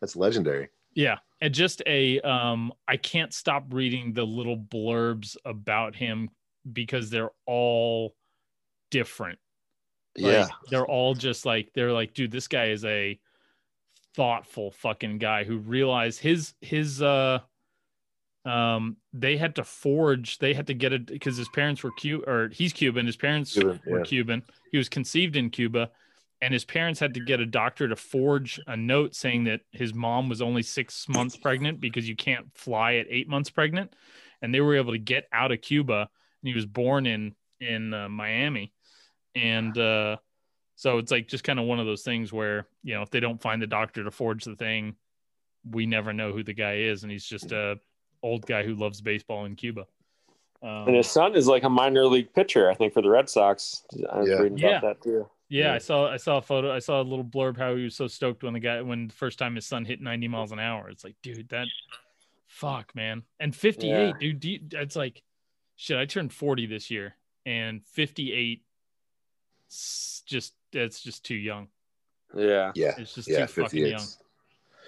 that's 0.00 0.16
legendary. 0.16 0.68
Yeah, 0.94 1.18
and 1.40 1.54
just 1.54 1.82
a 1.86 2.20
um 2.20 2.72
I 2.86 2.96
can't 2.96 3.32
stop 3.32 3.64
reading 3.70 4.12
the 4.12 4.24
little 4.24 4.56
blurbs 4.58 5.36
about 5.44 5.94
him 5.96 6.28
because 6.70 7.10
they're 7.10 7.30
all 7.46 8.14
different. 8.90 9.38
Yeah. 10.16 10.48
They're 10.70 10.86
all 10.86 11.14
just 11.14 11.46
like 11.46 11.70
they're 11.74 11.92
like, 11.92 12.14
dude, 12.14 12.30
this 12.30 12.48
guy 12.48 12.66
is 12.66 12.84
a 12.84 13.18
thoughtful 14.14 14.70
fucking 14.70 15.18
guy 15.18 15.44
who 15.44 15.58
realized 15.58 16.20
his 16.20 16.52
his 16.60 17.00
uh 17.00 17.38
um 18.44 18.96
they 19.12 19.36
had 19.36 19.56
to 19.56 19.64
forge 19.64 20.38
they 20.38 20.52
had 20.52 20.66
to 20.66 20.74
get 20.74 20.92
it 20.92 21.06
because 21.06 21.36
his 21.36 21.48
parents 21.48 21.82
were 21.82 21.92
Cuban 21.92 22.28
or 22.28 22.48
he's 22.48 22.72
Cuban 22.72 23.06
his 23.06 23.16
parents 23.16 23.54
Cuban, 23.54 23.80
were 23.86 23.98
yeah. 23.98 24.04
Cuban 24.04 24.42
he 24.70 24.78
was 24.78 24.88
conceived 24.88 25.36
in 25.36 25.48
Cuba 25.48 25.90
and 26.42 26.52
his 26.52 26.64
parents 26.64 26.98
had 26.98 27.14
to 27.14 27.20
get 27.20 27.40
a 27.40 27.46
doctor 27.46 27.88
to 27.88 27.96
forge 27.96 28.60
a 28.66 28.76
note 28.76 29.14
saying 29.14 29.44
that 29.44 29.60
his 29.70 29.94
mom 29.94 30.28
was 30.28 30.42
only 30.42 30.62
six 30.62 31.08
months 31.08 31.36
pregnant 31.36 31.80
because 31.80 32.08
you 32.08 32.16
can't 32.16 32.46
fly 32.54 32.96
at 32.96 33.06
eight 33.08 33.28
months 33.28 33.48
pregnant 33.48 33.94
and 34.42 34.52
they 34.52 34.60
were 34.60 34.76
able 34.76 34.92
to 34.92 34.98
get 34.98 35.28
out 35.32 35.52
of 35.52 35.60
Cuba 35.62 36.00
and 36.42 36.48
he 36.48 36.54
was 36.54 36.66
born 36.66 37.06
in 37.06 37.34
in 37.60 37.94
uh, 37.94 38.08
Miami 38.08 38.72
and 39.34 39.76
uh 39.78 40.16
so 40.74 40.98
it's 40.98 41.10
like 41.12 41.28
just 41.28 41.44
kind 41.44 41.58
of 41.58 41.64
one 41.66 41.78
of 41.80 41.86
those 41.86 42.02
things 42.02 42.32
where 42.32 42.66
you 42.82 42.94
know 42.94 43.02
if 43.02 43.10
they 43.10 43.20
don't 43.20 43.40
find 43.40 43.60
the 43.62 43.66
doctor 43.66 44.04
to 44.04 44.10
forge 44.10 44.44
the 44.44 44.56
thing 44.56 44.94
we 45.70 45.86
never 45.86 46.12
know 46.12 46.32
who 46.32 46.42
the 46.42 46.52
guy 46.52 46.76
is 46.76 47.02
and 47.02 47.12
he's 47.12 47.24
just 47.24 47.52
a 47.52 47.78
old 48.22 48.44
guy 48.46 48.62
who 48.62 48.74
loves 48.74 49.00
baseball 49.00 49.44
in 49.44 49.54
Cuba 49.56 49.86
um, 50.62 50.86
And 50.88 50.96
his 50.96 51.08
son 51.10 51.34
is 51.34 51.46
like 51.46 51.64
a 51.64 51.68
minor 51.68 52.04
league 52.06 52.32
pitcher, 52.34 52.70
I 52.70 52.74
think, 52.74 52.92
for 52.94 53.02
the 53.02 53.10
Red 53.10 53.28
Sox. 53.28 53.84
I 54.12 54.18
was 54.20 54.28
Yeah. 54.28 54.36
reading 54.36 54.58
Yeah. 54.58 54.80
that 54.80 55.00
too. 55.02 55.28
yeah, 55.48 55.64
Yeah. 55.68 55.74
I 55.74 55.78
saw 55.78 56.08
I 56.10 56.16
saw 56.18 56.38
a 56.38 56.42
photo 56.42 56.72
I 56.74 56.78
saw 56.78 57.00
a 57.00 57.02
little 57.02 57.24
blurb 57.24 57.56
how 57.58 57.74
he 57.76 57.84
was 57.84 57.96
so 57.96 58.06
stoked 58.06 58.42
when 58.44 58.52
the 58.52 58.60
guy 58.60 58.80
when 58.82 59.08
the 59.08 59.14
first 59.14 59.38
time 59.38 59.54
his 59.56 59.66
son 59.66 59.84
hit 59.84 60.00
90 60.00 60.28
miles 60.28 60.52
an 60.52 60.58
hour 60.60 60.88
it's 60.88 61.04
like 61.04 61.16
dude 61.22 61.48
that 61.50 61.66
fuck 62.46 62.94
man 62.94 63.22
and 63.40 63.54
58 63.56 63.88
Yeah. 63.90 64.12
dude 64.20 64.40
do 64.40 64.50
you, 64.50 64.60
it's 64.72 64.96
like 64.96 65.22
shit 65.76 65.96
I 65.98 66.04
turned 66.06 66.32
40 66.32 66.66
this 66.66 66.90
year 66.90 67.16
and 67.46 67.82
58 67.86 68.60
s- 68.60 68.64
just 70.26 70.54
that's 70.72 71.00
just 71.02 71.24
too 71.24 71.34
young 71.34 71.68
Yeah. 72.34 72.72
Yeah. 72.74 72.94
it's 72.98 73.14
just 73.14 73.28
Yeah. 73.28 73.46
too 73.46 73.62
fucking 73.62 73.86
young 73.86 74.06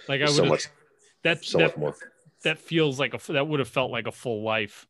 like 0.08 0.20
I 0.20 0.24
would 0.24 0.30
So 0.34 0.44
much, 0.44 0.66
that 1.22 1.44
so 1.44 1.58
that, 1.58 1.68
much 1.68 1.76
more. 1.76 1.96
that 2.42 2.58
feels 2.58 2.98
like 3.00 3.14
a 3.14 3.32
that 3.32 3.46
would 3.48 3.60
have 3.60 3.68
felt 3.68 3.90
like 3.90 4.06
a 4.06 4.12
full 4.12 4.42
life 4.42 4.86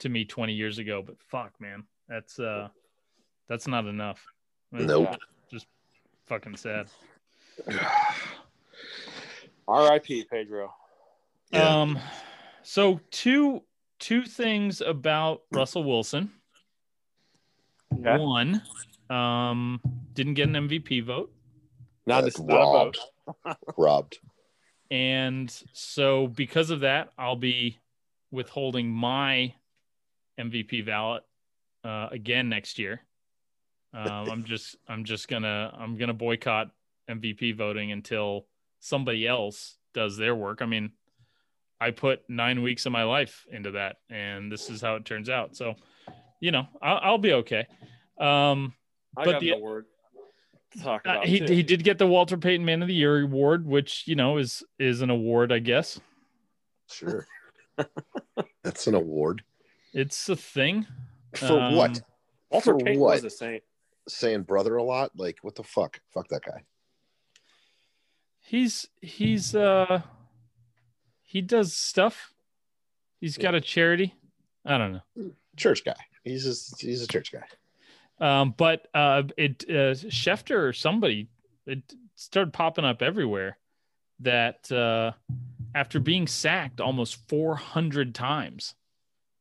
to 0.00 0.08
me 0.08 0.24
20 0.24 0.52
years 0.52 0.78
ago 0.78 1.02
but 1.02 1.20
fuck 1.20 1.52
man 1.60 1.84
that's 2.08 2.38
uh 2.38 2.68
that's 3.48 3.66
not 3.66 3.86
enough 3.86 4.24
That's 4.72 4.86
Nope. 4.86 5.16
fucking 6.26 6.56
sad 6.56 6.88
R.I.P. 9.68 10.24
Pedro. 10.30 10.72
Yeah. 11.50 11.80
um 11.82 11.98
so 12.62 13.00
two 13.10 13.62
two 13.98 14.22
things 14.24 14.80
about 14.80 15.42
russell 15.50 15.84
wilson 15.84 16.30
Okay. 17.92 18.18
one 18.22 18.62
um 19.10 19.80
didn't 20.14 20.34
get 20.34 20.48
an 20.48 20.54
mvp 20.68 21.04
vote 21.04 21.32
Not, 22.06 22.22
That's 22.22 22.36
this, 22.36 22.46
not 22.46 22.60
a 22.60 22.64
vote. 22.64 22.98
robbed. 23.36 23.58
Robbed. 23.76 24.18
and 24.90 25.54
so 25.72 26.26
because 26.28 26.70
of 26.70 26.80
that 26.80 27.10
i'll 27.18 27.36
be 27.36 27.78
withholding 28.30 28.90
my 28.90 29.54
mvp 30.38 30.84
ballot 30.86 31.22
uh, 31.84 32.08
again 32.10 32.48
next 32.48 32.78
year 32.78 33.00
um, 33.94 34.28
i'm 34.30 34.44
just 34.52 34.76
i'm 34.88 35.04
just 35.04 35.28
gonna 35.28 35.72
i'm 35.78 35.96
gonna 35.96 36.14
boycott 36.14 36.70
mvp 37.10 37.56
voting 37.56 37.92
until 37.92 38.46
somebody 38.80 39.26
else 39.26 39.76
does 39.94 40.16
their 40.16 40.34
work 40.34 40.60
i 40.62 40.66
mean 40.66 40.90
i 41.80 41.90
put 41.90 42.20
nine 42.28 42.62
weeks 42.62 42.86
of 42.86 42.92
my 42.92 43.04
life 43.04 43.46
into 43.50 43.72
that 43.72 43.96
and 44.10 44.50
this 44.52 44.68
is 44.70 44.80
how 44.80 44.94
it 44.96 45.04
turns 45.04 45.28
out 45.30 45.56
so 45.56 45.74
you 46.40 46.50
know 46.50 46.66
i'll, 46.82 47.00
I'll 47.02 47.18
be 47.18 47.32
okay 47.34 47.66
um, 48.20 48.74
I 49.16 49.24
But 49.24 49.32
got 49.32 49.40
the- 49.40 49.50
no 49.52 49.58
word 49.58 49.86
to 50.72 50.82
talk 50.82 51.06
uh, 51.06 51.22
he, 51.22 51.38
too. 51.40 51.54
he 51.54 51.62
did 51.62 51.82
get 51.82 51.96
the 51.96 52.06
walter 52.06 52.36
payton 52.36 52.62
man 52.66 52.82
of 52.82 52.88
the 52.88 52.94
year 52.94 53.22
award 53.22 53.64
which 53.66 54.04
you 54.06 54.14
know 54.14 54.36
is 54.36 54.62
is 54.78 55.00
an 55.00 55.08
award 55.08 55.50
i 55.50 55.58
guess 55.58 55.98
Sure. 56.90 57.26
That's 58.64 58.86
an 58.86 58.94
award. 58.94 59.44
It's 59.92 60.28
a 60.30 60.36
thing. 60.36 60.86
For 61.34 61.60
Um, 61.60 61.74
what? 61.76 62.00
Walter 62.50 62.72
for 62.72 62.78
Payton 62.78 62.98
what? 63.00 63.14
was 63.16 63.24
a 63.24 63.30
saint. 63.30 63.62
Saying 64.08 64.42
brother 64.44 64.76
a 64.76 64.82
lot? 64.82 65.12
Like, 65.14 65.36
what 65.42 65.54
the 65.54 65.62
fuck? 65.62 66.00
Fuck 66.14 66.28
that 66.28 66.42
guy. 66.46 66.64
He's 68.40 68.86
he's 69.02 69.54
uh 69.54 70.00
he 71.22 71.42
does 71.42 71.74
stuff. 71.76 72.32
He's 73.20 73.36
got 73.36 73.54
a 73.54 73.60
charity. 73.60 74.14
I 74.64 74.78
don't 74.78 74.92
know. 74.92 75.30
Church 75.56 75.84
guy. 75.84 75.96
He's 76.24 76.46
a, 76.46 76.76
he's 76.78 77.02
a 77.02 77.06
church 77.06 77.32
guy. 77.32 77.44
Um, 78.20 78.54
but 78.56 78.88
uh, 78.94 79.24
it 79.36 79.64
uh, 79.68 79.94
Schefter 79.94 80.68
or 80.68 80.72
somebody 80.72 81.28
it 81.66 81.82
started 82.16 82.52
popping 82.52 82.84
up 82.84 83.02
everywhere 83.02 83.58
that 84.20 84.70
uh, 84.72 85.12
after 85.74 86.00
being 86.00 86.26
sacked 86.26 86.80
almost 86.80 87.28
400 87.28 88.14
times 88.14 88.74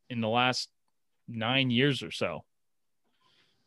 in 0.10 0.22
the 0.22 0.28
last 0.28 0.70
nine 1.28 1.72
years 1.72 2.04
or 2.04 2.12
so, 2.12 2.44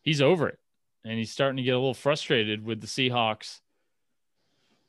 he's 0.02 0.20
over 0.20 0.48
it, 0.48 0.58
and 1.04 1.18
he's 1.18 1.32
starting 1.32 1.56
to 1.56 1.62
get 1.62 1.74
a 1.74 1.78
little 1.78 1.94
frustrated 1.94 2.64
with 2.64 2.80
the 2.80 2.86
Seahawks 2.86 3.60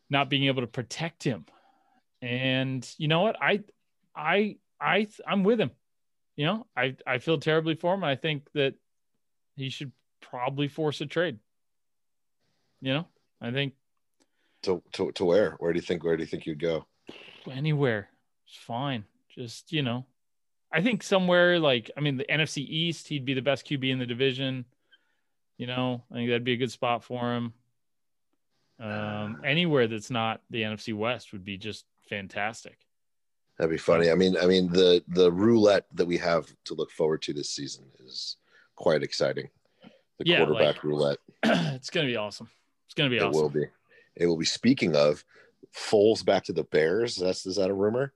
not 0.09 0.29
being 0.29 0.43
able 0.45 0.61
to 0.61 0.67
protect 0.67 1.23
him. 1.23 1.45
And 2.21 2.87
you 2.97 3.07
know 3.07 3.21
what? 3.21 3.37
I, 3.41 3.61
I, 4.15 4.57
I, 4.79 5.07
I'm 5.25 5.43
with 5.43 5.59
him. 5.59 5.71
You 6.35 6.45
know, 6.45 6.67
I, 6.75 6.95
I 7.07 7.17
feel 7.19 7.39
terribly 7.39 7.75
for 7.75 7.93
him. 7.93 8.03
I 8.03 8.15
think 8.15 8.47
that 8.53 8.75
he 9.55 9.69
should 9.69 9.91
probably 10.21 10.67
force 10.67 11.01
a 11.01 11.05
trade. 11.05 11.39
You 12.81 12.93
know, 12.93 13.07
I 13.39 13.51
think 13.51 13.73
To, 14.63 14.81
to, 14.93 15.11
to 15.13 15.25
where? 15.25 15.51
Where 15.59 15.73
do 15.73 15.77
you 15.77 15.85
think? 15.85 16.03
Where 16.03 16.17
do 16.17 16.23
you 16.23 16.27
think 16.27 16.45
you'd 16.45 16.59
go? 16.59 16.85
anywhere 17.49 18.07
it's 18.51 18.57
fine. 18.57 19.05
Just, 19.33 19.71
you 19.71 19.81
know, 19.81 20.05
I 20.71 20.81
think 20.81 21.03
somewhere 21.03 21.59
like, 21.59 21.89
I 21.97 22.01
mean, 22.01 22.17
the 22.17 22.25
NFC 22.25 22.57
East, 22.67 23.07
he'd 23.07 23.25
be 23.25 23.33
the 23.33 23.41
best 23.41 23.65
QB 23.65 23.89
in 23.89 23.99
the 23.99 24.05
division. 24.05 24.65
You 25.57 25.67
know, 25.67 26.03
I 26.11 26.15
think 26.15 26.29
that'd 26.29 26.43
be 26.43 26.53
a 26.53 26.57
good 26.57 26.71
spot 26.71 27.03
for 27.03 27.33
him. 27.33 27.53
Um, 28.79 29.41
anywhere 29.45 29.87
that's 29.87 30.09
not 30.09 30.41
the 30.49 30.63
NFC 30.63 30.93
West 30.93 31.31
would 31.33 31.45
be 31.45 31.57
just 31.57 31.85
fantastic. 32.09 32.79
That'd 33.57 33.71
be 33.71 33.77
funny. 33.77 34.09
I 34.09 34.15
mean, 34.15 34.35
I 34.41 34.47
mean 34.47 34.71
the 34.71 35.03
the 35.07 35.31
roulette 35.31 35.85
that 35.93 36.07
we 36.07 36.17
have 36.17 36.47
to 36.65 36.73
look 36.73 36.89
forward 36.89 37.21
to 37.23 37.33
this 37.33 37.51
season 37.51 37.85
is 38.03 38.37
quite 38.75 39.03
exciting. 39.03 39.49
The 40.23 40.29
Yeah, 40.31 40.37
quarterback 40.45 40.75
like- 40.75 40.83
roulette. 40.83 41.17
it's 41.43 41.89
gonna 41.89 42.07
be 42.07 42.15
awesome. 42.15 42.49
It's 42.85 42.93
gonna 42.93 43.09
be 43.09 43.17
It 43.17 43.23
awesome. 43.23 43.39
It 43.39 43.41
will 43.41 43.49
be. 43.49 43.65
It 44.15 44.25
will 44.27 44.37
be. 44.37 44.45
Speaking 44.45 44.95
of 44.95 45.23
Foles 45.75 46.23
back 46.23 46.43
to 46.45 46.53
the 46.53 46.63
Bears. 46.63 47.15
That's 47.15 47.45
is 47.45 47.55
that 47.55 47.69
a 47.69 47.73
rumor? 47.73 48.13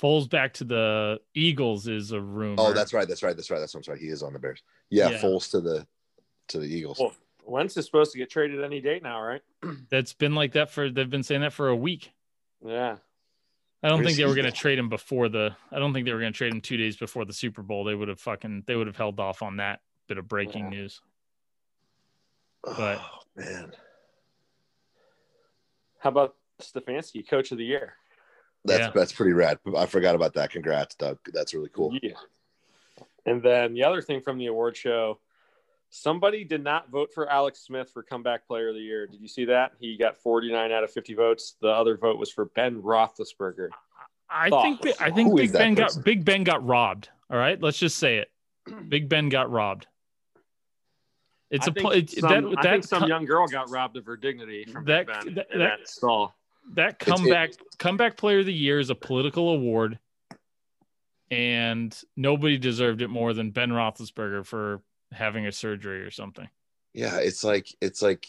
Foles 0.00 0.28
back 0.28 0.52
to 0.54 0.64
the 0.64 1.20
Eagles 1.34 1.88
is 1.88 2.12
a 2.12 2.20
rumor. 2.20 2.56
Oh, 2.58 2.72
that's 2.72 2.92
right. 2.92 3.08
That's 3.08 3.22
right. 3.22 3.34
That's 3.36 3.50
right. 3.50 3.60
That's 3.60 3.74
what 3.74 3.80
I'm 3.80 3.84
sorry. 3.84 4.00
He 4.00 4.08
is 4.08 4.22
on 4.22 4.32
the 4.32 4.38
Bears. 4.38 4.62
Yeah, 4.90 5.10
Yeah. 5.10 5.18
Foles 5.18 5.50
to 5.52 5.60
the 5.60 5.86
to 6.48 6.58
the 6.58 6.66
Eagles. 6.66 6.98
Well, 6.98 7.14
Wentz 7.44 7.76
is 7.76 7.86
supposed 7.86 8.12
to 8.12 8.18
get 8.18 8.30
traded 8.30 8.62
any 8.62 8.80
day 8.80 9.00
now, 9.02 9.20
right? 9.22 9.42
that's 9.90 10.12
been 10.12 10.34
like 10.34 10.52
that 10.52 10.70
for 10.70 10.90
they've 10.90 11.08
been 11.10 11.22
saying 11.22 11.40
that 11.42 11.52
for 11.52 11.68
a 11.68 11.76
week. 11.76 12.12
Yeah. 12.64 12.96
I 13.82 13.88
don't 13.88 13.98
Where's 13.98 14.08
think 14.08 14.18
they 14.18 14.24
were 14.24 14.34
going 14.34 14.46
to 14.46 14.52
trade 14.52 14.78
him 14.78 14.88
before 14.88 15.28
the. 15.28 15.54
I 15.70 15.78
don't 15.78 15.92
think 15.92 16.06
they 16.06 16.12
were 16.12 16.18
going 16.20 16.32
to 16.32 16.36
trade 16.36 16.52
him 16.52 16.60
two 16.60 16.76
days 16.78 16.96
before 16.96 17.24
the 17.24 17.32
Super 17.34 17.62
Bowl. 17.62 17.84
They 17.84 17.94
would 17.94 18.08
have 18.08 18.18
fucking. 18.18 18.64
They 18.66 18.74
would 18.74 18.86
have 18.86 18.96
held 18.96 19.20
off 19.20 19.42
on 19.42 19.58
that 19.58 19.80
bit 20.06 20.18
of 20.18 20.28
breaking 20.28 20.64
Yeah. 20.64 20.70
news. 20.80 21.00
but- 22.62 22.98
oh, 23.00 23.20
man, 23.36 23.72
How 25.98 26.10
about 26.10 26.36
Stefanski, 26.60 27.26
coach 27.28 27.52
of 27.52 27.58
the 27.58 27.64
year? 27.64 27.94
that's 28.64 28.80
Yeah. 28.86 28.90
that's 28.94 29.12
pretty 29.12 29.32
rad. 29.32 29.58
I 29.76 29.86
forgot 29.86 30.14
about 30.14 30.34
that. 30.34 30.50
Congrats, 30.50 30.94
Doug. 30.96 31.18
That's 31.32 31.54
really 31.54 31.68
cool. 31.70 31.96
Yeah. 32.02 32.14
And 33.24 33.42
then 33.42 33.74
the 33.74 33.84
other 33.84 34.00
thing 34.02 34.20
from 34.20 34.38
the 34.38 34.46
award 34.46 34.76
show, 34.76 35.20
somebody 35.90 36.44
did 36.44 36.62
not 36.62 36.90
vote 36.90 37.12
for 37.12 37.28
Alex 37.30 37.60
Smith 37.60 37.90
for 37.90 38.02
comeback 38.02 38.46
player 38.46 38.68
of 38.68 38.74
the 38.74 38.80
year. 38.80 39.06
Did 39.06 39.20
you 39.20 39.28
see 39.28 39.44
that? 39.46 39.72
He 39.80 39.96
got 39.96 40.16
49 40.16 40.72
out 40.72 40.84
of 40.84 40.90
50 40.92 41.14
votes. 41.14 41.56
The 41.60 41.68
other 41.68 41.96
vote 41.96 42.18
was 42.18 42.30
for 42.32 42.46
Ben 42.46 42.82
Roethlisberger. 42.82 43.70
I 44.28 44.48
Thoughts? 44.50 44.80
think. 44.82 45.00
I 45.00 45.10
think 45.12 45.30
Who 45.30 45.38
is 45.38 45.52
Big 45.52 45.58
Ben 45.58 45.76
person? 45.76 46.00
got 46.00 46.04
Big 46.04 46.24
Ben 46.24 46.42
got 46.44 46.64
robbed. 46.66 47.10
All 47.30 47.36
right, 47.38 47.60
let's 47.60 47.78
just 47.78 47.98
say 47.98 48.18
it. 48.18 48.30
Big 48.88 49.08
Ben 49.08 49.28
got 49.28 49.50
robbed. 49.50 49.86
It's 51.50 51.66
I 51.68 51.70
a 51.70 51.74
think 51.74 51.84
pl- 51.86 51.92
it, 51.92 52.10
some, 52.10 52.28
that 52.30 52.58
I 52.58 52.62
that 52.62 52.70
think 52.72 52.84
some 52.84 53.00
co- 53.02 53.06
young 53.06 53.24
girl 53.24 53.46
got 53.46 53.70
robbed 53.70 53.96
of 53.96 54.04
her 54.06 54.16
dignity 54.16 54.64
from 54.64 54.84
That- 54.86 55.06
Ben 55.06 55.34
that- 55.34 55.48
that- 55.50 55.58
that 55.58 55.88
stall. 55.88 56.34
that 56.74 56.98
comeback 56.98 57.52
comeback 57.78 58.16
player 58.16 58.40
of 58.40 58.46
the 58.46 58.52
year 58.52 58.80
is 58.80 58.90
a 58.90 58.94
political 58.96 59.50
award, 59.50 59.98
and 61.30 61.96
nobody 62.16 62.58
deserved 62.58 63.02
it 63.02 63.08
more 63.08 63.32
than 63.32 63.50
Ben 63.50 63.70
Roethlisberger 63.70 64.44
for 64.46 64.82
having 65.12 65.46
a 65.46 65.52
surgery 65.52 66.02
or 66.02 66.10
something. 66.10 66.48
Yeah, 66.94 67.18
it's 67.18 67.44
like 67.44 67.68
it's 67.80 68.02
like 68.02 68.26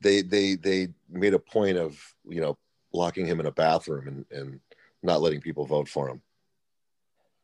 they 0.00 0.22
they 0.22 0.54
they 0.56 0.88
made 1.08 1.34
a 1.34 1.38
point 1.38 1.78
of 1.78 1.98
you 2.28 2.40
know 2.40 2.56
locking 2.92 3.26
him 3.26 3.40
in 3.40 3.46
a 3.46 3.50
bathroom 3.52 4.06
and 4.08 4.24
and 4.30 4.60
not 5.02 5.20
letting 5.20 5.40
people 5.40 5.66
vote 5.66 5.88
for 5.88 6.08
him. 6.08 6.20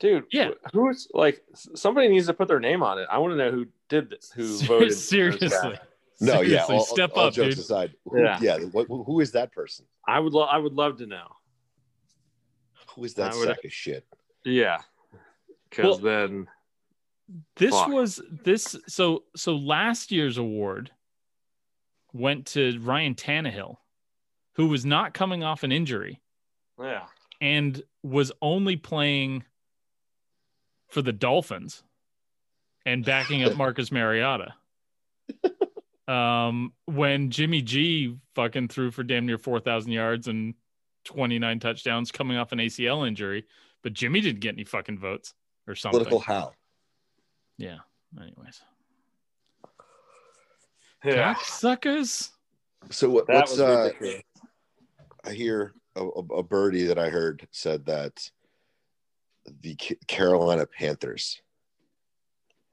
Dude. 0.03 0.25
Yeah. 0.31 0.51
who's 0.75 1.09
like 1.15 1.43
somebody 1.75 2.09
needs 2.09 2.27
to 2.27 2.35
put 2.35 2.49
their 2.49 2.61
name 2.61 2.83
on 2.83 2.99
it. 2.99 3.07
I 3.11 3.17
want 3.19 3.33
to 3.33 3.37
know 3.37 3.51
who 3.51 3.67
did 3.89 4.11
this, 4.11 4.31
who 4.35 4.45
voted. 4.59 4.67
for 4.67 4.85
this 4.87 5.09
Seriously. 5.09 5.79
No, 6.21 6.41
yeah. 6.43 6.65
All, 6.69 6.85
step 6.85 7.13
all 7.15 7.29
up, 7.29 7.35
jokes 7.35 7.55
dude. 7.57 7.65
aside, 7.65 7.95
who, 8.05 8.21
Yeah. 8.21 8.39
yeah. 8.41 8.59
what, 8.73 8.87
who 8.89 9.21
is 9.21 9.33
that 9.33 9.51
person? 9.53 9.87
I 10.07 10.21
would, 10.21 10.33
lo- 10.33 10.43
I 10.43 10.59
would 10.59 10.75
love 10.75 10.99
to 10.99 11.07
know. 11.07 11.27
Who 12.95 13.05
is 13.05 13.15
that 13.15 13.35
would- 13.35 13.49
uh, 13.49 13.55
sack 13.55 13.65
of 13.65 13.73
shit? 13.73 14.07
Yeah, 14.45 14.79
because 15.71 15.85
Well- 15.85 15.99
then 15.99 16.47
This 17.57 17.71
Fuck. 17.71 17.89
was 17.89 18.21
this 18.45 18.77
so 18.89 19.23
so 19.37 19.57
last 19.57 20.13
year's 20.13 20.37
award 20.37 20.91
went 22.13 22.47
to 22.49 22.79
Ryan 22.81 23.15
Tannehill, 23.15 23.77
who 24.57 24.67
was 24.69 24.85
not 24.85 25.15
coming 25.15 25.43
off 25.43 25.63
an 25.63 25.73
injury 25.73 26.21
yeah, 26.79 27.07
and 27.41 27.83
was 28.03 28.33
only 28.43 28.77
playing 28.77 29.45
for 30.93 31.01
the 31.01 31.13
Dolphins 31.13 31.83
and 32.85 33.05
backing 33.05 33.43
up 33.45 33.57
Marcus 33.57 33.91
Mariota. 33.91 34.55
Um, 36.09 36.73
when 36.87 37.31
Jimmy 37.31 37.63
G 37.63 38.17
fucking 38.35 38.69
threw 38.69 38.91
for 38.91 39.05
damn 39.05 39.25
near 39.25 39.39
4,000 39.39 39.93
yards 39.93 40.27
and 40.27 40.55
29 41.05 41.61
touchdowns 41.61 42.11
coming 42.11 42.37
off 42.37 42.53
an 42.53 42.59
ACL 42.59 43.07
injury, 43.07 43.47
but 43.83 43.93
Jimmy 43.93 44.21
didn't 44.21 44.41
get 44.41 44.55
any 44.55 44.65
fucking 44.65 44.99
votes 44.99 45.33
or 45.67 45.77
something. 45.77 46.01
Political 46.01 46.19
how? 46.19 46.53
Yeah. 47.57 47.79
Anyways. 48.21 48.61
yeah, 51.05 51.35
Suckers. 51.43 52.33
So 52.91 53.09
what, 53.09 53.29
what's 53.29 53.59
uh? 53.59 53.91
I 55.25 55.33
hear 55.33 55.73
a, 55.95 56.03
a, 56.03 56.21
a 56.39 56.43
birdie 56.43 56.89
that 56.89 56.99
I 56.99 57.11
heard 57.11 57.47
said 57.53 57.87
that 57.87 58.29
the 59.61 59.75
Carolina 60.07 60.67
Panthers 60.67 61.41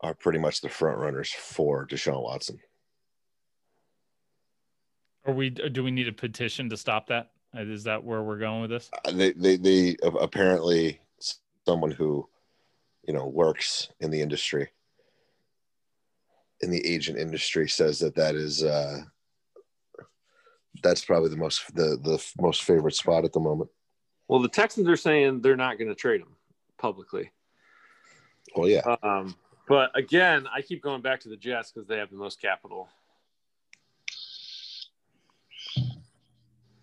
are 0.02 0.14
pretty 0.14 0.40
much 0.40 0.62
the 0.62 0.70
front 0.70 0.98
runners 0.98 1.32
for 1.32 1.86
Deshaun 1.86 2.24
Watson. 2.24 2.60
Are 5.26 5.34
we 5.34 5.50
do 5.50 5.84
we 5.84 5.92
need 5.92 6.08
a 6.08 6.14
petition 6.14 6.70
to 6.70 6.78
stop 6.78 7.08
that? 7.08 7.32
Uh, 7.56 7.66
that 7.84 8.04
where 8.04 8.22
we're 8.22 8.38
going 8.38 8.62
with 8.62 8.70
this? 8.70 8.90
Uh, 9.06 9.12
They, 9.12 9.32
they, 9.34 9.58
they 9.58 9.96
apparently 10.04 11.02
someone 11.66 11.92
who, 11.92 12.28
you 13.08 13.14
know, 13.14 13.28
works 13.28 13.90
in 14.00 14.12
the 14.12 14.22
industry, 14.22 14.70
in 16.62 16.70
the 16.70 16.86
agent 16.86 17.18
industry, 17.18 17.68
says 17.68 18.00
that 18.00 18.16
that 18.16 18.36
is 18.36 18.64
uh, 18.64 19.02
that's 20.84 21.04
probably 21.04 21.30
the 21.30 21.38
most 21.38 21.76
the 21.76 21.98
the 22.04 22.24
most 22.40 22.64
favorite 22.64 22.96
spot 22.96 23.26
at 23.26 23.34
the 23.34 23.40
moment. 23.40 23.70
Well, 24.28 24.40
the 24.40 24.48
Texans 24.48 24.88
are 24.88 24.96
saying 24.96 25.42
they're 25.42 25.58
not 25.58 25.80
going 25.80 25.90
to 25.90 25.96
trade 25.96 26.22
him 26.22 26.36
publicly. 26.80 27.32
Well, 28.56 28.68
yeah, 28.68 28.96
Um, 29.04 29.36
but 29.68 29.92
again, 29.96 30.48
I 30.52 30.62
keep 30.64 30.82
going 30.82 31.02
back 31.02 31.20
to 31.22 31.30
the 31.30 31.38
Jets 31.38 31.72
because 31.72 31.88
they 31.88 31.98
have 31.98 32.10
the 32.10 32.16
most 32.18 32.42
capital. 32.42 32.90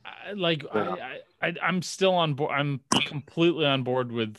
I, 0.05 0.33
like 0.35 0.63
Yeah. 0.63 0.97
I, 1.43 1.49
I, 1.49 1.55
I'm 1.63 1.83
still 1.83 2.15
on 2.15 2.35
board. 2.35 2.53
I'm 2.53 2.81
completely 3.07 3.67
on 3.67 3.83
board 3.83 4.13
with 4.13 4.37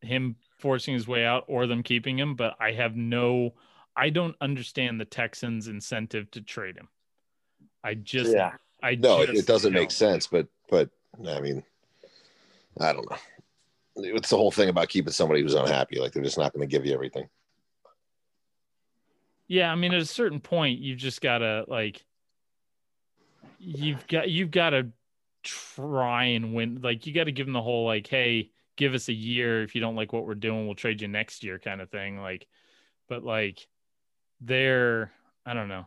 him 0.00 0.36
forcing 0.58 0.94
his 0.94 1.06
way 1.06 1.24
out 1.26 1.44
or 1.48 1.66
them 1.66 1.82
keeping 1.82 2.18
him, 2.18 2.34
but 2.34 2.54
I 2.58 2.72
have 2.72 2.96
no. 2.96 3.54
I 3.94 4.08
don't 4.08 4.36
understand 4.40 4.98
the 4.98 5.04
Texans' 5.04 5.68
incentive 5.68 6.30
to 6.30 6.40
trade 6.40 6.78
him. 6.78 6.88
I 7.84 7.92
just, 7.94 8.32
Yeah. 8.32 8.52
I 8.82 8.94
no, 8.94 9.20
it, 9.20 9.26
just 9.26 9.42
it 9.42 9.46
doesn't 9.46 9.74
make 9.74 9.90
don't. 9.90 9.92
sense. 9.92 10.26
But 10.26 10.46
but 10.70 10.88
I 11.28 11.40
mean, 11.40 11.62
I 12.80 12.92
don't 12.94 13.10
know. 13.10 13.18
It's 13.96 14.30
the 14.30 14.36
whole 14.36 14.50
thing 14.50 14.68
about 14.68 14.88
keeping 14.88 15.12
somebody 15.12 15.42
who's 15.42 15.54
unhappy. 15.54 15.98
Like 15.98 16.12
they're 16.12 16.22
just 16.22 16.38
not 16.38 16.52
going 16.52 16.66
to 16.66 16.70
give 16.70 16.86
you 16.86 16.94
everything. 16.94 17.28
Yeah, 19.48 19.70
I 19.70 19.74
mean, 19.74 19.92
at 19.92 20.00
a 20.00 20.06
certain 20.06 20.40
point, 20.40 20.80
you've 20.80 20.98
just 20.98 21.20
gotta 21.20 21.64
like, 21.68 22.02
you've 23.58 24.06
got 24.06 24.30
you've 24.30 24.50
got 24.50 24.70
to 24.70 24.88
try 25.42 26.24
and 26.24 26.54
win. 26.54 26.80
Like, 26.82 27.06
you 27.06 27.12
got 27.12 27.24
to 27.24 27.32
give 27.32 27.46
them 27.46 27.52
the 27.52 27.60
whole 27.60 27.84
like, 27.84 28.06
hey, 28.06 28.50
give 28.76 28.94
us 28.94 29.08
a 29.08 29.12
year. 29.12 29.62
If 29.62 29.74
you 29.74 29.80
don't 29.80 29.96
like 29.96 30.12
what 30.12 30.26
we're 30.26 30.34
doing, 30.34 30.64
we'll 30.64 30.74
trade 30.74 31.02
you 31.02 31.08
next 31.08 31.44
year, 31.44 31.58
kind 31.58 31.80
of 31.80 31.90
thing. 31.90 32.18
Like, 32.18 32.46
but 33.08 33.24
like, 33.24 33.66
they're 34.40 35.12
I 35.44 35.52
don't 35.54 35.68
know. 35.68 35.86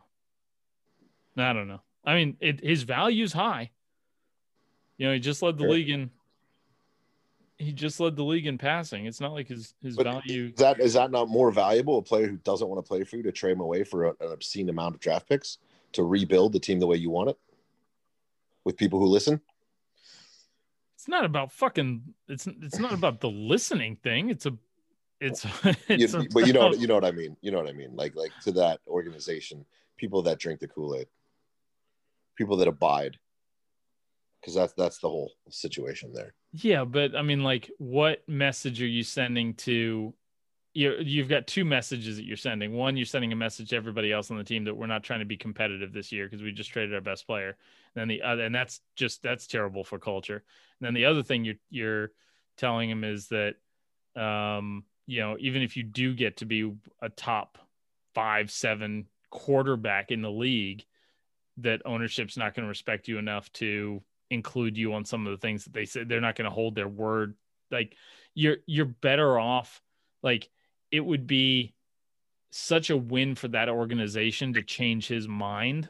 I 1.36 1.52
don't 1.52 1.68
know. 1.68 1.80
I 2.04 2.14
mean, 2.14 2.36
it, 2.40 2.62
his 2.62 2.84
value's 2.84 3.32
high. 3.32 3.70
You 4.96 5.08
know, 5.08 5.12
he 5.12 5.18
just 5.18 5.42
led 5.42 5.58
the 5.58 5.64
Sure. 5.64 5.72
league 5.72 5.90
in. 5.90 6.10
He 7.58 7.72
just 7.72 8.00
led 8.00 8.16
the 8.16 8.22
league 8.24 8.46
in 8.46 8.58
passing. 8.58 9.06
It's 9.06 9.20
not 9.20 9.32
like 9.32 9.48
his 9.48 9.74
his 9.82 9.96
But 9.96 10.04
value. 10.04 10.48
is 10.48 10.54
that 10.58 10.78
is 10.80 10.92
that 10.94 11.10
not 11.10 11.28
more 11.28 11.50
valuable? 11.50 11.98
A 11.98 12.02
player 12.02 12.26
who 12.28 12.36
doesn't 12.38 12.68
want 12.68 12.84
to 12.84 12.86
play 12.86 13.02
for 13.04 13.16
you 13.16 13.22
to 13.22 13.32
trade 13.32 13.52
him 13.52 13.60
away 13.60 13.82
for 13.84 14.04
a, 14.04 14.08
an 14.20 14.32
obscene 14.32 14.68
amount 14.68 14.94
of 14.94 15.00
draft 15.00 15.28
picks 15.28 15.58
to 15.92 16.02
rebuild 16.02 16.52
the 16.52 16.60
team 16.60 16.80
the 16.80 16.86
way 16.86 16.96
you 16.96 17.08
want 17.10 17.30
it 17.30 17.38
with 18.64 18.76
people 18.76 18.98
who 18.98 19.06
listen. 19.06 19.40
it's 20.94 21.08
not 21.08 21.24
about 21.24 21.50
fucking 21.52 22.02
it's 22.28 22.46
it's 22.46 22.78
not 22.78 22.92
about 22.92 23.20
the 23.20 23.30
listening 23.30 23.96
thing 23.96 24.28
it's 24.28 24.44
a 24.46 24.52
it's, 25.20 25.44
You- 25.64 25.72
it's 25.88 26.14
but 26.34 26.46
you 26.46 26.52
know 26.52 26.74
you 26.74 26.86
know 26.86 26.94
what 26.94 27.04
I 27.06 27.12
mean. 27.12 27.38
You 27.40 27.52
know 27.52 27.58
what 27.58 27.68
I 27.70 27.72
mean. 27.72 27.96
Like 27.96 28.14
like 28.16 28.32
to 28.42 28.52
that 28.52 28.80
organization, 28.86 29.64
people 29.96 30.20
that 30.22 30.38
drink 30.38 30.60
the 30.60 30.68
Kool 30.68 30.94
Aid, 30.94 31.06
people 32.34 32.58
that 32.58 32.68
abide, 32.68 33.16
because 34.40 34.54
that's 34.54 34.72
that's 34.74 34.98
the 34.98 35.08
whole 35.08 35.32
situation 35.50 36.12
there. 36.12 36.34
yeah 36.52 36.84
but 36.84 37.14
i 37.16 37.22
mean 37.22 37.42
like 37.42 37.70
what 37.78 38.22
message 38.28 38.80
are 38.82 38.86
you 38.86 39.02
sending 39.02 39.54
to 39.54 40.14
you 40.76 40.94
you've 41.00 41.28
got 41.28 41.46
two 41.46 41.64
messages 41.64 42.16
that 42.16 42.26
you're 42.26 42.36
sending. 42.36 42.74
One 42.74 42.98
you're 42.98 43.06
sending 43.06 43.32
a 43.32 43.36
message 43.36 43.70
to 43.70 43.76
everybody 43.76 44.12
else 44.12 44.30
on 44.30 44.36
the 44.36 44.44
team 44.44 44.64
that 44.64 44.76
we're 44.76 44.86
not 44.86 45.02
trying 45.02 45.20
to 45.20 45.24
be 45.24 45.38
competitive 45.38 45.90
this 45.90 46.12
year 46.12 46.26
because 46.26 46.42
we 46.42 46.52
just 46.52 46.70
traded 46.70 46.94
our 46.94 47.00
best 47.00 47.26
player. 47.26 47.56
And 47.94 48.02
then 48.02 48.08
the 48.08 48.20
other 48.20 48.44
and 48.44 48.54
that's 48.54 48.80
just 48.94 49.22
that's 49.22 49.46
terrible 49.46 49.84
for 49.84 49.98
culture. 49.98 50.44
And 50.78 50.86
then 50.86 50.92
the 50.92 51.06
other 51.06 51.22
thing 51.22 51.44
you're 51.46 51.54
you're 51.70 52.10
telling 52.58 52.90
him 52.90 53.04
is 53.04 53.28
that 53.28 53.54
um 54.20 54.84
you 55.06 55.20
know 55.20 55.36
even 55.40 55.62
if 55.62 55.78
you 55.78 55.82
do 55.82 56.14
get 56.14 56.38
to 56.38 56.44
be 56.44 56.70
a 57.00 57.08
top 57.08 57.56
five 58.14 58.50
seven 58.50 59.06
quarterback 59.30 60.10
in 60.10 60.20
the 60.20 60.30
league 60.30 60.84
that 61.56 61.80
ownership's 61.86 62.36
not 62.36 62.54
going 62.54 62.64
to 62.64 62.68
respect 62.68 63.08
you 63.08 63.16
enough 63.16 63.50
to 63.54 64.02
include 64.30 64.76
you 64.76 64.94
on 64.94 65.04
some 65.04 65.26
of 65.26 65.30
the 65.30 65.38
things 65.38 65.64
that 65.64 65.72
they 65.72 65.84
said. 65.84 66.08
They're 66.08 66.20
not 66.20 66.36
going 66.36 66.48
to 66.48 66.54
hold 66.54 66.74
their 66.74 66.88
word. 66.88 67.34
Like 67.70 67.96
you're 68.34 68.58
you're 68.66 68.84
better 68.84 69.38
off 69.38 69.82
like 70.22 70.48
it 70.90 71.00
would 71.00 71.26
be 71.26 71.74
such 72.50 72.90
a 72.90 72.96
win 72.96 73.34
for 73.34 73.48
that 73.48 73.68
organization 73.68 74.52
to 74.54 74.62
change 74.62 75.08
his 75.08 75.26
mind 75.26 75.88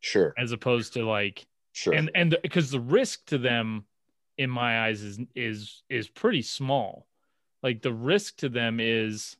Sure, 0.00 0.34
as 0.36 0.50
opposed 0.52 0.94
to 0.94 1.04
like 1.04 1.46
sure. 1.72 1.94
and 1.94 2.10
and 2.14 2.36
because 2.42 2.70
the 2.70 2.80
risk 2.80 3.24
to 3.26 3.38
them 3.38 3.84
in 4.36 4.50
my 4.50 4.86
eyes 4.86 5.02
is 5.02 5.20
is 5.36 5.82
is 5.88 6.08
pretty 6.08 6.42
small. 6.42 7.06
Like 7.62 7.82
the 7.82 7.92
risk 7.92 8.38
to 8.38 8.48
them 8.48 8.80
is 8.80 9.36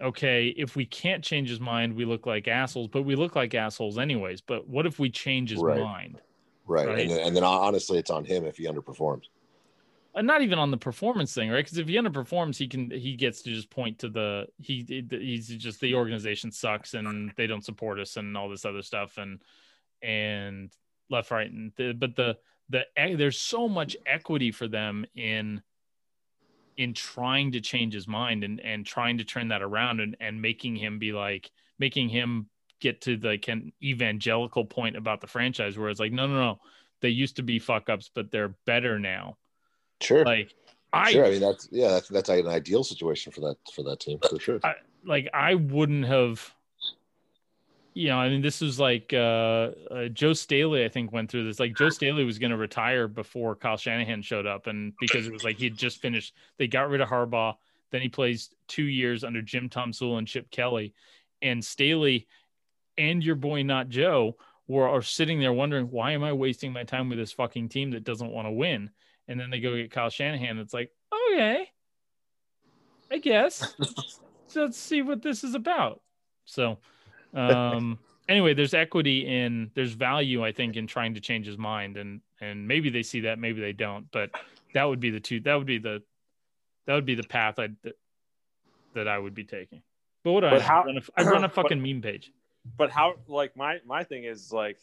okay 0.00 0.48
if 0.56 0.74
we 0.76 0.84
can't 0.84 1.22
change 1.22 1.48
his 1.48 1.60
mind 1.60 1.94
we 1.94 2.04
look 2.04 2.26
like 2.26 2.48
assholes 2.48 2.88
but 2.88 3.02
we 3.02 3.14
look 3.14 3.36
like 3.36 3.54
assholes 3.54 3.98
anyways 3.98 4.40
but 4.40 4.66
what 4.66 4.84
if 4.84 4.98
we 4.98 5.08
change 5.08 5.50
his 5.50 5.62
Right. 5.62 5.80
mind 5.80 6.20
right. 6.66 6.86
right. 6.86 6.98
And 7.00 7.10
then, 7.10 7.26
and 7.26 7.36
then 7.36 7.44
honestly, 7.44 7.98
it's 7.98 8.10
on 8.10 8.24
him 8.24 8.44
if 8.44 8.56
he 8.56 8.64
underperforms. 8.64 9.24
Uh, 10.14 10.20
not 10.20 10.42
even 10.42 10.58
on 10.58 10.70
the 10.70 10.76
performance 10.76 11.32
thing, 11.32 11.48
right? 11.50 11.64
Because 11.64 11.78
if 11.78 11.88
he 11.88 11.94
underperforms, 11.94 12.56
he 12.56 12.68
can 12.68 12.90
he 12.90 13.16
gets 13.16 13.40
to 13.42 13.50
just 13.50 13.70
point 13.70 13.98
to 14.00 14.08
the 14.10 14.46
he 14.58 15.06
he's 15.10 15.48
just 15.48 15.80
the 15.80 15.94
organization 15.94 16.50
sucks 16.50 16.92
and 16.94 17.32
they 17.36 17.46
don't 17.46 17.64
support 17.64 17.98
us 17.98 18.16
and 18.16 18.36
all 18.36 18.50
this 18.50 18.66
other 18.66 18.82
stuff 18.82 19.16
and 19.16 19.40
and 20.02 20.70
left 21.08 21.30
right 21.30 21.50
and 21.50 21.72
the, 21.76 21.92
but 21.92 22.14
the 22.16 22.36
the 22.68 22.84
there's 23.16 23.38
so 23.38 23.68
much 23.68 23.96
equity 24.04 24.50
for 24.50 24.68
them 24.68 25.06
in 25.14 25.62
in 26.76 26.92
trying 26.94 27.52
to 27.52 27.60
change 27.60 27.94
his 27.94 28.08
mind 28.08 28.44
and 28.44 28.60
and 28.60 28.84
trying 28.84 29.18
to 29.18 29.24
turn 29.24 29.48
that 29.48 29.62
around 29.62 30.00
and 30.00 30.16
and 30.20 30.42
making 30.42 30.76
him 30.76 30.98
be 30.98 31.12
like 31.12 31.50
making 31.78 32.08
him 32.08 32.48
get 32.82 33.00
to 33.00 33.16
like 33.18 33.48
an 33.48 33.72
evangelical 33.82 34.64
point 34.64 34.96
about 34.96 35.20
the 35.20 35.26
franchise 35.26 35.78
where 35.78 35.88
it's 35.88 36.00
like 36.00 36.12
no 36.12 36.26
no 36.26 36.34
no 36.34 36.60
they 37.00 37.08
used 37.08 37.36
to 37.36 37.42
be 37.42 37.58
fuck 37.58 37.88
ups 37.88 38.10
but 38.12 38.30
they're 38.30 38.54
better 38.66 38.98
now 38.98 39.36
Sure, 40.02 40.24
like 40.24 40.54
I, 40.92 41.12
sure. 41.12 41.24
I 41.24 41.30
mean, 41.30 41.40
that's 41.40 41.68
yeah, 41.70 41.88
that's 41.88 42.08
that's 42.08 42.28
an 42.28 42.48
ideal 42.48 42.84
situation 42.84 43.32
for 43.32 43.40
that 43.42 43.56
for 43.72 43.82
that 43.84 44.00
team 44.00 44.18
for 44.28 44.38
sure. 44.38 44.60
I 44.62 44.74
like 45.04 45.28
I 45.32 45.54
wouldn't 45.54 46.06
have 46.06 46.54
you 47.94 48.08
know, 48.08 48.18
I 48.18 48.28
mean 48.28 48.42
this 48.42 48.60
was 48.60 48.80
like 48.80 49.12
uh, 49.12 49.70
uh 49.90 50.08
Joe 50.12 50.32
Staley 50.32 50.84
I 50.84 50.88
think 50.88 51.12
went 51.12 51.30
through 51.30 51.44
this 51.44 51.60
like 51.60 51.76
Joe 51.76 51.88
Staley 51.88 52.24
was 52.24 52.38
going 52.38 52.50
to 52.50 52.56
retire 52.56 53.08
before 53.08 53.54
Kyle 53.54 53.76
Shanahan 53.76 54.22
showed 54.22 54.46
up 54.46 54.66
and 54.66 54.92
because 55.00 55.26
it 55.26 55.32
was 55.32 55.44
like 55.44 55.58
he 55.58 55.64
had 55.64 55.76
just 55.76 55.98
finished 55.98 56.34
they 56.58 56.66
got 56.66 56.88
rid 56.88 57.00
of 57.00 57.08
Harbaugh 57.08 57.54
then 57.90 58.00
he 58.00 58.08
plays 58.08 58.50
2 58.68 58.84
years 58.84 59.24
under 59.24 59.42
Jim 59.42 59.68
Tom 59.68 59.92
and 60.00 60.26
Chip 60.26 60.50
Kelly 60.50 60.94
and 61.42 61.62
Staley 61.64 62.26
and 62.98 63.22
your 63.24 63.36
boy 63.36 63.62
not 63.62 63.88
Joe 63.88 64.36
were 64.68 64.88
are 64.88 65.02
sitting 65.02 65.40
there 65.40 65.52
wondering 65.52 65.90
why 65.90 66.12
am 66.12 66.22
I 66.22 66.32
wasting 66.32 66.72
my 66.72 66.84
time 66.84 67.08
with 67.08 67.18
this 67.18 67.32
fucking 67.32 67.68
team 67.68 67.90
that 67.92 68.04
doesn't 68.04 68.30
want 68.30 68.46
to 68.46 68.52
win 68.52 68.90
and 69.28 69.38
then 69.38 69.50
they 69.50 69.60
go 69.60 69.76
get 69.76 69.90
Kyle 69.90 70.10
Shanahan 70.10 70.58
it's 70.58 70.74
like 70.74 70.90
okay 71.30 71.68
I 73.10 73.18
guess. 73.18 73.74
so 74.46 74.62
let's 74.62 74.78
see 74.78 75.02
what 75.02 75.20
this 75.20 75.44
is 75.44 75.54
about. 75.54 76.00
So, 76.46 76.78
um, 77.34 77.98
anyway, 78.28 78.54
there's 78.54 78.72
equity 78.72 79.26
in 79.26 79.70
there's 79.74 79.92
value, 79.92 80.42
I 80.42 80.52
think, 80.52 80.76
in 80.76 80.86
trying 80.86 81.12
to 81.14 81.20
change 81.20 81.46
his 81.46 81.58
mind, 81.58 81.98
and 81.98 82.22
and 82.40 82.66
maybe 82.66 82.88
they 82.88 83.02
see 83.02 83.20
that, 83.20 83.38
maybe 83.38 83.60
they 83.60 83.74
don't, 83.74 84.10
but 84.12 84.30
that 84.72 84.84
would 84.84 84.98
be 84.98 85.10
the 85.10 85.20
two. 85.20 85.40
That 85.40 85.56
would 85.56 85.66
be 85.66 85.76
the 85.78 86.02
that 86.86 86.94
would 86.94 87.04
be 87.04 87.14
the 87.14 87.22
path 87.22 87.58
I 87.58 87.68
that, 87.82 87.98
that 88.94 89.08
I 89.08 89.18
would 89.18 89.34
be 89.34 89.44
taking. 89.44 89.82
But 90.24 90.32
what 90.32 90.40
do 90.40 90.46
I, 90.46 90.50
But 90.52 90.62
how- 90.62 90.82
I 90.82 90.86
run 90.86 90.96
a, 90.96 91.02
I 91.20 91.24
run 91.24 91.44
a 91.44 91.48
but- 91.48 91.54
fucking 91.62 91.82
meme 91.82 92.00
page. 92.00 92.32
But 92.76 92.90
how? 92.90 93.14
Like 93.28 93.56
my 93.56 93.78
my 93.86 94.04
thing 94.04 94.24
is 94.24 94.52
like, 94.52 94.78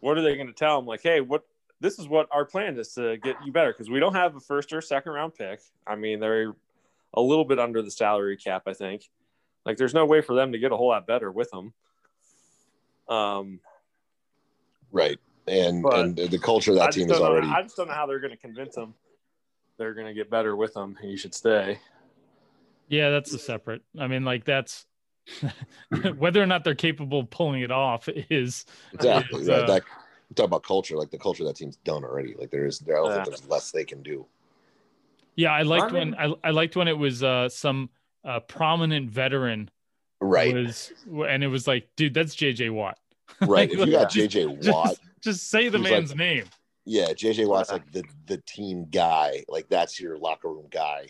what 0.00 0.16
are 0.18 0.22
they 0.22 0.34
going 0.36 0.46
to 0.46 0.52
tell 0.52 0.78
him? 0.78 0.86
Like, 0.86 1.02
hey, 1.02 1.20
what? 1.20 1.42
This 1.80 1.98
is 1.98 2.08
what 2.08 2.26
our 2.30 2.44
plan 2.46 2.78
is 2.78 2.94
to 2.94 3.18
get 3.18 3.36
you 3.44 3.52
better 3.52 3.70
because 3.72 3.90
we 3.90 4.00
don't 4.00 4.14
have 4.14 4.34
a 4.34 4.40
first 4.40 4.72
or 4.72 4.80
second 4.80 5.12
round 5.12 5.34
pick. 5.34 5.60
I 5.86 5.94
mean, 5.94 6.20
they're 6.20 6.54
a 7.12 7.20
little 7.20 7.44
bit 7.44 7.58
under 7.58 7.82
the 7.82 7.90
salary 7.90 8.36
cap, 8.38 8.62
I 8.66 8.72
think. 8.72 9.02
Like, 9.66 9.76
there's 9.76 9.92
no 9.92 10.06
way 10.06 10.22
for 10.22 10.34
them 10.34 10.52
to 10.52 10.58
get 10.58 10.72
a 10.72 10.76
whole 10.76 10.88
lot 10.88 11.06
better 11.06 11.30
with 11.30 11.50
them. 11.50 11.74
Um, 13.08 13.60
Right. 14.92 15.18
And 15.48 15.84
and 15.92 16.16
the 16.16 16.38
culture 16.38 16.70
of 16.72 16.78
that 16.78 16.86
just 16.86 16.98
team 16.98 17.06
is 17.10 17.12
don't 17.12 17.20
know- 17.20 17.26
already 17.32 17.48
I 17.48 17.62
just 17.62 17.76
don't 17.76 17.88
know 17.88 17.94
how 17.94 18.06
they're 18.06 18.20
going 18.20 18.30
to 18.32 18.36
convince 18.38 18.74
them. 18.74 18.94
They're 19.76 19.94
going 19.94 20.06
to 20.06 20.14
get 20.14 20.30
better 20.30 20.56
with 20.56 20.72
them. 20.74 20.96
and 21.00 21.10
You 21.10 21.16
should 21.16 21.34
stay. 21.34 21.78
Yeah, 22.88 23.10
that's 23.10 23.32
a 23.34 23.38
separate. 23.38 23.82
I 23.98 24.06
mean, 24.06 24.24
like 24.24 24.44
that's 24.44 24.86
whether 26.18 26.42
or 26.42 26.46
not 26.46 26.64
they're 26.64 26.74
capable 26.74 27.20
of 27.20 27.30
pulling 27.30 27.62
it 27.62 27.70
off 27.70 28.08
is 28.30 28.64
exactly 28.92 29.42
is, 29.42 29.48
right. 29.48 29.60
uh, 29.60 29.66
that 29.66 29.82
talk 30.34 30.46
about 30.46 30.62
culture, 30.62 30.96
like 30.96 31.10
the 31.10 31.18
culture 31.18 31.44
that 31.44 31.56
team's 31.56 31.76
done 31.84 32.04
already. 32.04 32.34
Like 32.38 32.50
there 32.50 32.66
is 32.66 32.78
there 32.80 32.96
I 32.96 33.00
don't 33.00 33.10
Yeah. 33.10 33.14
think 33.24 33.28
there's 33.36 33.48
less 33.48 33.70
they 33.70 33.84
can 33.84 34.02
do. 34.02 34.26
yeah. 35.36 35.52
I 35.52 35.62
liked 35.62 35.84
I 35.86 35.90
mean- 36.04 36.10
when 36.12 36.14
I, 36.44 36.48
I 36.48 36.50
liked 36.50 36.76
when 36.76 36.88
it 36.88 36.96
was 36.98 37.22
uh, 37.22 37.48
some 37.48 37.90
uh, 38.24 38.40
prominent 38.40 39.10
veteran 39.10 39.70
Right. 40.20 40.54
was, 40.54 40.92
and 41.28 41.44
it 41.44 41.48
was 41.48 41.66
like, 41.68 41.88
dude, 41.96 42.14
that's 42.14 42.34
JJ 42.34 42.70
Watt. 42.70 42.98
right. 43.42 43.68
like, 43.68 43.72
if 43.72 43.78
you 43.86 43.92
got 43.92 44.10
just- 44.10 44.34
JJ 44.34 44.72
Watt, 44.72 44.96
just 45.20 45.50
say 45.50 45.68
the 45.68 45.78
man's 45.78 46.10
like- 46.10 46.18
name. 46.18 46.44
yeah, 46.84 47.08
JJ 47.12 47.46
Watt's 47.48 47.70
Uh, 47.70 47.74
like 47.74 47.92
the 47.92 48.02
the 48.26 48.38
team 48.46 48.86
guy. 48.90 49.44
Like 49.48 49.68
that's 49.68 50.00
your 50.00 50.16
locker 50.18 50.48
room 50.48 50.66
guy. 50.70 51.08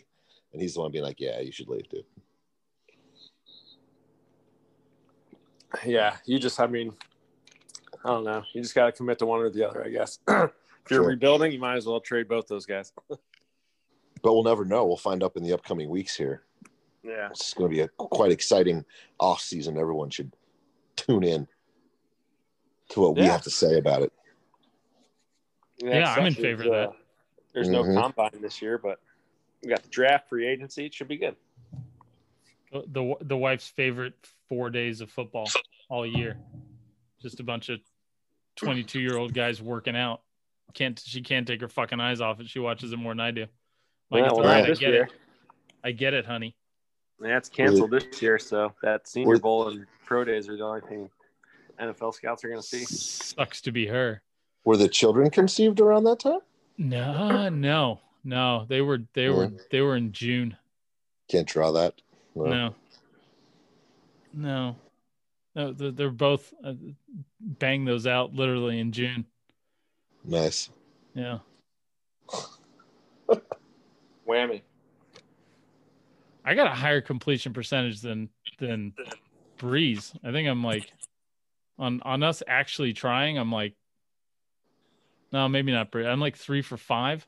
And 0.52 0.60
he's 0.62 0.74
the 0.74 0.80
one 0.80 0.90
being 0.90 1.04
like, 1.04 1.20
Yeah, 1.20 1.40
you 1.40 1.52
should 1.52 1.68
leave, 1.68 1.88
dude. 1.88 2.04
Yeah, 5.84 6.16
you 6.24 6.38
just, 6.38 6.58
I 6.60 6.66
mean, 6.66 6.92
I 8.04 8.08
don't 8.08 8.24
know. 8.24 8.42
You 8.52 8.62
just 8.62 8.74
got 8.74 8.86
to 8.86 8.92
commit 8.92 9.18
to 9.18 9.26
one 9.26 9.40
or 9.40 9.50
the 9.50 9.68
other, 9.68 9.84
I 9.84 9.90
guess. 9.90 10.18
if 10.28 10.50
you're 10.90 11.00
Sure. 11.00 11.06
rebuilding, 11.08 11.50
you 11.52 11.58
might 11.58 11.76
as 11.76 11.86
well 11.86 12.00
trade 12.00 12.28
both 12.28 12.46
those 12.46 12.66
guys. 12.66 12.92
But 14.22 14.32
we'll 14.32 14.44
never 14.44 14.64
know. 14.64 14.84
We'll 14.86 14.96
find 14.96 15.22
out 15.22 15.36
in 15.36 15.44
the 15.44 15.52
upcoming 15.52 15.88
weeks 15.88 16.16
here. 16.16 16.42
Yeah. 17.04 17.28
It's 17.30 17.54
going 17.54 17.70
to 17.70 17.74
be 17.76 17.82
a 17.82 17.88
quite 17.88 18.32
exciting 18.32 18.84
off 19.20 19.40
season. 19.40 19.78
Everyone 19.78 20.10
should 20.10 20.32
tune 20.96 21.22
in 21.22 21.46
to 22.88 23.00
what 23.00 23.14
we 23.14 23.22
have 23.26 23.42
to 23.42 23.50
say 23.50 23.76
about 23.78 24.02
it. 24.02 24.12
Yeah, 25.78 26.12
I'm 26.12 26.26
in 26.26 26.34
favor 26.34 26.62
is, 26.62 26.66
of 26.68 26.72
that. 26.72 26.88
uh, 26.88 26.92
There's 27.52 27.68
Mhm. 27.68 27.94
no 27.94 28.02
combine 28.02 28.40
this 28.40 28.60
year, 28.60 28.78
but 28.78 28.98
we 29.62 29.68
got 29.68 29.82
the 29.82 29.90
draft, 29.90 30.28
free 30.28 30.48
agency. 30.48 30.86
It 30.86 30.94
should 30.94 31.08
be 31.08 31.18
good. 31.18 31.36
The 32.72 33.14
the 33.20 33.36
wife's 33.36 33.68
favorite 33.68 34.14
four 34.48 34.70
days 34.70 35.00
of 35.00 35.10
football 35.10 35.48
all 35.88 36.06
year. 36.06 36.36
Just 37.20 37.40
a 37.40 37.42
bunch 37.42 37.68
of 37.68 37.80
22 38.56 39.00
year 39.00 39.16
old 39.16 39.34
guys 39.34 39.60
working 39.60 39.96
out. 39.96 40.22
Can't 40.74 41.00
she 41.04 41.22
can't 41.22 41.46
take 41.46 41.60
her 41.60 41.68
fucking 41.68 42.00
eyes 42.00 42.20
off 42.20 42.40
it. 42.40 42.48
She 42.48 42.58
watches 42.58 42.92
it 42.92 42.96
more 42.98 43.12
than 43.12 43.20
I 43.20 43.30
do. 43.30 43.46
Like, 44.10 44.22
Yeah, 44.24 44.32
well, 44.32 44.36
all 44.36 44.42
right, 44.42 44.60
not 44.60 44.70
I 44.70 44.74
get 44.74 44.80
year. 44.92 45.02
it. 45.04 45.12
I 45.84 45.92
get 45.92 46.14
it, 46.14 46.26
honey. 46.26 46.56
Yeah, 47.22 47.40
canceled 47.40 47.92
this 47.92 48.20
year, 48.20 48.38
so 48.38 48.72
that 48.82 49.08
Senior 49.08 49.28
We're- 49.28 49.40
Bowl 49.40 49.68
and 49.68 49.86
pro 50.04 50.24
days 50.24 50.48
are 50.48 50.56
the 50.56 50.64
only 50.64 50.82
thing 50.82 51.10
NFL 51.80 52.12
scouts 52.14 52.44
are 52.44 52.48
going 52.48 52.60
to 52.60 52.66
see. 52.66 52.84
Sucks 52.84 53.60
to 53.62 53.72
be 53.72 53.86
her. 53.86 54.22
Were 54.64 54.76
the 54.76 54.88
children 54.88 55.30
conceived 55.30 55.80
around 55.80 56.04
that 56.04 56.20
time? 56.20 56.40
No, 56.78 57.48
no, 57.48 58.00
no. 58.24 58.66
They 58.68 58.80
were 58.82 58.98
they 59.14 59.28
were 59.30 59.50
they 59.70 59.80
were 59.80 59.96
in 59.96 60.12
June. 60.12 60.56
Can't 61.28 61.48
draw 61.48 61.70
that. 61.72 61.94
Well, 62.34 62.50
No. 62.50 62.74
No. 64.36 64.76
No, 65.54 65.72
they're 65.72 65.90
they're 65.90 66.10
both 66.10 66.52
uh, 66.62 66.74
bang 67.40 67.86
those 67.86 68.06
out 68.06 68.34
literally 68.34 68.78
in 68.78 68.92
June. 68.92 69.24
Nice. 70.22 70.68
Yeah. 71.14 71.38
Whammy. 74.28 74.60
I 76.44 76.54
got 76.54 76.66
a 76.66 76.74
higher 76.74 77.00
completion 77.00 77.54
percentage 77.54 78.02
than 78.02 78.28
than 78.60 78.92
Brees. 79.58 80.14
I 80.22 80.30
think 80.30 80.46
I'm 80.46 80.62
like 80.62 80.92
on 81.78 82.02
on 82.02 82.22
us 82.22 82.42
actually 82.46 82.92
trying. 82.92 83.38
I'm 83.38 83.50
like, 83.50 83.74
no, 85.32 85.48
maybe 85.48 85.72
not 85.72 85.90
Brees. 85.90 86.06
I'm 86.06 86.20
like 86.20 86.36
three 86.36 86.60
for 86.60 86.76
five. 86.76 87.26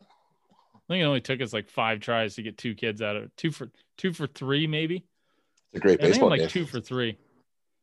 I 0.75 0.93
think 0.93 1.03
it 1.03 1.07
only 1.07 1.23
took 1.23 1.41
us 1.41 1.55
like 1.55 1.71
five 1.71 2.01
tries 2.01 2.35
to 2.35 2.43
get 2.43 2.59
two 2.59 2.75
kids 2.75 3.01
out 3.01 3.17
of 3.17 3.25
it. 3.25 3.31
Two 3.39 3.51
for 3.51 3.71
two 3.97 4.13
for 4.13 4.27
three, 4.27 4.67
maybe. 4.67 5.07
It's 5.73 5.79
a 5.79 5.81
great 5.81 6.01
I 6.01 6.05
think 6.05 6.05
I'm 6.05 6.11
baseball 6.13 6.31
like 6.31 6.41
game. 6.41 6.49
two 6.49 6.67
for 6.67 6.81
three. 6.81 7.19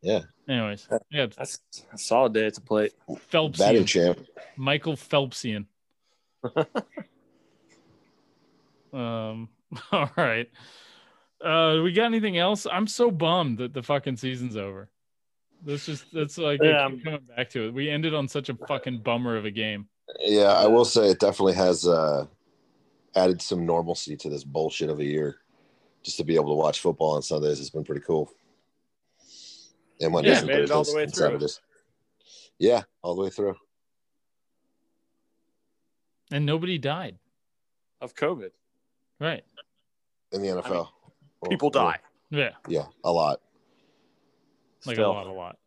Yeah. 0.01 0.21
Anyways, 0.47 0.87
yeah, 1.09 1.27
That's 1.35 1.59
a 1.91 1.97
solid 1.97 2.33
day 2.33 2.45
at 2.45 2.53
the 2.53 2.61
plate. 2.61 2.93
Batting 3.07 3.17
Phelpsian, 3.31 3.87
champ. 3.87 4.19
Michael 4.55 4.95
Phelpsian. 4.95 5.65
um. 8.93 9.49
All 9.91 10.11
right. 10.15 10.49
Uh, 11.43 11.81
we 11.83 11.91
got 11.91 12.05
anything 12.05 12.37
else? 12.37 12.65
I'm 12.71 12.87
so 12.87 13.11
bummed 13.11 13.57
that 13.57 13.73
the 13.73 13.83
fucking 13.83 14.17
season's 14.17 14.55
over. 14.55 14.89
That's 15.65 15.85
just 15.85 16.05
that's 16.13 16.37
like 16.37 16.61
I 16.61 16.65
Yeah, 16.65 16.89
coming 17.03 17.21
back 17.35 17.49
to 17.51 17.67
it. 17.67 17.73
We 17.73 17.89
ended 17.89 18.13
on 18.13 18.27
such 18.27 18.49
a 18.49 18.55
fucking 18.67 18.99
bummer 18.99 19.35
of 19.35 19.45
a 19.45 19.51
game. 19.51 19.87
Yeah, 20.19 20.53
I 20.53 20.67
will 20.67 20.85
say 20.85 21.09
it 21.09 21.19
definitely 21.19 21.53
has 21.53 21.87
uh, 21.87 22.25
added 23.15 23.41
some 23.41 23.65
normalcy 23.65 24.15
to 24.17 24.29
this 24.29 24.43
bullshit 24.43 24.89
of 24.89 24.99
a 24.99 25.05
year. 25.05 25.37
Just 26.05 26.17
to 26.17 26.23
be 26.23 26.35
able 26.35 26.49
to 26.49 26.53
watch 26.53 26.81
football 26.81 27.15
on 27.15 27.23
Sundays 27.23 27.57
has 27.57 27.71
been 27.71 27.83
pretty 27.83 28.01
cool. 28.05 28.31
And 29.99 30.11
Mondays 30.13 30.39
Yeah, 30.41 30.45
made 30.45 30.59
it 30.59 30.69
all 30.71 30.83
the 30.83 30.95
way 30.95 31.05
through. 31.07 31.11
Saturdays. 31.25 31.59
Yeah, 32.59 32.83
all 33.01 33.15
the 33.15 33.23
way 33.23 33.31
through. 33.31 33.55
And 36.31 36.45
nobody 36.45 36.77
died. 36.77 37.17
Of 38.01 38.13
COVID. 38.15 38.51
Right. 39.19 39.43
In 40.31 40.41
the 40.43 40.49
NFL. 40.49 40.89
Well, 41.41 41.49
People 41.49 41.71
die. 41.71 41.97
Yeah. 42.29 42.51
Yeah, 42.67 42.85
a 43.03 43.11
lot. 43.11 43.41
Like 44.85 44.95
Still. 44.97 45.11
a 45.11 45.13
lot, 45.13 45.27
a 45.27 45.31
lot. 45.31 45.57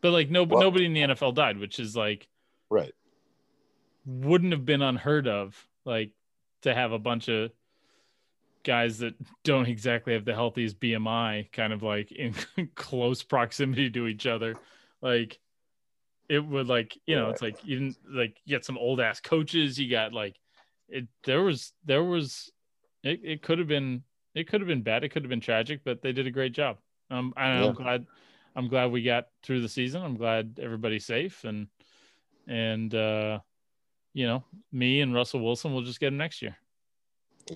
But 0.00 0.10
like 0.10 0.30
no 0.30 0.42
Well- 0.44 0.60
nobody 0.60 0.86
in 0.86 0.94
the 0.94 1.02
NFL 1.02 1.32
died, 1.34 1.58
which 1.58 1.78
is 1.78 1.94
like 1.96 2.28
Right. 2.70 2.92
wouldn't 4.04 4.52
have 4.52 4.64
been 4.64 4.82
unheard 4.82 5.28
of 5.28 5.68
like 5.84 6.10
to 6.62 6.74
have 6.74 6.90
a 6.92 6.98
bunch 6.98 7.28
of 7.28 7.52
guys 8.62 8.98
that 8.98 9.14
don't 9.44 9.68
exactly 9.68 10.12
have 10.12 10.24
the 10.24 10.34
healthiest 10.34 10.80
BMI 10.80 11.50
kind 11.52 11.72
of 11.72 11.82
like 11.82 12.12
in 12.12 12.34
close 12.74 13.22
proximity 13.22 13.90
to 13.90 14.06
each 14.06 14.26
other. 14.26 14.56
Like 15.02 15.38
it 16.28 16.46
would 16.46 16.68
like 16.68 16.96
you 17.06 17.16
know 17.16 17.28
it's 17.28 17.42
like 17.42 17.58
even 17.64 17.94
like 18.08 18.36
you 18.44 18.56
get 18.56 18.64
some 18.64 18.78
old 18.78 19.00
ass 19.00 19.20
coaches 19.20 19.78
you 19.78 19.90
got 19.90 20.12
like 20.12 20.36
it 20.88 21.08
there 21.24 21.42
was 21.42 21.72
there 21.84 22.04
was 22.04 22.52
it, 23.02 23.20
it 23.24 23.42
could 23.42 23.58
have 23.58 23.66
been 23.66 24.02
it 24.34 24.46
could 24.48 24.60
have 24.60 24.68
been 24.68 24.82
bad 24.82 25.02
it 25.02 25.08
could 25.08 25.24
have 25.24 25.30
been 25.30 25.40
tragic 25.40 25.80
but 25.84 26.00
they 26.02 26.12
did 26.12 26.26
a 26.26 26.30
great 26.30 26.52
job. 26.52 26.78
Um 27.10 27.34
and 27.36 27.60
Yeah. 27.60 27.68
i'm 27.68 27.74
glad 27.74 28.06
i'm 28.54 28.68
glad 28.68 28.92
we 28.92 29.02
got 29.02 29.26
through 29.42 29.60
the 29.60 29.68
season. 29.68 30.02
I'm 30.02 30.16
glad 30.16 30.60
everybody's 30.62 31.04
safe 31.04 31.44
and 31.44 31.66
and 32.46 32.94
uh 32.94 33.40
you 34.14 34.26
know 34.26 34.44
me 34.72 35.00
and 35.00 35.14
russell 35.14 35.40
wilson 35.40 35.72
will 35.72 35.82
just 35.82 36.00
get 36.00 36.08
him 36.08 36.16
next 36.16 36.42
year 36.42 36.56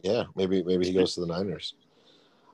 Yeah, 0.02 0.24
maybe 0.34 0.62
maybe 0.62 0.86
he 0.86 0.92
goes 0.92 1.14
to 1.14 1.20
the 1.20 1.26
Niners. 1.26 1.74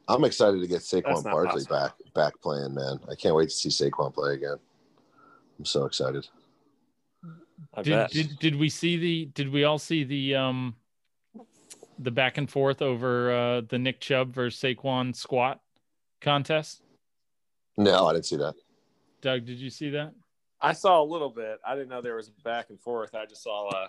I'm 0.08 0.24
excited 0.24 0.60
to 0.60 0.66
get 0.66 0.80
Saquon 0.80 1.04
That's 1.04 1.22
Barkley 1.22 1.64
possible. 1.64 1.76
back 1.76 1.92
back 2.14 2.40
playing, 2.42 2.74
man. 2.74 3.00
I 3.10 3.14
can't 3.14 3.34
wait 3.34 3.48
to 3.48 3.54
see 3.54 3.68
Saquon 3.68 4.12
play 4.12 4.34
again. 4.34 4.56
I'm 5.58 5.64
so 5.64 5.84
excited. 5.84 6.26
Did, 7.82 8.10
did 8.10 8.38
did 8.38 8.56
we 8.56 8.68
see 8.68 8.96
the 8.96 9.26
did 9.26 9.52
we 9.52 9.64
all 9.64 9.78
see 9.78 10.04
the 10.04 10.34
um 10.34 10.74
the 11.98 12.10
back 12.10 12.38
and 12.38 12.50
forth 12.50 12.82
over 12.82 13.32
uh 13.32 13.60
the 13.68 13.78
Nick 13.78 14.00
Chubb 14.00 14.34
versus 14.34 14.60
Saquon 14.60 15.14
squat 15.14 15.60
contest? 16.20 16.82
No, 17.76 18.06
I 18.06 18.12
didn't 18.14 18.26
see 18.26 18.36
that. 18.36 18.54
Doug, 19.20 19.44
did 19.44 19.58
you 19.58 19.70
see 19.70 19.90
that? 19.90 20.12
I 20.60 20.72
saw 20.72 21.02
a 21.02 21.04
little 21.04 21.30
bit. 21.30 21.58
I 21.66 21.74
didn't 21.74 21.88
know 21.88 22.02
there 22.02 22.16
was 22.16 22.30
back 22.44 22.70
and 22.70 22.80
forth. 22.80 23.14
I 23.14 23.24
just 23.26 23.42
saw 23.42 23.68
uh, 23.68 23.88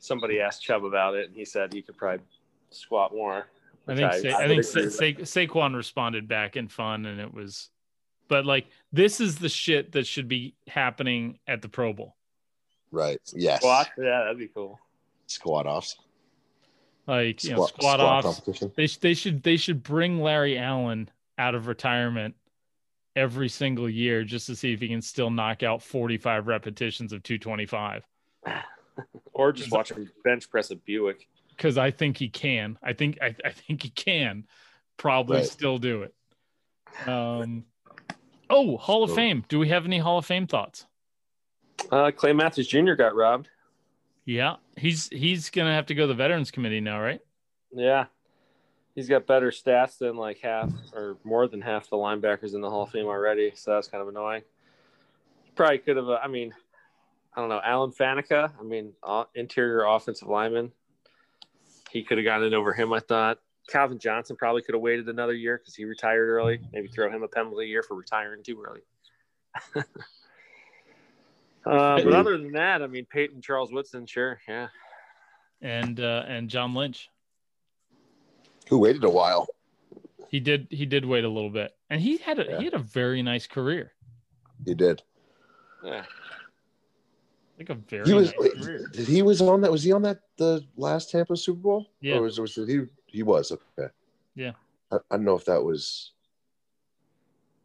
somebody 0.00 0.40
asked 0.40 0.62
Chubb 0.62 0.84
about 0.84 1.14
it, 1.14 1.28
and 1.28 1.36
he 1.36 1.44
said 1.44 1.72
he 1.72 1.82
could 1.82 1.96
probably 1.96 2.24
squat 2.70 3.14
more. 3.14 3.46
I 3.88 3.92
which 3.92 3.98
think 3.98 4.12
Sa- 4.12 4.38
I, 4.38 4.46
think 4.46 4.56
would 4.56 4.66
Sa- 4.66 5.04
agree. 5.04 5.24
Sa- 5.24 5.40
Saquon 5.40 5.74
responded 5.74 6.28
back 6.28 6.56
in 6.56 6.68
fun, 6.68 7.06
and 7.06 7.20
it 7.20 7.32
was, 7.32 7.70
but 8.28 8.44
like 8.44 8.66
this 8.92 9.20
is 9.20 9.36
the 9.36 9.48
shit 9.48 9.92
that 9.92 10.06
should 10.06 10.28
be 10.28 10.54
happening 10.66 11.38
at 11.46 11.62
the 11.62 11.68
Pro 11.68 11.92
Bowl. 11.92 12.16
Right. 12.90 13.20
Yes. 13.34 13.60
squat. 13.60 13.88
Yeah, 13.98 14.24
that'd 14.24 14.38
be 14.38 14.48
cool. 14.48 14.78
Squat 15.26 15.66
offs. 15.66 15.96
like 17.06 17.42
you 17.44 17.54
know, 17.54 17.66
squat, 17.66 18.00
offs. 18.00 18.40
They 18.76 18.86
they 18.86 19.14
should 19.14 19.42
they 19.42 19.56
should 19.56 19.82
bring 19.82 20.20
Larry 20.20 20.58
Allen 20.58 21.10
out 21.38 21.54
of 21.54 21.66
retirement 21.66 22.34
every 23.14 23.48
single 23.48 23.88
year 23.88 24.24
just 24.24 24.46
to 24.46 24.54
see 24.54 24.72
if 24.72 24.80
he 24.80 24.88
can 24.88 25.02
still 25.02 25.30
knock 25.30 25.62
out 25.62 25.82
45 25.82 26.46
repetitions 26.46 27.12
of 27.12 27.22
225. 27.22 28.04
or 29.32 29.52
just 29.52 29.72
watch 29.72 29.90
him 29.90 30.10
bench 30.24 30.48
press 30.50 30.70
a 30.70 30.76
Buick. 30.76 31.26
Because 31.56 31.78
I 31.78 31.90
think 31.90 32.18
he 32.18 32.28
can. 32.28 32.78
I 32.82 32.92
think 32.92 33.18
I, 33.22 33.34
I 33.44 33.50
think 33.50 33.82
he 33.82 33.88
can 33.88 34.46
probably 34.96 35.38
right. 35.38 35.46
still 35.46 35.78
do 35.78 36.02
it. 36.02 36.14
Um, 37.08 37.64
oh, 38.50 38.76
Hall 38.76 39.02
of 39.04 39.14
Fame. 39.14 39.44
Do 39.48 39.58
we 39.58 39.68
have 39.68 39.84
any 39.84 39.98
Hall 39.98 40.18
of 40.18 40.26
Fame 40.26 40.46
thoughts? 40.46 40.86
Uh, 41.90 42.10
Clay 42.10 42.32
Matthews 42.32 42.68
Jr. 42.68 42.94
got 42.94 43.14
robbed. 43.14 43.48
Yeah, 44.24 44.56
he's 44.76 45.08
he's 45.08 45.50
gonna 45.50 45.72
have 45.72 45.86
to 45.86 45.94
go 45.94 46.02
to 46.02 46.08
the 46.08 46.14
Veterans 46.14 46.50
Committee 46.50 46.80
now, 46.80 47.00
right? 47.00 47.20
Yeah, 47.72 48.06
he's 48.94 49.08
got 49.08 49.26
better 49.26 49.50
stats 49.50 49.98
than 49.98 50.16
like 50.16 50.38
half 50.40 50.70
or 50.92 51.16
more 51.22 51.46
than 51.46 51.60
half 51.60 51.88
the 51.88 51.96
linebackers 51.96 52.54
in 52.54 52.60
the 52.60 52.68
Hall 52.68 52.82
of 52.82 52.90
Fame 52.90 53.06
already. 53.06 53.52
So 53.54 53.72
that's 53.72 53.88
kind 53.88 54.02
of 54.02 54.08
annoying. 54.08 54.42
Probably 55.54 55.78
could 55.78 55.96
have. 55.96 56.08
Uh, 56.08 56.18
I 56.22 56.26
mean, 56.26 56.52
I 57.34 57.40
don't 57.40 57.48
know. 57.48 57.60
Alan 57.62 57.92
Faneca. 57.92 58.52
I 58.58 58.62
mean, 58.64 58.94
uh, 59.02 59.24
interior 59.34 59.84
offensive 59.84 60.28
lineman. 60.28 60.72
He 61.96 62.02
could 62.02 62.18
have 62.18 62.26
gotten 62.26 62.48
it 62.48 62.54
over 62.54 62.74
him. 62.74 62.92
I 62.92 63.00
thought. 63.00 63.38
Calvin 63.70 63.98
Johnson 63.98 64.36
probably 64.36 64.60
could 64.60 64.74
have 64.74 64.82
waited 64.82 65.08
another 65.08 65.32
year 65.32 65.56
because 65.56 65.74
he 65.74 65.86
retired 65.86 66.28
early. 66.28 66.60
Maybe 66.74 66.88
throw 66.88 67.10
him 67.10 67.22
a 67.22 67.28
penalty 67.28 67.66
year 67.66 67.82
for 67.82 67.94
retiring 67.96 68.42
too 68.42 68.62
early. 68.62 68.80
uh, 71.64 72.02
but 72.04 72.12
other 72.12 72.36
than 72.36 72.52
that, 72.52 72.82
I 72.82 72.86
mean, 72.86 73.06
Peyton 73.06 73.40
Charles 73.40 73.72
Woodson, 73.72 74.04
sure, 74.04 74.38
yeah, 74.46 74.68
and 75.62 75.98
uh, 75.98 76.24
and 76.28 76.50
John 76.50 76.74
Lynch, 76.74 77.08
who 78.68 78.78
waited 78.78 79.02
a 79.02 79.10
while. 79.10 79.48
He 80.28 80.38
did. 80.38 80.66
He 80.70 80.84
did 80.84 81.06
wait 81.06 81.24
a 81.24 81.30
little 81.30 81.48
bit, 81.48 81.74
and 81.88 81.98
he 81.98 82.18
had 82.18 82.38
a 82.38 82.44
yeah. 82.44 82.58
he 82.58 82.64
had 82.64 82.74
a 82.74 82.78
very 82.78 83.22
nice 83.22 83.46
career. 83.46 83.94
He 84.66 84.74
did. 84.74 85.02
Yeah. 85.82 86.04
Like 87.58 87.70
a 87.70 87.74
very 87.74 88.04
he 88.04 88.12
was, 88.12 88.32
nice 88.38 88.52
career. 88.54 88.90
Did 88.92 89.08
he 89.08 89.22
was 89.22 89.40
on 89.40 89.62
that? 89.62 89.72
Was 89.72 89.82
he 89.82 89.92
on 89.92 90.02
that 90.02 90.20
the 90.36 90.64
last 90.76 91.10
Tampa 91.10 91.36
Super 91.36 91.60
Bowl? 91.60 91.86
Yeah. 92.00 92.16
Or 92.16 92.22
was, 92.22 92.38
was 92.38 92.54
he 92.54 92.82
he 93.06 93.22
was 93.22 93.52
okay. 93.52 93.90
Yeah. 94.34 94.52
I, 94.92 94.96
I, 94.96 95.16
don't 95.16 95.24
know 95.24 95.36
if 95.36 95.46
that 95.46 95.62
was. 95.62 96.12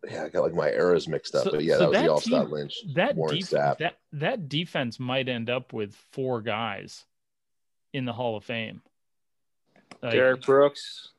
Yeah, 0.09 0.23
I 0.23 0.29
got 0.29 0.43
like 0.43 0.53
my 0.53 0.69
eras 0.69 1.07
mixed 1.07 1.35
up, 1.35 1.43
so, 1.43 1.51
but 1.51 1.63
yeah, 1.63 1.77
so 1.77 1.79
that 1.79 1.87
was 1.87 1.93
that 1.93 2.03
the 2.03 2.11
All 2.11 2.21
Star 2.21 2.45
Lynch. 2.45 2.75
That 2.95 3.15
def- 3.15 3.77
that 3.77 3.97
that 4.13 4.49
defense 4.49 4.99
might 4.99 5.29
end 5.29 5.49
up 5.49 5.73
with 5.73 5.93
four 6.11 6.41
guys 6.41 7.05
in 7.93 8.05
the 8.05 8.13
Hall 8.13 8.37
of 8.37 8.43
Fame. 8.43 8.81
Like, 10.01 10.13
Derrick 10.13 10.41
Brooks, 10.41 11.09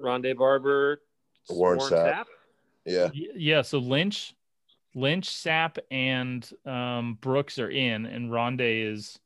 Rondé 0.00 0.36
Barber, 0.36 1.02
Warren, 1.50 1.78
Warren 1.78 1.92
Sapp. 1.92 2.12
Sapp. 2.12 2.24
Yeah. 2.86 3.08
Yeah. 3.12 3.62
So 3.62 3.78
Lynch, 3.78 4.34
Lynch, 4.94 5.28
Sapp, 5.28 5.78
and 5.90 6.48
um, 6.66 7.18
Brooks 7.20 7.58
are 7.58 7.70
in, 7.70 8.06
and 8.06 8.30
Rondé 8.30 8.92
is 8.92 9.18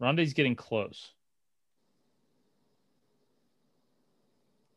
Rondé's 0.00 0.34
getting 0.34 0.54
close. 0.54 1.12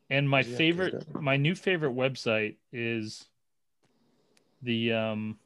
And 0.08 0.28
my 0.28 0.40
yeah, 0.40 0.56
favorite, 0.56 1.14
my 1.14 1.36
new 1.36 1.54
favorite 1.54 1.94
website 1.94 2.56
is 2.72 3.26
the 4.62 4.92
um, 4.92 5.38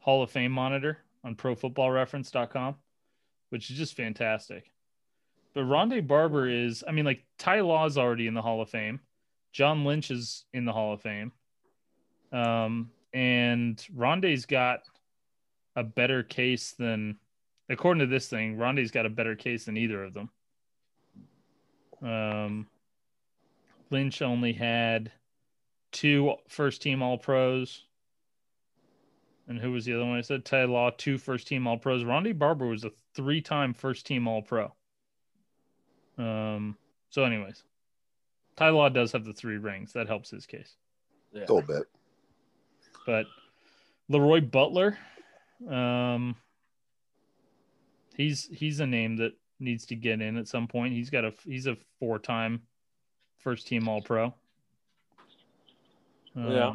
Hall 0.00 0.22
of 0.22 0.30
Fame 0.30 0.52
monitor 0.52 0.98
on 1.24 1.34
ProFootballReference.com, 1.36 2.76
which 3.48 3.70
is 3.70 3.76
just 3.76 3.94
fantastic. 3.94 4.70
But 5.54 5.62
Rondé 5.64 6.06
Barber 6.06 6.48
is, 6.48 6.84
I 6.86 6.92
mean, 6.92 7.04
like 7.04 7.24
Ty 7.38 7.60
Law 7.60 7.86
is 7.86 7.96
already 7.96 8.26
in 8.26 8.34
the 8.34 8.42
Hall 8.42 8.60
of 8.60 8.68
Fame. 8.68 9.00
John 9.52 9.84
Lynch 9.84 10.10
is 10.10 10.44
in 10.52 10.64
the 10.64 10.72
Hall 10.72 10.94
of 10.94 11.02
Fame. 11.02 11.32
Um, 12.32 12.90
and 13.12 13.76
Rondé's 13.96 14.46
got 14.46 14.80
a 15.76 15.82
better 15.82 16.22
case 16.22 16.72
than, 16.72 17.18
according 17.68 18.00
to 18.00 18.06
this 18.06 18.28
thing, 18.28 18.56
Rondé's 18.56 18.90
got 18.90 19.06
a 19.06 19.10
better 19.10 19.34
case 19.36 19.64
than 19.64 19.76
either 19.76 20.04
of 20.04 20.14
them. 20.14 20.30
Um, 22.02 22.66
Lynch 23.90 24.22
only 24.22 24.52
had 24.52 25.12
two 25.92 26.34
first 26.48 26.82
team 26.82 27.02
All 27.02 27.18
Pros. 27.18 27.84
And 29.48 29.58
who 29.58 29.72
was 29.72 29.84
the 29.84 29.94
other 29.94 30.06
one? 30.06 30.16
I 30.16 30.22
said 30.22 30.44
Ty 30.44 30.64
Law, 30.64 30.90
two 30.90 31.18
first 31.18 31.46
team 31.46 31.66
All 31.66 31.76
Pros. 31.76 32.04
Rondé 32.04 32.36
Barber 32.36 32.66
was 32.66 32.84
a 32.84 32.92
three 33.14 33.40
time 33.40 33.74
first 33.74 34.06
team 34.06 34.26
All 34.26 34.42
Pro. 34.42 34.72
Um, 36.16 36.76
so, 37.10 37.24
anyways, 37.24 37.62
Ty 38.56 38.70
Law 38.70 38.88
does 38.88 39.12
have 39.12 39.24
the 39.24 39.32
three 39.32 39.58
rings. 39.58 39.92
That 39.92 40.06
helps 40.06 40.30
his 40.30 40.46
case. 40.46 40.76
Yeah. 41.32 41.40
A 41.40 41.52
little 41.52 41.62
bit. 41.62 41.86
But 43.06 43.26
Leroy 44.08 44.40
Butler, 44.40 44.98
um, 45.68 46.36
he's 48.16 48.48
he's 48.52 48.80
a 48.80 48.86
name 48.86 49.16
that 49.16 49.32
needs 49.60 49.86
to 49.86 49.96
get 49.96 50.20
in 50.20 50.36
at 50.36 50.48
some 50.48 50.68
point. 50.68 50.94
He's 50.94 51.10
got 51.10 51.24
a 51.24 51.32
he's 51.44 51.66
a 51.66 51.76
four 51.98 52.18
time 52.18 52.62
first 53.38 53.66
team 53.66 53.88
All 53.88 54.02
Pro. 54.02 54.34
Um, 56.34 56.50
yeah. 56.50 56.74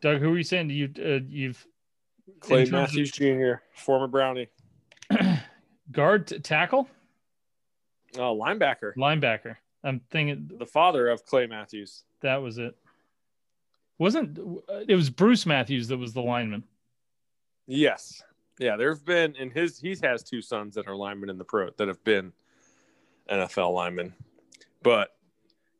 Doug, 0.00 0.20
who 0.20 0.34
are 0.34 0.36
you 0.36 0.44
saying? 0.44 0.70
You 0.70 0.90
uh, 0.98 1.20
you've 1.28 1.66
Clay 2.40 2.66
Matthews 2.66 3.10
of, 3.10 3.14
Jr., 3.14 3.52
former 3.74 4.06
Brownie, 4.06 4.48
guard 5.92 6.26
t- 6.26 6.38
tackle. 6.38 6.88
Oh, 8.16 8.38
linebacker. 8.38 8.94
Linebacker. 8.96 9.56
I'm 9.82 10.00
thinking 10.10 10.50
the 10.58 10.66
father 10.66 11.08
of 11.08 11.24
Clay 11.26 11.46
Matthews. 11.46 12.04
That 12.20 12.36
was 12.36 12.58
it. 12.58 12.76
Wasn't 13.98 14.38
it 14.88 14.96
was 14.96 15.10
Bruce 15.10 15.46
Matthews 15.46 15.88
that 15.88 15.98
was 15.98 16.12
the 16.12 16.22
lineman? 16.22 16.64
Yes. 17.66 18.22
Yeah, 18.58 18.76
there 18.76 18.92
have 18.92 19.04
been 19.04 19.34
and 19.38 19.52
his 19.52 19.78
he 19.78 19.96
has 20.02 20.22
two 20.22 20.42
sons 20.42 20.74
that 20.74 20.86
are 20.86 20.96
linemen 20.96 21.30
in 21.30 21.38
the 21.38 21.44
pro 21.44 21.70
that 21.76 21.88
have 21.88 22.02
been 22.04 22.32
NFL 23.30 23.72
linemen. 23.72 24.14
But 24.82 25.10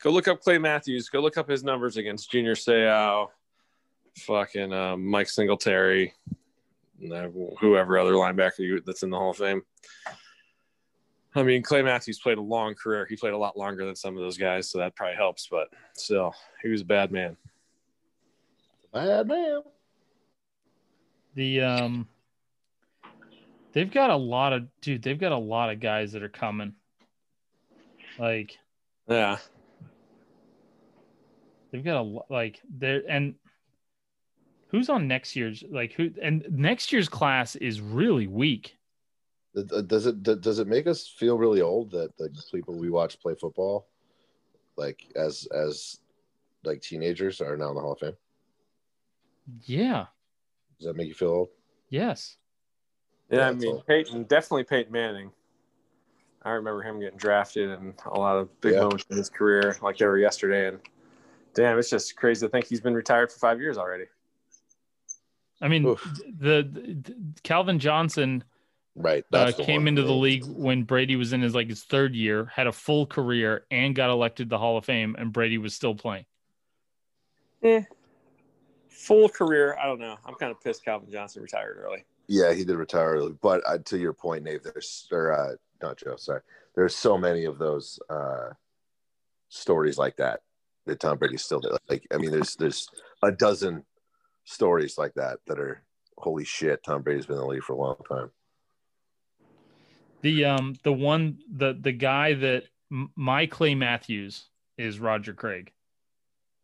go 0.02 0.10
look 0.10 0.28
up 0.28 0.40
Clay 0.40 0.58
Matthews. 0.58 1.08
Go 1.08 1.20
look 1.20 1.36
up 1.36 1.48
his 1.48 1.62
numbers 1.64 1.96
against 1.96 2.30
Junior 2.30 2.54
Seau, 2.54 3.28
fucking 4.18 4.72
um, 4.72 5.06
Mike 5.06 5.28
Singletary, 5.28 6.14
whoever 7.00 7.98
other 7.98 8.12
linebacker 8.12 8.84
that's 8.84 9.02
in 9.02 9.10
the 9.10 9.18
Hall 9.18 9.30
of 9.30 9.36
Fame. 9.36 9.62
I 11.36 11.42
mean, 11.42 11.62
Clay 11.62 11.82
Matthews 11.82 12.20
played 12.20 12.38
a 12.38 12.42
long 12.42 12.74
career. 12.74 13.06
He 13.06 13.16
played 13.16 13.32
a 13.32 13.38
lot 13.38 13.58
longer 13.58 13.84
than 13.84 13.96
some 13.96 14.16
of 14.16 14.22
those 14.22 14.38
guys, 14.38 14.70
so 14.70 14.78
that 14.78 14.94
probably 14.94 15.16
helps. 15.16 15.48
But 15.50 15.68
still, 15.94 16.32
he 16.62 16.68
was 16.68 16.82
a 16.82 16.86
bad 16.86 17.10
man. 17.10 17.36
Bad 18.94 19.26
man. 19.26 19.62
The 21.34 21.60
um, 21.62 22.08
they've 23.72 23.90
got 23.90 24.10
a 24.10 24.16
lot 24.16 24.52
of 24.52 24.68
dude. 24.80 25.02
They've 25.02 25.18
got 25.18 25.32
a 25.32 25.36
lot 25.36 25.70
of 25.70 25.80
guys 25.80 26.12
that 26.12 26.22
are 26.22 26.28
coming. 26.28 26.74
Like 28.20 28.56
yeah. 29.08 29.38
They've 31.72 31.84
got 31.84 32.02
a 32.02 32.20
like 32.30 32.60
there 32.72 33.02
and 33.08 33.34
who's 34.68 34.88
on 34.88 35.08
next 35.08 35.34
year's 35.34 35.64
like 35.68 35.92
who 35.94 36.12
and 36.22 36.46
next 36.48 36.92
year's 36.92 37.08
class 37.08 37.56
is 37.56 37.80
really 37.80 38.28
weak. 38.28 38.76
Does 39.56 40.06
it 40.06 40.22
does 40.22 40.58
it 40.60 40.68
make 40.68 40.86
us 40.86 41.08
feel 41.08 41.36
really 41.36 41.62
old 41.62 41.90
that 41.90 42.16
the 42.16 42.30
people 42.52 42.78
we 42.78 42.90
watch 42.90 43.18
play 43.20 43.34
football, 43.34 43.88
like 44.76 45.00
as 45.16 45.48
as 45.52 45.98
like 46.62 46.80
teenagers, 46.80 47.40
are 47.40 47.56
now 47.56 47.70
in 47.70 47.74
the 47.74 47.80
Hall 47.80 47.94
of 47.94 47.98
Fame? 47.98 48.16
Yeah. 49.64 50.06
Does 50.78 50.86
that 50.86 50.96
make 50.96 51.08
you 51.08 51.14
feel 51.14 51.28
old? 51.28 51.48
Yes. 51.90 52.36
Yeah, 53.30 53.38
yeah 53.38 53.48
I 53.48 53.52
mean 53.52 53.80
Peyton, 53.86 54.24
definitely 54.24 54.64
Peyton 54.64 54.92
Manning. 54.92 55.30
I 56.42 56.50
remember 56.50 56.82
him 56.82 57.00
getting 57.00 57.16
drafted 57.16 57.70
and 57.70 57.94
a 58.06 58.18
lot 58.18 58.36
of 58.36 58.60
big 58.60 58.74
yeah. 58.74 58.80
moments 58.80 59.06
in 59.10 59.16
his 59.16 59.30
career, 59.30 59.76
like 59.80 59.96
they 59.96 60.06
were 60.06 60.18
yesterday. 60.18 60.68
And 60.68 60.78
damn, 61.54 61.78
it's 61.78 61.88
just 61.88 62.16
crazy 62.16 62.46
to 62.46 62.50
think 62.50 62.66
he's 62.66 62.80
been 62.80 62.94
retired 62.94 63.32
for 63.32 63.38
five 63.38 63.60
years 63.60 63.78
already. 63.78 64.04
I 65.62 65.68
mean, 65.68 65.84
the, 65.84 66.02
the, 66.68 67.14
Calvin 67.42 67.78
Johnson, 67.78 68.44
right, 68.94 69.24
uh, 69.32 69.52
came 69.56 69.88
into 69.88 70.02
the 70.02 70.12
league 70.12 70.44
when 70.44 70.82
Brady 70.82 71.16
was 71.16 71.32
in 71.32 71.40
his 71.40 71.54
like 71.54 71.68
his 71.68 71.84
third 71.84 72.14
year, 72.14 72.50
had 72.52 72.66
a 72.66 72.72
full 72.72 73.06
career, 73.06 73.64
and 73.70 73.94
got 73.94 74.10
elected 74.10 74.50
the 74.50 74.58
Hall 74.58 74.76
of 74.76 74.84
Fame, 74.84 75.16
and 75.18 75.32
Brady 75.32 75.56
was 75.56 75.74
still 75.74 75.94
playing. 75.94 76.26
Eh, 77.62 77.82
full 78.94 79.28
career. 79.28 79.76
I 79.80 79.86
don't 79.86 79.98
know. 80.00 80.16
I'm 80.24 80.34
kind 80.34 80.50
of 80.52 80.60
pissed 80.60 80.84
Calvin 80.84 81.10
Johnson 81.10 81.42
retired 81.42 81.76
early. 81.78 82.04
Yeah, 82.26 82.52
he 82.54 82.64
did 82.64 82.76
retire 82.76 83.14
early, 83.16 83.34
but 83.42 83.62
uh, 83.66 83.78
to 83.84 83.98
your 83.98 84.12
point, 84.14 84.44
Nate, 84.44 84.62
there's 84.62 85.06
there. 85.10 85.32
Uh, 85.32 85.54
not 85.82 85.98
Joe, 85.98 86.16
sorry. 86.16 86.40
There's 86.74 86.96
so 86.96 87.18
many 87.18 87.44
of 87.44 87.58
those 87.58 87.98
uh, 88.08 88.50
stories 89.48 89.98
like 89.98 90.16
that 90.16 90.40
that 90.86 91.00
Tom 91.00 91.18
Brady's 91.18 91.44
still 91.44 91.60
there. 91.60 91.72
Like, 91.88 92.06
I 92.12 92.16
mean, 92.16 92.30
there's 92.30 92.56
there's 92.56 92.88
a 93.22 93.30
dozen 93.30 93.84
stories 94.44 94.96
like 94.96 95.14
that 95.14 95.38
that 95.46 95.58
are 95.58 95.82
holy 96.16 96.44
shit. 96.44 96.82
Tom 96.84 97.02
Brady's 97.02 97.26
been 97.26 97.36
in 97.36 97.42
the 97.42 97.46
league 97.46 97.62
for 97.62 97.74
a 97.74 97.76
long 97.78 97.96
time. 98.08 98.30
The 100.22 100.46
um 100.46 100.74
the 100.82 100.92
one 100.92 101.38
the 101.54 101.76
the 101.78 101.92
guy 101.92 102.32
that 102.34 102.64
m- 102.90 103.10
my 103.14 103.46
Clay 103.46 103.74
Matthews 103.74 104.46
is 104.78 104.98
Roger 104.98 105.34
Craig. 105.34 105.72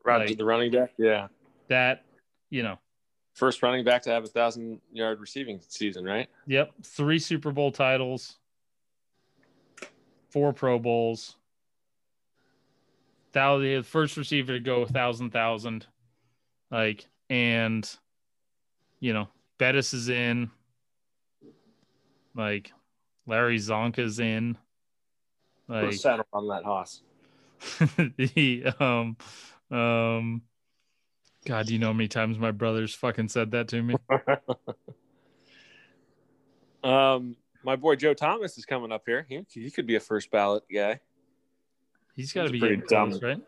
Roger, 0.04 0.26
Like- 0.28 0.38
the 0.38 0.44
running 0.44 0.70
back. 0.72 0.92
Yeah. 0.96 1.28
That 1.68 2.04
you 2.50 2.62
know, 2.62 2.78
First 3.34 3.62
running 3.62 3.84
back 3.84 4.02
to 4.02 4.10
have 4.10 4.24
a 4.24 4.26
thousand 4.26 4.80
yard 4.92 5.20
receiving 5.20 5.60
season, 5.66 6.04
right? 6.04 6.28
yep, 6.46 6.72
three 6.84 7.18
Super 7.18 7.52
Bowl 7.52 7.72
titles, 7.72 8.36
four 10.30 10.52
Pro 10.52 10.78
Bowls. 10.78 11.36
Thousand, 13.32 13.62
the 13.62 13.82
first 13.82 14.16
receiver 14.16 14.54
to 14.54 14.60
go 14.60 14.82
a 14.82 14.86
thousand 14.86 15.30
thousand, 15.30 15.86
like, 16.70 17.06
and 17.30 17.88
you 18.98 19.12
know, 19.12 19.28
Bettis 19.56 19.94
is 19.94 20.08
in, 20.08 20.50
like, 22.34 22.72
Larry 23.26 23.58
Csonka's 23.58 24.18
in, 24.18 24.58
like, 25.68 25.92
saddle 25.92 26.26
on 26.32 26.48
that 26.48 26.64
hoss. 26.64 27.02
the 28.16 28.64
um 28.80 29.16
um 29.70 30.42
God, 31.46 31.66
do 31.66 31.72
you 31.72 31.78
know 31.78 31.88
how 31.88 31.92
many 31.92 32.08
times 32.08 32.38
my 32.38 32.50
brothers 32.50 32.94
fucking 32.94 33.28
said 33.28 33.50
that 33.52 33.68
to 33.68 33.82
me? 33.82 33.96
Um, 36.82 37.36
my 37.62 37.76
boy 37.76 37.96
Joe 37.96 38.14
Thomas 38.14 38.56
is 38.56 38.64
coming 38.64 38.90
up 38.90 39.02
here. 39.06 39.26
He, 39.28 39.44
he 39.50 39.70
could 39.70 39.86
be 39.86 39.96
a 39.96 40.00
first 40.00 40.30
ballot 40.30 40.62
guy. 40.72 41.00
He's 42.16 42.32
got 42.32 42.44
to 42.44 42.50
be 42.50 42.58
pretty 42.58 42.78
close, 42.78 43.22
right? 43.22 43.38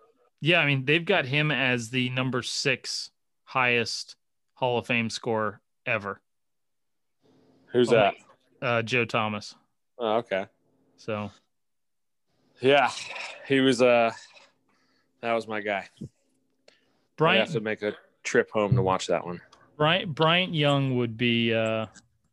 Yeah, 0.41 0.59
I 0.59 0.67
mean 0.67 0.85
they've 0.85 1.05
got 1.05 1.25
him 1.25 1.51
as 1.51 1.91
the 1.91 2.11
number 2.11 2.43
six 2.43 3.11
highest 3.45 4.17
Hall 4.55 4.79
of 4.79 4.87
Fame 4.87 5.09
score 5.09 5.61
ever. 5.87 6.21
Who's 7.69 7.89
Oh, 7.91 7.93
that? 7.93 8.15
Uh, 8.61 8.83
Joe 8.83 9.05
Thomas. 9.05 9.55
Oh, 9.99 10.17
okay. 10.17 10.47
So 10.97 11.31
Yeah, 12.61 12.91
he 13.49 13.61
was. 13.61 13.81
Uh, 13.81 14.13
that 15.23 15.33
was 15.33 15.49
my 15.49 15.61
guy. 15.61 15.89
I 17.27 17.37
have 17.37 17.53
to 17.53 17.61
make 17.61 17.83
a 17.83 17.95
trip 18.23 18.51
home 18.51 18.75
to 18.77 18.83
watch 18.83 19.07
that 19.09 19.25
one. 19.25 19.41
Bryant 19.77 20.15
Bryant 20.15 20.55
Young 20.55 20.97
would 20.97 21.17
be 21.17 21.55
uh, 21.55 21.87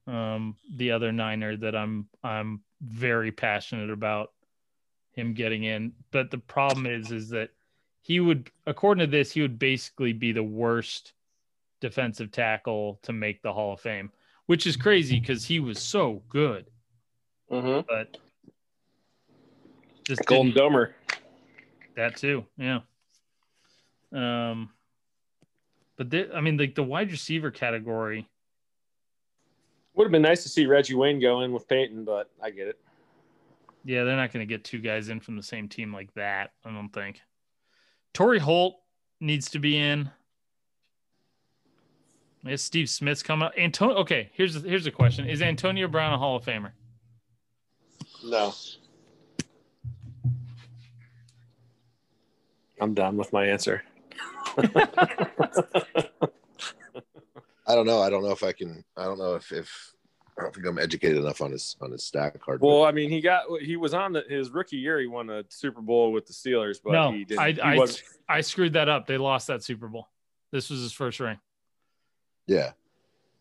um, 0.07 0.55
the 0.75 0.91
other 0.91 1.11
Niner 1.11 1.55
that 1.57 1.75
I'm 1.75 2.07
I'm 2.23 2.61
very 2.81 3.31
passionate 3.31 3.89
about 3.89 4.31
him 5.13 5.33
getting 5.33 5.63
in. 5.63 5.93
But 6.11 6.31
the 6.31 6.37
problem 6.37 6.85
is 6.85 7.11
is 7.11 7.29
that 7.29 7.49
he 8.01 8.19
would, 8.19 8.49
according 8.65 9.05
to 9.05 9.11
this, 9.11 9.31
he 9.31 9.41
would 9.41 9.59
basically 9.59 10.13
be 10.13 10.31
the 10.31 10.43
worst 10.43 11.13
defensive 11.81 12.31
tackle 12.31 12.99
to 13.03 13.13
make 13.13 13.41
the 13.41 13.53
Hall 13.53 13.73
of 13.73 13.79
Fame, 13.79 14.11
which 14.47 14.65
is 14.65 14.75
crazy 14.75 15.19
because 15.19 15.45
he 15.45 15.59
was 15.59 15.79
so 15.79 16.21
good. 16.29 16.69
Mm-hmm. 17.51 17.81
But 17.87 18.17
just 20.03 20.25
Golden 20.25 20.51
Domer. 20.51 20.93
that 21.95 22.17
too, 22.17 22.45
yeah. 22.57 22.79
Um, 24.11 24.71
but 26.00 26.10
there, 26.10 26.34
I 26.34 26.39
mean, 26.39 26.56
like 26.56 26.76
the 26.76 26.84
wide 26.84 27.12
receiver 27.12 27.52
category. 27.52 28.30
Would 29.95 30.06
have 30.06 30.14
been 30.14 30.22
nice 30.22 30.43
to 30.43 30.50
see 30.50 30.66
Reggie 30.66 30.95
Wayne 30.95 31.20
go 31.20 31.41
in 31.41 31.52
with 31.52 31.68
Peyton, 31.68 32.06
but 32.06 32.32
I 32.41 32.52
get 32.52 32.70
it. 32.70 32.80
Yeah, 33.84 34.06
they're 34.06 34.16
not 34.16 34.32
going 34.32 34.47
to 34.47 34.50
get 34.50 34.64
two 34.64 34.80
guys 34.80 35.10
in 35.10 35.20
from 35.20 35.36
the 35.36 35.43
same 35.43 35.68
team 35.68 35.93
like 35.93 36.14
that. 36.14 36.54
I 36.64 36.72
don't 36.72 36.88
think. 36.88 37.20
Torry 38.14 38.39
Holt 38.39 38.78
needs 39.20 39.50
to 39.52 39.60
be 39.60 39.78
in. 39.78 40.10
Yes, 42.45 42.62
Steve 42.62 42.89
Smith's 42.89 43.22
coming 43.22 43.47
up. 43.47 43.54
Antonio. 43.58 43.97
Okay, 43.97 44.30
here's 44.32 44.64
here's 44.64 44.86
a 44.86 44.91
question: 44.91 45.28
Is 45.28 45.41
Antonio 45.41 45.89
Brown 45.89 46.14
a 46.14 46.18
Hall 46.18 46.38
of 46.38 46.45
Famer? 46.45 46.72
No. 48.24 48.54
I'm 52.80 52.93
done 52.93 53.18
with 53.18 53.34
my 53.34 53.45
answer. 53.45 53.84
I 57.68 57.76
don't 57.76 57.86
know. 57.86 58.02
I 58.02 58.10
don't 58.10 58.24
know 58.24 58.32
if 58.32 58.43
I 58.43 58.52
can. 58.52 58.84
I 58.97 59.06
don't 59.06 59.20
know 59.20 59.36
if 59.36 59.52
if 59.52 59.93
I 60.38 60.43
don't 60.43 60.54
think 60.54 60.66
I'm 60.66 60.80
educated 60.80 61.18
enough 61.18 61.41
on 61.41 61.52
his 61.52 61.76
on 61.82 61.91
his 61.91 62.06
stack 62.06 62.39
card. 62.39 62.62
Well, 62.62 62.84
I 62.84 62.91
mean, 62.91 63.10
he 63.10 63.22
got 63.22 63.43
he 63.62 63.76
was 63.76 63.93
on 63.93 64.14
the, 64.14 64.24
his 64.28 64.50
rookie 64.50 64.78
year. 64.78 65.00
He 65.00 65.08
won 65.08 65.30
a 65.30 65.43
Super 65.50 65.82
Bowl 65.82 66.12
with 66.12 66.26
the 66.26 66.34
Steelers, 66.34 66.80
but 66.84 66.93
no, 66.93 67.12
he 67.12 67.26
didn't. 67.26 67.39
I 67.39 67.52
he 67.52 67.62
I, 67.62 67.86
I 68.28 68.41
screwed 68.41 68.74
that 68.74 68.89
up. 68.89 69.06
They 69.06 69.18
lost 69.18 69.47
that 69.47 69.64
Super 69.64 69.88
Bowl. 69.88 70.08
This 70.52 70.70
was 70.70 70.82
his 70.82 70.93
first 70.93 71.20
ring. 71.20 71.38
yeah. 72.47 72.72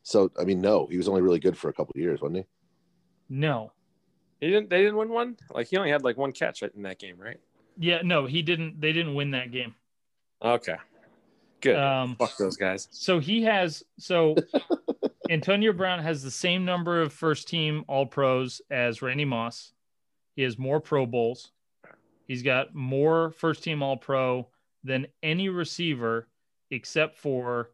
So 0.03 0.31
I 0.41 0.45
mean, 0.45 0.61
no, 0.61 0.87
he 0.91 0.97
was 0.97 1.09
only 1.09 1.23
really 1.23 1.39
good 1.39 1.57
for 1.57 1.69
a 1.69 1.73
couple 1.73 1.93
of 1.95 2.01
years, 2.01 2.21
wasn't 2.21 2.39
he? 2.39 2.45
No, 3.29 3.73
he 4.41 4.49
didn't. 4.49 4.71
They 4.71 4.79
didn't 4.79 4.97
win 4.97 5.11
one. 5.11 5.37
Like 5.51 5.69
he 5.69 5.77
only 5.77 5.91
had 5.91 6.03
like 6.03 6.17
one 6.17 6.33
catch 6.33 6.63
in 6.63 6.83
that 6.83 6.99
game, 6.99 7.17
right? 7.19 7.39
yeah, 7.79 8.01
no, 8.03 8.27
he 8.27 8.43
didn't. 8.43 8.81
They 8.81 8.93
didn't 8.93 9.15
win 9.15 9.31
that 9.33 9.53
game. 9.53 9.75
Okay, 10.43 10.77
good. 11.61 11.77
Um, 11.77 12.17
Fuck 12.17 12.37
those 12.37 12.57
guys. 12.57 12.89
So 12.91 13.19
he 13.19 13.43
has 13.43 13.83
so 13.99 14.37
Antonio 15.31 15.73
Brown 15.73 16.01
has 16.01 16.23
the 16.23 16.31
same 16.31 16.65
number 16.65 17.01
of 17.03 17.13
first 17.13 17.49
team 17.49 17.85
all 17.89 18.07
pros 18.07 18.61
as 18.71 19.03
Randy 19.03 19.25
Moss. 19.25 19.73
He 20.37 20.43
has 20.43 20.59
more 20.59 20.81
Pro 20.81 21.05
Bowls. 21.07 21.51
He's 22.27 22.43
got 22.43 22.75
more 22.75 23.31
first 23.33 23.63
team 23.65 23.83
all 23.83 23.97
pro 23.97 24.49
than 24.85 25.07
any 25.23 25.49
receiver 25.49 26.29
except 26.71 27.19
for 27.19 27.71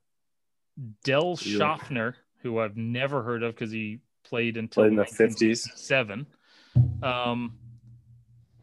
Del 1.05 1.37
Yeah. 1.43 1.59
Shofner, 1.59 2.15
who 2.43 2.59
I've 2.61 2.77
never 2.77 3.23
heard 3.23 3.43
of 3.43 3.55
because 3.55 3.71
he 3.71 4.01
played 4.25 4.57
until 4.57 4.83
Played 4.85 4.93
in 4.93 4.97
the 4.97 5.05
50s. 5.05 5.69
seven. 5.77 6.27
Um, 7.03 7.59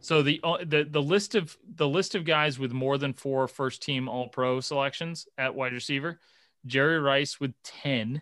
so 0.02 0.22
the 0.22 0.40
uh, 0.44 0.58
the 0.66 0.84
the 0.90 1.02
list 1.02 1.36
of 1.36 1.56
the 1.76 1.88
list 1.88 2.16
of 2.16 2.26
guys 2.26 2.60
with 2.60 2.74
more 2.74 2.98
than 2.98 3.14
four 3.14 3.48
first 3.48 3.82
team 3.82 4.10
All 4.10 4.28
Pro 4.28 4.60
selections 4.60 5.28
at 5.38 5.56
wide 5.56 5.74
receiver: 5.74 6.20
Jerry 6.66 7.00
Rice 7.00 7.40
with 7.40 7.54
ten, 7.64 8.22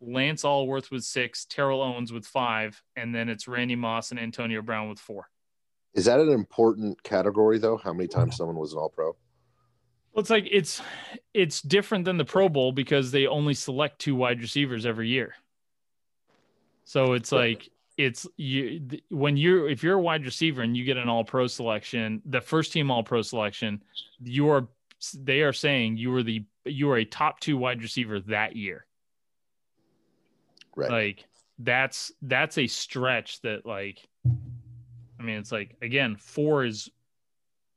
Lance 0.00 0.44
Alworth 0.44 0.90
with 0.90 1.04
six, 1.04 1.44
Terrell 1.44 1.80
Owens 1.80 2.12
with 2.12 2.26
five, 2.26 2.82
and 2.96 3.14
then 3.14 3.28
it's 3.28 3.48
Randy 3.48 3.76
Moss 3.76 4.10
and 4.10 4.20
Antonio 4.20 4.60
Brown 4.60 4.88
with 4.88 4.98
four. 4.98 5.28
Is 5.94 6.06
that 6.06 6.20
an 6.20 6.30
important 6.30 7.02
category 7.02 7.58
though? 7.58 7.76
How 7.76 7.92
many 7.92 8.08
times 8.08 8.36
someone 8.36 8.56
was 8.56 8.72
an 8.72 8.78
All 8.78 8.88
Pro? 8.88 9.14
Well, 10.12 10.20
it's 10.20 10.30
like 10.30 10.46
it's 10.50 10.82
it's 11.32 11.62
different 11.62 12.04
than 12.04 12.18
the 12.18 12.24
Pro 12.24 12.48
Bowl 12.48 12.72
because 12.72 13.12
they 13.12 13.26
only 13.26 13.54
select 13.54 14.00
two 14.00 14.16
wide 14.16 14.40
receivers 14.40 14.84
every 14.84 15.08
year. 15.08 15.34
So 16.84 17.12
it's 17.12 17.30
like 17.30 17.70
it's 17.96 18.26
you 18.36 18.80
th- 18.80 19.04
when 19.10 19.36
you're 19.36 19.68
if 19.68 19.82
you're 19.82 19.96
a 19.96 20.00
wide 20.00 20.24
receiver 20.24 20.62
and 20.62 20.76
you 20.76 20.84
get 20.84 20.96
an 20.96 21.08
All 21.08 21.24
Pro 21.24 21.46
selection, 21.46 22.22
the 22.24 22.40
first 22.40 22.72
team 22.72 22.90
All 22.90 23.02
Pro 23.02 23.22
selection, 23.22 23.82
you 24.22 24.48
are 24.48 24.68
they 25.14 25.42
are 25.42 25.52
saying 25.52 25.96
you 25.96 26.10
were 26.10 26.22
the 26.22 26.44
you 26.64 26.90
are 26.90 26.98
a 26.98 27.04
top 27.04 27.40
two 27.40 27.56
wide 27.56 27.82
receiver 27.82 28.20
that 28.20 28.56
year. 28.56 28.86
Right. 30.74 30.90
Like 30.90 31.26
that's 31.58 32.12
that's 32.22 32.58
a 32.58 32.66
stretch 32.66 33.40
that 33.42 33.66
like 33.66 33.98
I 34.26 35.22
mean 35.22 35.36
it's 35.36 35.52
like 35.52 35.76
again 35.82 36.16
four 36.16 36.64
is 36.64 36.90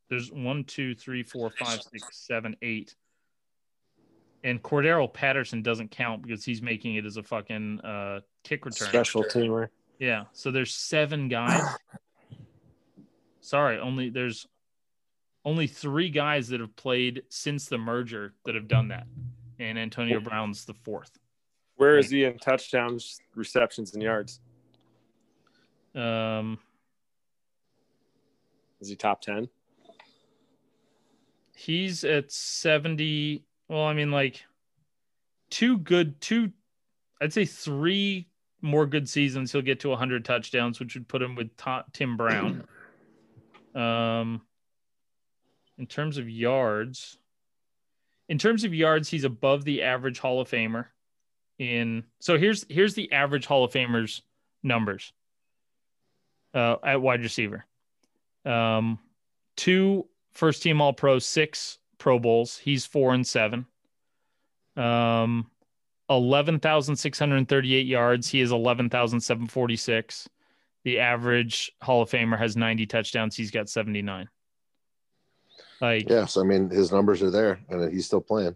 there's 0.09 0.31
one, 0.31 0.63
two, 0.63 0.93
three, 0.93 1.23
four, 1.23 1.49
five, 1.49 1.81
six, 1.81 2.19
seven, 2.25 2.55
eight. 2.61 2.95
And 4.43 4.61
Cordarrelle 4.61 5.11
Patterson 5.11 5.63
doesn't 5.63 5.89
count 5.89 6.21
because 6.21 6.45
he's 6.45 6.61
making 6.61 6.95
it 6.95 7.05
as 7.05 7.17
a 7.17 7.23
fucking 7.23 7.81
uh, 7.81 8.19
kick 8.43 8.65
return. 8.65 8.89
Special 8.89 9.23
teamer. 9.23 9.69
Yeah. 9.99 10.25
So 10.33 10.51
there's 10.51 10.73
seven 10.73 11.27
guys. 11.27 11.61
Sorry, 13.41 13.79
only 13.79 14.09
there's 14.09 14.47
only 15.43 15.67
three 15.67 16.09
guys 16.09 16.47
that 16.49 16.59
have 16.59 16.75
played 16.75 17.23
since 17.29 17.67
the 17.67 17.77
merger 17.77 18.33
that 18.45 18.55
have 18.55 18.67
done 18.67 18.87
that. 18.89 19.05
And 19.59 19.77
Antonio 19.77 20.19
Brown's 20.19 20.65
the 20.65 20.73
fourth. 20.73 21.11
Where 21.77 21.97
is 21.97 22.09
he 22.09 22.23
in 22.23 22.37
touchdowns, 22.39 23.19
receptions, 23.35 23.93
and 23.93 24.01
yards? 24.01 24.39
Um, 25.93 26.57
Is 28.81 28.89
he 28.89 28.95
top 28.95 29.21
ten? 29.21 29.47
he's 31.55 32.03
at 32.03 32.31
70 32.31 33.43
well 33.69 33.85
i 33.85 33.93
mean 33.93 34.11
like 34.11 34.43
two 35.49 35.77
good 35.77 36.19
two 36.19 36.51
i'd 37.21 37.33
say 37.33 37.45
three 37.45 38.27
more 38.61 38.85
good 38.85 39.07
seasons 39.07 39.51
he'll 39.51 39.61
get 39.61 39.79
to 39.79 39.89
100 39.89 40.25
touchdowns 40.25 40.79
which 40.79 40.95
would 40.95 41.07
put 41.07 41.21
him 41.21 41.35
with 41.35 41.55
Ta- 41.57 41.85
tim 41.93 42.17
brown 42.17 42.63
um 43.75 44.41
in 45.77 45.85
terms 45.85 46.17
of 46.17 46.29
yards 46.29 47.17
in 48.29 48.37
terms 48.37 48.63
of 48.63 48.73
yards 48.73 49.09
he's 49.09 49.23
above 49.23 49.63
the 49.63 49.83
average 49.83 50.19
hall 50.19 50.41
of 50.41 50.49
famer 50.49 50.85
in 51.59 52.03
so 52.19 52.37
here's 52.37 52.65
here's 52.69 52.95
the 52.95 53.11
average 53.11 53.45
hall 53.45 53.63
of 53.63 53.71
famers 53.71 54.21
numbers 54.63 55.13
uh 56.53 56.75
at 56.83 57.01
wide 57.01 57.21
receiver 57.21 57.65
um 58.45 58.99
two 59.55 60.05
first 60.33 60.61
team 60.61 60.81
all 60.81 60.93
pro, 60.93 61.17
six 61.19 61.79
Pro 61.97 62.19
Bowls. 62.19 62.57
He's 62.57 62.85
four 62.85 63.13
and 63.13 63.25
seven. 63.25 63.65
Um, 64.75 65.49
11,638 66.09 67.85
yards. 67.85 68.27
He 68.29 68.41
is 68.41 68.51
11,746. 68.51 70.29
the 70.83 70.99
average 70.99 71.71
Hall 71.81 72.03
of 72.03 72.09
Famer 72.11 72.37
has 72.37 72.55
90 72.55 72.85
touchdowns. 72.85 73.35
He's 73.35 73.49
got 73.51 73.67
79. 73.69 74.29
Like 75.81 76.07
Yes, 76.09 76.37
I 76.37 76.43
mean 76.43 76.69
his 76.69 76.91
numbers 76.91 77.21
are 77.23 77.31
there, 77.31 77.59
and 77.69 77.91
he's 77.91 78.05
still 78.05 78.21
playing. 78.21 78.55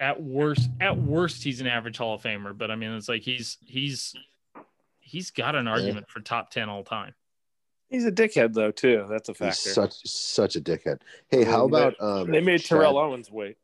at 0.00 0.20
worst, 0.22 0.68
at 0.80 0.96
worst, 0.98 1.42
he's 1.44 1.60
an 1.60 1.66
average 1.66 1.98
Hall 1.98 2.14
of 2.14 2.22
Famer. 2.22 2.56
But 2.56 2.70
I 2.70 2.76
mean, 2.76 2.90
it's 2.92 3.08
like 3.08 3.22
he's 3.22 3.58
he's 3.64 4.14
he's 5.00 5.30
got 5.30 5.54
an 5.54 5.68
argument 5.68 6.08
for 6.08 6.20
top 6.20 6.50
10 6.50 6.68
all 6.68 6.82
time. 6.82 7.14
He's 7.88 8.04
a 8.04 8.10
dickhead 8.10 8.52
though 8.54 8.72
too. 8.72 9.06
That's 9.08 9.28
a 9.28 9.34
He's 9.44 9.58
such 9.60 9.92
such 10.06 10.56
a 10.56 10.60
dickhead. 10.60 11.00
Hey, 11.30 11.44
how 11.44 11.68
They- 11.68 11.78
about 11.78 11.94
um? 12.00 12.30
they 12.32 12.40
made 12.40 12.58
Chad- 12.62 12.78
Terrell 12.78 12.98
Owens 12.98 13.30
wait. 13.30 13.58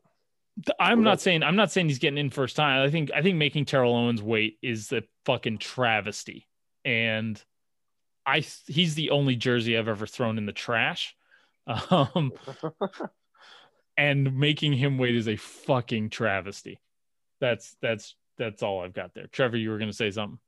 I'm 0.79 1.03
not 1.03 1.21
saying 1.21 1.43
I'm 1.43 1.57
not 1.57 1.73
saying 1.73 1.89
he's 1.89 1.99
getting 1.99 2.19
in 2.19 2.31
first 2.31 2.57
time. 2.57 2.83
I 2.83 2.91
think 2.91 3.11
I 3.15 3.23
think 3.23 3.37
making 3.37 3.65
Terrell 3.65 3.95
Owens 3.95 4.23
wait 4.23 4.59
is 4.63 4.93
a 4.93 5.03
fucking 5.25 5.59
travesty, 5.59 6.47
and 6.85 7.43
I 8.27 8.41
he's 8.67 8.95
the 8.95 9.11
only 9.11 9.37
jersey 9.37 9.77
I've 9.77 9.89
ever 9.89 10.07
thrown 10.07 10.39
in 10.39 10.47
the 10.47 10.53
trash, 10.53 11.17
um, 11.91 12.33
and 13.97 14.39
making 14.39 14.75
him 14.75 14.99
wait 14.99 15.17
is 15.17 15.29
a 15.29 15.37
fucking 15.37 16.11
travesty. 16.11 16.81
That's 17.41 17.77
that's 17.81 18.15
that's 18.39 18.63
all 18.63 18.83
I've 18.83 18.95
got 18.95 19.15
there. 19.15 19.27
Trevor, 19.29 19.57
you 19.57 19.71
were 19.71 19.79
gonna 19.79 19.93
say 19.93 20.11
something. 20.11 20.39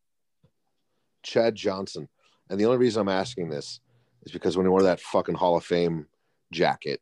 Chad 1.22 1.54
Johnson. 1.54 2.08
And 2.50 2.60
the 2.60 2.66
only 2.66 2.76
reason 2.76 3.00
I'm 3.00 3.08
asking 3.08 3.48
this 3.48 3.80
is 4.24 4.32
because 4.32 4.56
when 4.56 4.66
he 4.66 4.70
wore 4.70 4.82
that 4.82 5.00
fucking 5.00 5.34
Hall 5.34 5.56
of 5.56 5.64
Fame 5.64 6.06
jacket, 6.52 7.00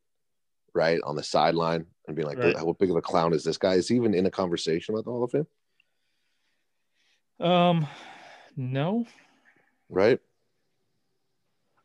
right, 0.74 1.00
on 1.04 1.16
the 1.16 1.22
sideline 1.22 1.86
and 2.06 2.16
being 2.16 2.26
like, 2.28 2.38
Right. 2.38 2.56
how 2.56 2.72
big 2.78 2.90
of 2.90 2.96
a 2.96 3.02
clown 3.02 3.32
is 3.32 3.44
this 3.44 3.58
guy? 3.58 3.74
Is 3.74 3.88
he 3.88 3.96
even 3.96 4.14
in 4.14 4.26
a 4.26 4.30
conversation 4.30 4.94
with 4.94 5.04
the 5.04 5.10
Hall 5.10 5.24
of 5.24 5.30
Fame? 5.30 5.46
Um, 7.40 7.86
no, 8.56 9.06
Right? 9.88 10.20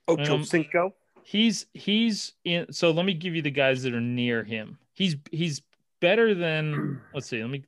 Ocho 0.08 0.36
Um, 0.36 0.44
Cinco. 0.46 0.96
he's 1.24 1.66
he's 1.74 2.34
in 2.46 2.72
so 2.72 2.92
let 2.92 3.06
me 3.06 3.14
give 3.14 3.36
you 3.36 3.42
the 3.42 3.52
guys 3.52 3.84
that 3.84 3.94
are 3.94 4.00
near 4.00 4.44
him 4.46 4.78
he's 4.94 5.18
he's 5.32 5.62
better 6.00 6.34
than 6.34 7.02
let's 7.14 7.28
see 7.28 7.42
let 7.42 7.50
me 7.50 7.66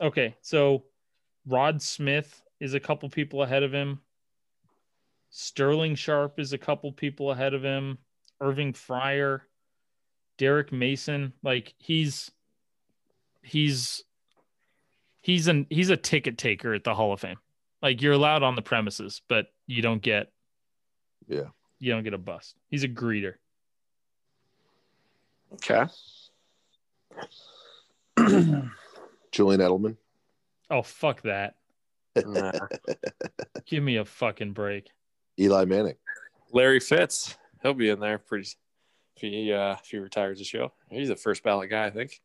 okay 0.00 0.34
so 0.40 0.84
rod 1.46 1.82
smith 1.82 2.42
is 2.60 2.72
a 2.72 2.80
couple 2.80 3.06
people 3.10 3.42
ahead 3.42 3.62
of 3.62 3.70
him 3.74 4.00
sterling 5.28 5.94
sharpe 5.94 6.40
is 6.40 6.54
a 6.54 6.58
couple 6.58 6.90
people 6.92 7.30
ahead 7.30 7.52
of 7.52 7.62
him 7.62 7.98
irving 8.40 8.72
fryar 8.72 9.42
derrick 10.40 10.72
mason 10.72 11.34
like 11.42 11.74
he's 11.76 12.30
he's 13.42 14.02
he's 15.20 15.48
an 15.48 15.66
he's 15.68 15.90
a 15.90 15.98
ticket 15.98 16.38
taker 16.38 16.72
at 16.72 16.82
the 16.82 16.94
hall 16.94 17.12
of 17.12 17.20
fame 17.20 17.36
like 17.82 18.00
you're 18.00 18.14
allowed 18.14 18.42
on 18.42 18.54
the 18.56 18.62
premises 18.62 19.20
but 19.28 19.48
you 19.66 19.82
don't 19.82 20.00
get 20.00 20.32
Yeah. 21.28 21.48
you 21.78 21.92
don't 21.92 22.04
get 22.04 22.14
a 22.14 22.18
bust. 22.18 22.56
He's 22.70 22.84
a 22.84 22.88
greeter. 22.88 23.34
Okay. 25.52 25.84
Julian 29.32 29.60
Edelman. 29.60 29.96
Oh 30.70 30.82
fuck 30.82 31.20
that. 31.22 31.54
Nah. 32.24 32.52
Give 33.66 33.82
me 33.82 33.96
a 33.96 34.04
fucking 34.04 34.52
break. 34.52 34.88
Eli 35.38 35.64
Manning. 35.66 35.96
Larry 36.52 36.80
Fitz. 36.80 37.36
He'll 37.62 37.74
be 37.74 37.90
in 37.90 38.00
there 38.00 38.18
pretty 38.18 38.48
if 39.22 39.32
he 39.32 39.52
uh 39.52 39.72
if 39.72 39.86
he 39.86 39.98
retires 39.98 40.38
the 40.38 40.44
show. 40.44 40.72
He's 40.88 41.10
a 41.10 41.16
first 41.16 41.42
ballot 41.42 41.70
guy, 41.70 41.86
I 41.86 41.90
think. 41.90 42.20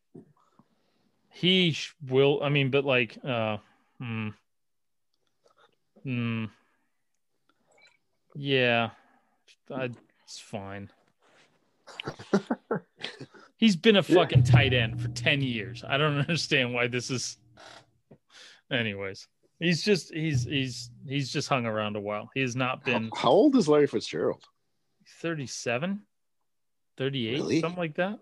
He 1.30 1.76
will. 2.08 2.42
I 2.42 2.48
mean, 2.48 2.70
but 2.70 2.84
like, 2.84 3.18
uh, 3.22 3.58
hmm, 4.00 4.28
hmm, 6.02 6.44
yeah, 8.34 8.90
I, 9.74 9.90
it's 10.24 10.38
fine. 10.38 10.90
He's 13.58 13.76
been 13.76 13.96
a 13.96 14.02
fucking 14.02 14.44
tight 14.44 14.72
end 14.72 15.00
for 15.00 15.08
ten 15.08 15.40
years. 15.40 15.84
I 15.86 15.98
don't 15.98 16.18
understand 16.18 16.72
why 16.72 16.86
this 16.86 17.10
is. 17.10 17.36
Anyways, 18.70 19.28
he's 19.60 19.82
just 19.82 20.12
he's 20.12 20.44
he's 20.44 20.90
he's 21.06 21.32
just 21.32 21.48
hung 21.48 21.66
around 21.66 21.96
a 21.96 22.00
while. 22.00 22.30
He 22.34 22.40
has 22.40 22.56
not 22.56 22.84
been. 22.84 23.10
How, 23.14 23.20
how 23.20 23.30
old 23.30 23.56
is 23.56 23.68
Larry 23.68 23.86
Fitzgerald? 23.86 24.44
37 25.20 26.02
38 26.96 27.32
Really? 27.34 27.60
something 27.60 27.78
like 27.78 27.96
that 27.96 28.18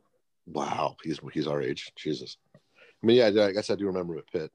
Wow, 0.47 0.97
he's 1.03 1.19
he's 1.33 1.47
our 1.47 1.63
age. 1.63 1.91
Jesus. 1.97 2.37
I 2.55 3.07
mean, 3.07 3.17
yeah, 3.17 3.45
I 3.45 3.53
guess 3.53 3.71
I 3.71 3.77
do 3.77 3.87
remember 3.87 4.13
him 4.15 4.19
at 4.19 4.31
Pitt. 4.31 4.53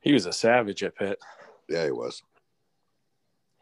He 0.00 0.12
was 0.12 0.26
a 0.26 0.32
savage 0.32 0.82
at 0.82 0.96
Pitt. 0.96 1.18
Yeah, 1.68 1.84
he 1.84 1.90
was. 1.92 2.22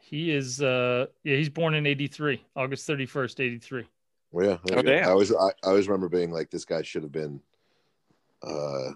he 0.01 0.31
is 0.31 0.61
uh 0.63 1.07
yeah 1.23 1.37
he's 1.37 1.49
born 1.51 1.75
in 1.75 1.87
83 1.87 2.43
august 2.57 2.89
31st 2.89 3.41
83 3.41 3.87
Well, 4.31 4.47
yeah. 4.47 4.77
Oh, 4.77 4.83
damn. 4.83 5.07
I 5.07 5.11
always 5.11 5.33
I, 5.33 5.49
I 5.49 5.53
always 5.65 5.87
remember 5.87 6.09
being 6.09 6.33
like, 6.33 6.51
this 6.51 6.65
guy 6.65 6.81
should 6.83 7.03
have 7.03 7.13
been. 7.13 7.41
Uh, 8.43 8.93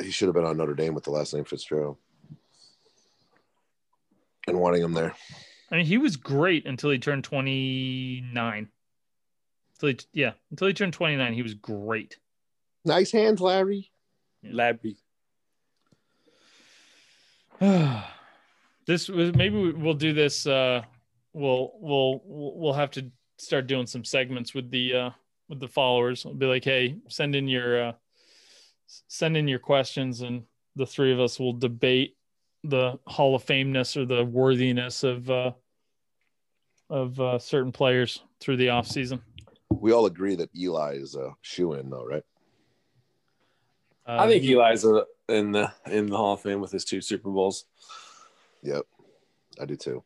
he 0.00 0.10
should 0.10 0.26
have 0.28 0.34
been 0.34 0.44
on 0.46 0.56
Notre 0.56 0.74
Dame 0.74 0.94
with 0.94 1.04
the 1.04 1.10
last 1.10 1.34
name 1.34 1.44
Fitzgerald, 1.44 1.96
and 4.46 4.58
wanting 4.58 4.82
him 4.82 4.92
there. 4.94 5.14
I 5.70 5.76
mean 5.76 5.86
he 5.86 5.98
was 5.98 6.16
great 6.16 6.66
until 6.66 6.90
he 6.90 6.98
turned 6.98 7.24
29 7.24 8.68
until 9.74 9.88
he, 9.88 9.98
yeah 10.12 10.32
until 10.50 10.66
he 10.68 10.74
turned 10.74 10.92
29 10.92 11.32
he 11.34 11.42
was 11.42 11.54
great 11.54 12.18
Nice 12.84 13.10
hands, 13.12 13.40
Larry. 13.40 13.90
Labby. 14.42 14.96
this 17.60 19.08
was 19.08 19.34
maybe 19.34 19.56
we- 19.60 19.72
we'll 19.72 19.94
do 19.94 20.12
this 20.12 20.46
uh 20.46 20.82
we'll 21.32 21.72
we'll 21.80 22.20
we'll 22.24 22.72
have 22.72 22.90
to 22.92 23.10
start 23.38 23.66
doing 23.66 23.86
some 23.86 24.04
segments 24.04 24.54
with 24.54 24.70
the 24.70 24.94
uh 24.94 25.10
with 25.48 25.60
the 25.60 25.68
followers 25.68 26.24
I'll 26.24 26.34
be 26.34 26.46
like 26.46 26.64
hey 26.64 26.96
send 27.08 27.34
in 27.34 27.48
your 27.48 27.88
uh 27.88 27.92
send 28.86 29.36
in 29.36 29.48
your 29.48 29.58
questions 29.58 30.20
and 30.20 30.44
the 30.76 30.86
three 30.86 31.12
of 31.12 31.20
us 31.20 31.38
will 31.38 31.52
debate 31.52 32.16
the 32.68 32.98
hall 33.06 33.34
of 33.34 33.42
fameness 33.42 33.96
or 33.96 34.04
the 34.04 34.24
worthiness 34.24 35.02
of 35.02 35.30
uh 35.30 35.52
of 36.90 37.20
uh, 37.20 37.38
certain 37.38 37.72
players 37.72 38.22
through 38.40 38.56
the 38.56 38.70
off 38.70 38.86
season 38.86 39.20
We 39.70 39.92
all 39.92 40.06
agree 40.06 40.36
that 40.36 40.50
Eli 40.56 40.94
is 40.94 41.14
a 41.14 41.34
shoe 41.42 41.74
in, 41.74 41.90
though, 41.90 42.04
right? 42.04 42.22
uh, 44.06 44.16
I 44.20 44.26
think 44.26 44.44
Eli's 44.44 44.84
uh, 44.84 45.04
in 45.28 45.52
the 45.52 45.70
in 45.86 46.06
the 46.06 46.16
Hall 46.16 46.32
of 46.34 46.40
Fame 46.40 46.60
with 46.60 46.72
his 46.72 46.84
two 46.84 47.00
Super 47.00 47.30
Bowls. 47.30 47.66
Yep, 48.62 48.86
I 49.60 49.66
do 49.66 49.76
too. 49.76 50.02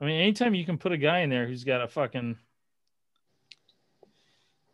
I 0.00 0.04
mean, 0.04 0.20
anytime 0.20 0.54
you 0.54 0.64
can 0.64 0.78
put 0.78 0.92
a 0.92 0.98
guy 0.98 1.20
in 1.20 1.30
there 1.30 1.46
who's 1.46 1.64
got 1.64 1.82
a 1.82 1.88
fucking 1.88 2.36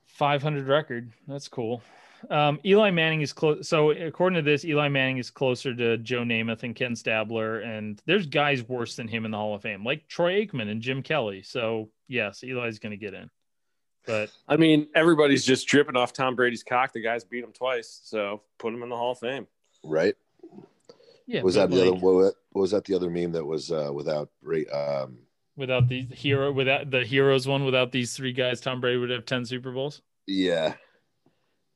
500 0.06 0.66
record, 0.66 1.12
that's 1.26 1.48
cool. 1.48 1.82
Um, 2.30 2.58
Eli 2.64 2.90
Manning 2.90 3.20
is 3.20 3.32
close. 3.32 3.68
So, 3.68 3.90
according 3.90 4.36
to 4.36 4.42
this, 4.42 4.64
Eli 4.64 4.88
Manning 4.88 5.18
is 5.18 5.30
closer 5.30 5.74
to 5.74 5.98
Joe 5.98 6.22
Namath 6.22 6.62
and 6.62 6.74
Ken 6.74 6.96
Stabler. 6.96 7.60
And 7.60 8.00
there's 8.06 8.26
guys 8.26 8.62
worse 8.68 8.96
than 8.96 9.08
him 9.08 9.24
in 9.24 9.30
the 9.30 9.36
Hall 9.36 9.54
of 9.54 9.62
Fame, 9.62 9.84
like 9.84 10.08
Troy 10.08 10.44
Aikman 10.44 10.70
and 10.70 10.80
Jim 10.80 11.02
Kelly. 11.02 11.42
So, 11.42 11.90
yes, 12.08 12.42
Eli's 12.42 12.78
going 12.78 12.90
to 12.90 12.96
get 12.96 13.14
in. 13.14 13.30
But 14.06 14.30
I 14.48 14.56
mean, 14.56 14.88
everybody's 14.94 15.44
just 15.44 15.66
dripping 15.66 15.96
off 15.96 16.12
Tom 16.12 16.36
Brady's 16.36 16.62
cock. 16.62 16.92
The 16.92 17.02
guys 17.02 17.24
beat 17.24 17.42
him 17.42 17.52
twice, 17.52 18.00
so 18.04 18.42
put 18.58 18.72
him 18.72 18.82
in 18.82 18.88
the 18.88 18.96
Hall 18.96 19.12
of 19.12 19.18
Fame. 19.18 19.46
Right? 19.82 20.14
yeah, 21.26 21.42
was 21.42 21.56
but 21.56 21.68
that 21.68 21.74
the 21.74 21.82
other? 21.82 21.90
like, 21.92 22.02
What, 22.02 22.34
what 22.52 22.62
was 22.62 22.70
that 22.70 22.84
the 22.84 22.94
other 22.94 23.10
meme 23.10 23.32
that 23.32 23.44
was 23.44 23.70
uh, 23.72 23.90
without? 23.92 24.30
Um, 24.72 25.18
without 25.56 25.88
the 25.88 26.02
hero, 26.02 26.52
without 26.52 26.90
the 26.90 27.04
heroes 27.04 27.46
one, 27.48 27.64
without 27.64 27.92
these 27.92 28.14
three 28.14 28.32
guys, 28.32 28.60
Tom 28.60 28.80
Brady 28.80 28.98
would 28.98 29.10
have 29.10 29.26
10 29.26 29.44
Super 29.44 29.72
Bowls. 29.72 30.02
yeah, 30.26 30.74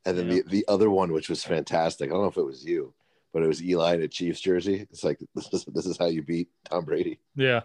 and 0.07 0.17
then 0.19 0.29
Yeah. 0.29 0.35
the 0.43 0.43
the 0.51 0.65
other 0.69 0.91
one, 0.91 1.13
which 1.13 1.29
was 1.29 1.45
fantastic. 1.45 2.09
I 2.11 2.13
don't 2.13 2.23
know 2.23 2.29
if 2.29 2.37
it 2.37 2.43
was 2.45 2.65
you, 2.65 2.95
but 3.33 3.43
it 3.43 3.47
was 3.47 3.63
Eli 3.63 3.95
in 3.95 4.03
a 4.03 4.09
Chiefs 4.09 4.41
jersey. 4.41 4.87
It's 4.91 5.05
like 5.05 5.19
this 5.35 5.49
is 5.53 5.65
this 5.67 5.87
is 5.87 5.99
how 5.99 6.07
you 6.07 6.23
beat 6.23 6.49
Tom 6.65 6.85
Brady. 6.85 7.19
Yeah. 7.37 7.63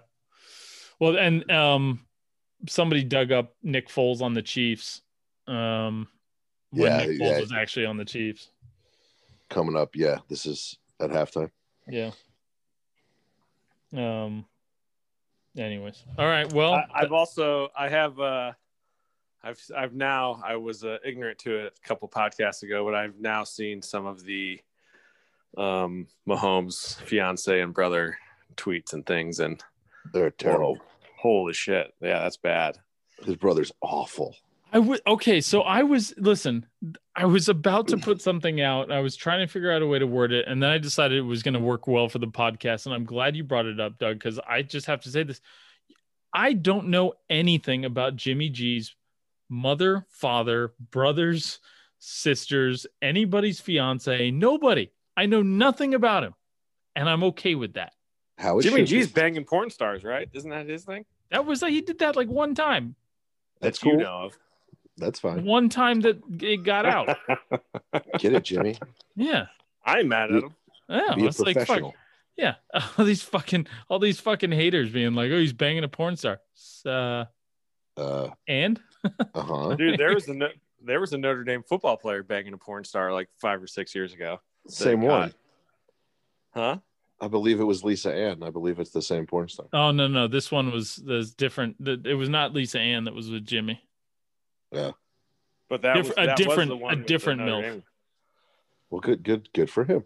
Well, 0.99 1.17
and 1.17 1.49
um, 1.51 2.05
somebody 2.69 3.03
dug 3.03 3.31
up 3.31 3.55
Nick 3.63 3.89
Foles 3.89 4.21
on 4.21 4.33
the 4.33 4.41
Chiefs. 4.41 5.01
Um, 5.47 6.07
when 6.71 6.91
Yeah, 6.91 6.97
Nick 7.05 7.19
Foles 7.19 7.31
yeah. 7.31 7.39
was 7.41 7.53
actually 7.53 7.85
on 7.85 7.97
the 7.97 8.05
Chiefs. 8.05 8.49
Coming 9.49 9.75
up, 9.75 9.95
yeah, 9.95 10.19
this 10.29 10.45
is 10.45 10.77
at 10.99 11.09
halftime. 11.11 11.51
Yeah. 11.87 12.11
Um. 13.93 14.45
Anyways, 15.57 16.03
all 16.17 16.25
right. 16.25 16.51
Well, 16.51 16.73
I, 16.73 16.85
I've 16.93 17.13
also 17.13 17.69
I 17.77 17.87
have 17.87 18.19
uh 18.19 18.51
I've 19.45 19.61
I've 19.77 19.93
now 19.93 20.41
I 20.43 20.55
was 20.55 20.83
uh, 20.83 20.97
ignorant 21.05 21.37
to 21.39 21.55
it 21.65 21.73
a 21.83 21.87
couple 21.87 22.09
podcasts 22.09 22.63
ago, 22.63 22.83
but 22.83 22.95
I've 22.95 23.19
now 23.19 23.43
seen 23.43 23.81
some 23.81 24.07
of 24.07 24.23
the 24.23 24.59
um 25.57 26.07
Mahomes 26.27 26.99
fiance 27.01 27.61
and 27.61 27.73
brother 27.73 28.17
tweets 28.57 28.93
and 28.93 29.05
things, 29.05 29.39
and 29.39 29.63
They're 30.13 30.31
terrible. 30.31 30.79
holy 31.19 31.53
shit, 31.53 31.93
yeah, 32.01 32.19
that's 32.19 32.37
bad. 32.37 32.79
His 33.23 33.35
brother's 33.35 33.71
awful. 33.81 34.35
I 34.73 34.79
would 34.79 35.01
okay, 35.05 35.41
so 35.41 35.61
I 35.61 35.83
was 35.83 36.13
listen, 36.17 36.65
I 37.15 37.25
was 37.25 37.47
about 37.47 37.87
to 37.89 37.97
put 37.97 38.21
something 38.21 38.61
out. 38.61 38.91
I 38.91 38.99
was 38.99 39.15
trying 39.15 39.45
to 39.45 39.51
figure 39.51 39.71
out 39.71 39.83
a 39.83 39.87
way 39.87 39.99
to 39.99 40.07
word 40.07 40.33
it, 40.33 40.47
and 40.47 40.61
then 40.61 40.71
I 40.71 40.79
decided 40.79 41.19
it 41.19 41.21
was 41.21 41.43
going 41.43 41.53
to 41.53 41.59
work 41.59 41.87
well 41.87 42.09
for 42.09 42.17
the 42.17 42.27
podcast. 42.27 42.87
And 42.87 42.95
I'm 42.95 43.05
glad 43.05 43.35
you 43.35 43.43
brought 43.43 43.67
it 43.67 43.79
up, 43.79 43.99
Doug, 43.99 44.17
because 44.17 44.39
I 44.39 44.63
just 44.63 44.87
have 44.87 45.01
to 45.01 45.09
say 45.09 45.23
this. 45.23 45.39
I 46.33 46.51
don't 46.51 46.87
know 46.87 47.13
anything 47.29 47.85
about 47.85 48.17
Jimmy 48.17 48.49
G's 48.49 48.93
mother, 49.49 50.05
father, 50.09 50.73
brothers, 50.91 51.59
sisters, 51.99 52.85
anybody's 53.01 53.59
fiance, 53.59 54.31
nobody. 54.31 54.91
I 55.17 55.25
know 55.27 55.41
nothing 55.41 55.93
about 55.93 56.23
him, 56.23 56.33
and 56.95 57.09
I'm 57.09 57.23
okay 57.25 57.55
with 57.55 57.73
that. 57.73 57.93
How 58.37 58.59
Jimmy 58.59 58.81
should 58.81 58.87
G's 58.87 59.07
be. 59.07 59.13
banging 59.21 59.45
porn 59.45 59.69
stars, 59.69 60.03
right? 60.03 60.27
Isn't 60.33 60.49
that 60.49 60.67
his 60.67 60.83
thing? 60.83 61.05
That 61.31 61.45
was 61.45 61.61
like 61.61 61.71
he 61.71 61.81
did 61.81 61.99
that 61.99 62.15
like 62.15 62.27
one 62.27 62.53
time, 62.53 62.95
That's 63.61 63.79
That 63.79 63.85
you 63.87 63.91
cool. 63.93 64.01
know 64.01 64.23
of. 64.25 64.37
That's 64.97 65.19
fine. 65.19 65.43
one 65.45 65.67
time 65.69 66.01
that 66.01 66.21
it 66.41 66.63
got 66.63 66.85
out. 66.85 67.17
Get 68.19 68.33
it, 68.33 68.43
Jimmy. 68.43 68.77
Yeah, 69.15 69.47
I'm 69.85 70.07
mad 70.09 70.31
at 70.31 70.43
him. 70.43 70.55
yeah. 70.89 71.15
Be 71.15 71.23
a 71.25 71.27
It's 71.27 71.39
like 71.39 71.55
fuck, 71.55 71.65
professional. 71.65 71.93
yeah. 72.37 72.55
All 72.97 73.03
these 73.05 73.21
fucking 73.23 73.67
all 73.89 73.99
these 73.99 74.19
fucking 74.19 74.51
haters 74.51 74.89
being 74.89 75.13
like, 75.13 75.31
oh, 75.31 75.39
he's 75.39 75.51
banging 75.53 75.83
a 75.83 75.89
porn 75.89 76.15
star. 76.17 76.39
Uh, 76.85 77.25
Uh 77.97 78.29
and 78.47 78.79
huh. 79.35 79.75
Dude, 79.75 79.99
there 79.99 80.13
was 80.13 80.27
a 80.29 80.49
there 80.83 80.99
was 80.99 81.13
a 81.13 81.17
Notre 81.17 81.43
Dame 81.43 81.63
football 81.63 81.97
player 81.97 82.23
banging 82.23 82.53
a 82.53 82.57
porn 82.57 82.83
star 82.83 83.11
like 83.13 83.29
five 83.41 83.61
or 83.61 83.67
six 83.67 83.93
years 83.95 84.13
ago. 84.13 84.39
Same 84.67 85.01
God. 85.01 85.07
one. 85.09 85.33
Huh? 86.53 86.77
I 87.21 87.27
believe 87.27 87.59
it 87.59 87.63
was 87.63 87.83
Lisa 87.83 88.13
Ann. 88.13 88.43
I 88.43 88.49
believe 88.49 88.79
it's 88.79 88.91
the 88.91 89.01
same 89.01 89.25
porn 89.25 89.47
star. 89.49 89.67
oh 89.73 89.91
no 89.91 90.07
no, 90.07 90.27
this 90.27 90.51
one 90.51 90.71
was 90.71 90.99
was 91.05 91.33
different. 91.33 91.75
The- 91.83 92.01
It 92.05 92.13
was 92.15 92.29
not 92.29 92.53
Lisa 92.53 92.79
Ann 92.79 93.05
that 93.05 93.13
was 93.13 93.29
with 93.29 93.45
Jimmy. 93.45 93.81
Yeah, 94.71 94.91
but 95.69 95.81
that 95.83 95.95
Diff- 95.95 96.07
was 96.07 96.11
a 96.17 96.25
that 96.25 96.37
was 96.37 96.45
different- 96.45 96.69
the 96.69 96.75
a 96.75 96.77
one 96.79 96.97
with 96.99 97.07
different 97.07 97.41
Notre 97.41 97.67
MILF. 97.71 97.83
Well, 98.89 99.01
good, 99.01 99.23
good, 99.23 99.49
good 99.53 99.69
for 99.69 99.83
him. 99.85 100.03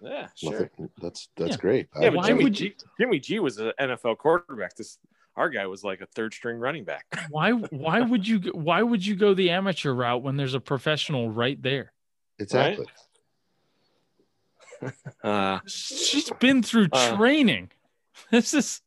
Yeah, 0.00 0.28
sure. 0.34 0.52
Nothing. 0.62 0.90
That's 1.00 1.28
that's 1.36 1.50
Yeah. 1.52 1.56
great. 1.58 1.88
Yeah, 2.00 2.06
I- 2.08 2.10
but 2.10 2.26
Jimmy, 2.26 2.44
would 2.44 2.54
G, 2.54 2.74
Jimmy 2.98 3.20
G 3.20 3.38
was 3.38 3.58
an 3.58 3.72
NFL 3.78 4.16
quarterback. 4.18 4.74
This 4.74 4.98
our 5.36 5.48
guy 5.48 5.66
was 5.66 5.82
like 5.82 6.00
a 6.00 6.06
third 6.06 6.34
string 6.34 6.58
running 6.58 6.84
back. 6.84 7.06
Why 7.30 7.52
why 7.52 8.00
would 8.00 8.26
you 8.28 8.38
go- 8.40 8.50
why 8.58 8.82
would 8.82 9.04
you 9.04 9.16
go 9.16 9.32
the 9.34 9.50
amateur 9.50 9.92
route 9.92 10.22
when 10.22 10.36
there's 10.36 10.54
a 10.54 10.60
professional 10.60 11.30
right 11.30 11.60
there? 11.62 11.92
exactly. 12.38 12.86
Uh, 15.22 15.60
She's 15.66 16.28
been 16.40 16.62
through 16.62 16.88
Uh. 16.92 17.16
training. 17.16 17.70
This 18.30 18.52
is 18.54 18.82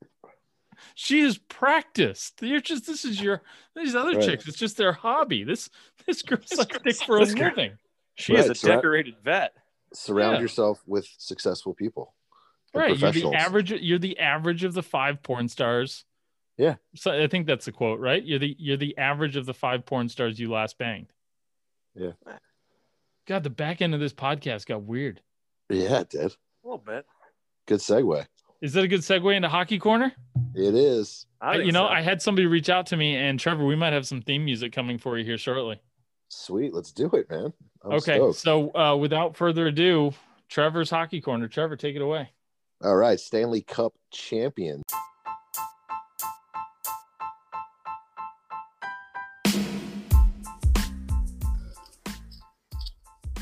she 0.94 1.22
has 1.22 1.38
practiced. 1.38 2.42
You're 2.42 2.60
just 2.62 2.86
this 2.86 3.06
is 3.06 3.22
your 3.22 3.42
these 3.76 3.96
other 3.96 4.12
Right. 4.18 4.24
chicks. 4.24 4.48
It's 4.48 4.58
just 4.58 4.78
their 4.78 4.92
hobby. 4.94 5.44
This 5.44 5.70
this 6.06 6.22
girl's 6.22 6.52
like 6.58 6.70
girl's- 6.70 6.84
dick 6.84 7.06
for 7.08 7.18
a 7.18 7.26
this 7.26 7.34
girl- 7.34 7.50
living. 7.50 7.78
she 8.16 8.34
Right, 8.36 8.50
is 8.50 8.64
a 8.64 8.68
decorated 8.68 9.16
vet. 9.24 9.54
Surround 9.94 10.36
Yeah. 10.36 10.42
yourself 10.42 10.82
with 10.86 11.08
successful 11.18 11.74
people. 11.74 12.14
Right. 12.74 12.98
You're 12.98 13.12
the 13.12 13.34
average 13.34 13.72
you're 13.72 14.00
the 14.00 14.20
average 14.20 14.64
of 14.64 14.74
the 14.74 14.84
five 14.84 15.24
porn 15.24 15.48
stars. 15.48 16.06
Yeah. 16.58 16.76
So 16.96 17.12
I 17.12 17.28
think 17.28 17.48
that's 17.48 17.66
the 17.66 17.72
quote, 17.72 18.00
right? 18.00 18.24
You're 18.24 18.40
the 18.40 18.56
you're 18.58 18.78
the 18.78 18.98
average 18.98 19.36
of 19.36 19.46
the 19.46 19.54
five 19.54 19.86
porn 19.86 20.10
stars 20.10 20.40
you 20.40 20.52
last 20.52 20.78
banged. 20.78 21.12
Yeah. 21.96 22.12
God, 23.28 23.44
the 23.44 23.50
back 23.50 23.82
end 23.82 23.94
of 23.94 24.00
this 24.00 24.14
podcast 24.14 24.66
got 24.66 24.84
weird. 24.84 25.22
Yeah, 25.70 26.02
it 26.02 26.10
did. 26.10 26.32
A 26.32 26.38
little 26.64 26.78
bit. 26.78 27.06
Good 27.66 27.80
segue. 27.80 28.26
Is 28.62 28.74
that 28.74 28.84
a 28.84 28.88
good 28.88 29.02
segue 29.02 29.36
into 29.36 29.50
hockey 29.50 29.80
corner? 29.80 30.14
It 30.54 30.76
is. 30.76 31.26
I 31.42 31.58
you 31.58 31.72
know, 31.72 31.88
so. 31.88 31.92
I 31.92 32.02
had 32.02 32.22
somebody 32.22 32.46
reach 32.46 32.70
out 32.70 32.88
to 32.88 32.98
me, 32.98 33.16
and 33.16 33.40
Trevor, 33.40 33.66
we 33.66 33.76
might 33.76 33.94
have 33.94 34.08
some 34.08 34.22
theme 34.22 34.46
music 34.46 34.72
coming 34.72 34.98
for 34.98 35.18
you 35.18 35.26
here 35.26 35.38
shortly. 35.38 35.82
Sweet. 36.30 36.74
Let's 36.74 36.92
do 36.92 37.10
it, 37.14 37.30
man. 37.30 37.54
I'm 37.84 37.94
okay, 37.94 38.16
stoked. 38.16 38.40
so 38.40 38.76
uh, 38.76 38.96
without 38.96 39.36
further 39.36 39.68
ado, 39.68 40.14
Trevor's 40.50 40.90
hockey 40.90 41.22
corner. 41.22 41.48
Trevor, 41.48 41.76
take 41.76 41.96
it 41.96 42.02
away. 42.02 42.30
All 42.84 42.96
right. 42.96 43.20
Stanley 43.20 43.62
Cup 43.62 43.94
champion. 44.12 44.82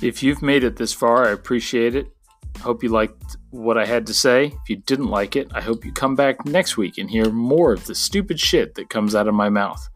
If 0.03 0.21
you've 0.21 0.41
made 0.41 0.65
it 0.65 0.75
this 0.75 0.91
far, 0.91 1.25
I 1.25 1.31
appreciate 1.31 1.95
it. 1.95 2.13
Hope 2.59 2.83
you 2.83 2.89
liked 2.89 3.37
what 3.51 3.77
I 3.77 3.85
had 3.85 4.05
to 4.07 4.13
say. 4.13 4.47
If 4.47 4.69
you 4.69 4.75
didn't 4.75 5.07
like 5.07 5.37
it, 5.37 5.47
I 5.53 5.61
hope 5.61 5.85
you 5.85 5.93
come 5.93 6.13
back 6.13 6.45
next 6.45 6.75
week 6.75 6.97
and 6.97 7.09
hear 7.09 7.29
more 7.31 7.71
of 7.71 7.85
the 7.85 7.95
stupid 7.95 8.37
shit 8.37 8.75
that 8.75 8.89
comes 8.89 9.15
out 9.15 9.29
of 9.29 9.33
my 9.33 9.47
mouth. 9.47 9.87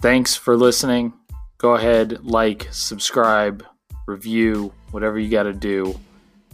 Thanks 0.00 0.34
for 0.34 0.56
listening. 0.56 1.12
Go 1.58 1.76
ahead, 1.76 2.24
like, 2.24 2.66
subscribe, 2.72 3.64
review, 4.08 4.72
whatever 4.90 5.16
you 5.16 5.30
got 5.30 5.44
to 5.44 5.52
do. 5.52 5.96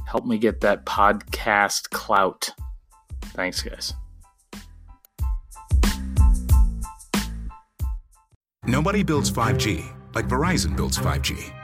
Help 0.06 0.26
me 0.26 0.36
get 0.36 0.60
that 0.60 0.84
podcast 0.84 1.88
clout. 1.88 2.50
Thanks, 3.32 3.62
guys. 3.62 3.94
Nobody 8.66 9.02
builds 9.02 9.30
5G 9.30 9.94
like 10.14 10.28
Verizon 10.28 10.76
builds 10.76 10.98
5G 10.98 11.63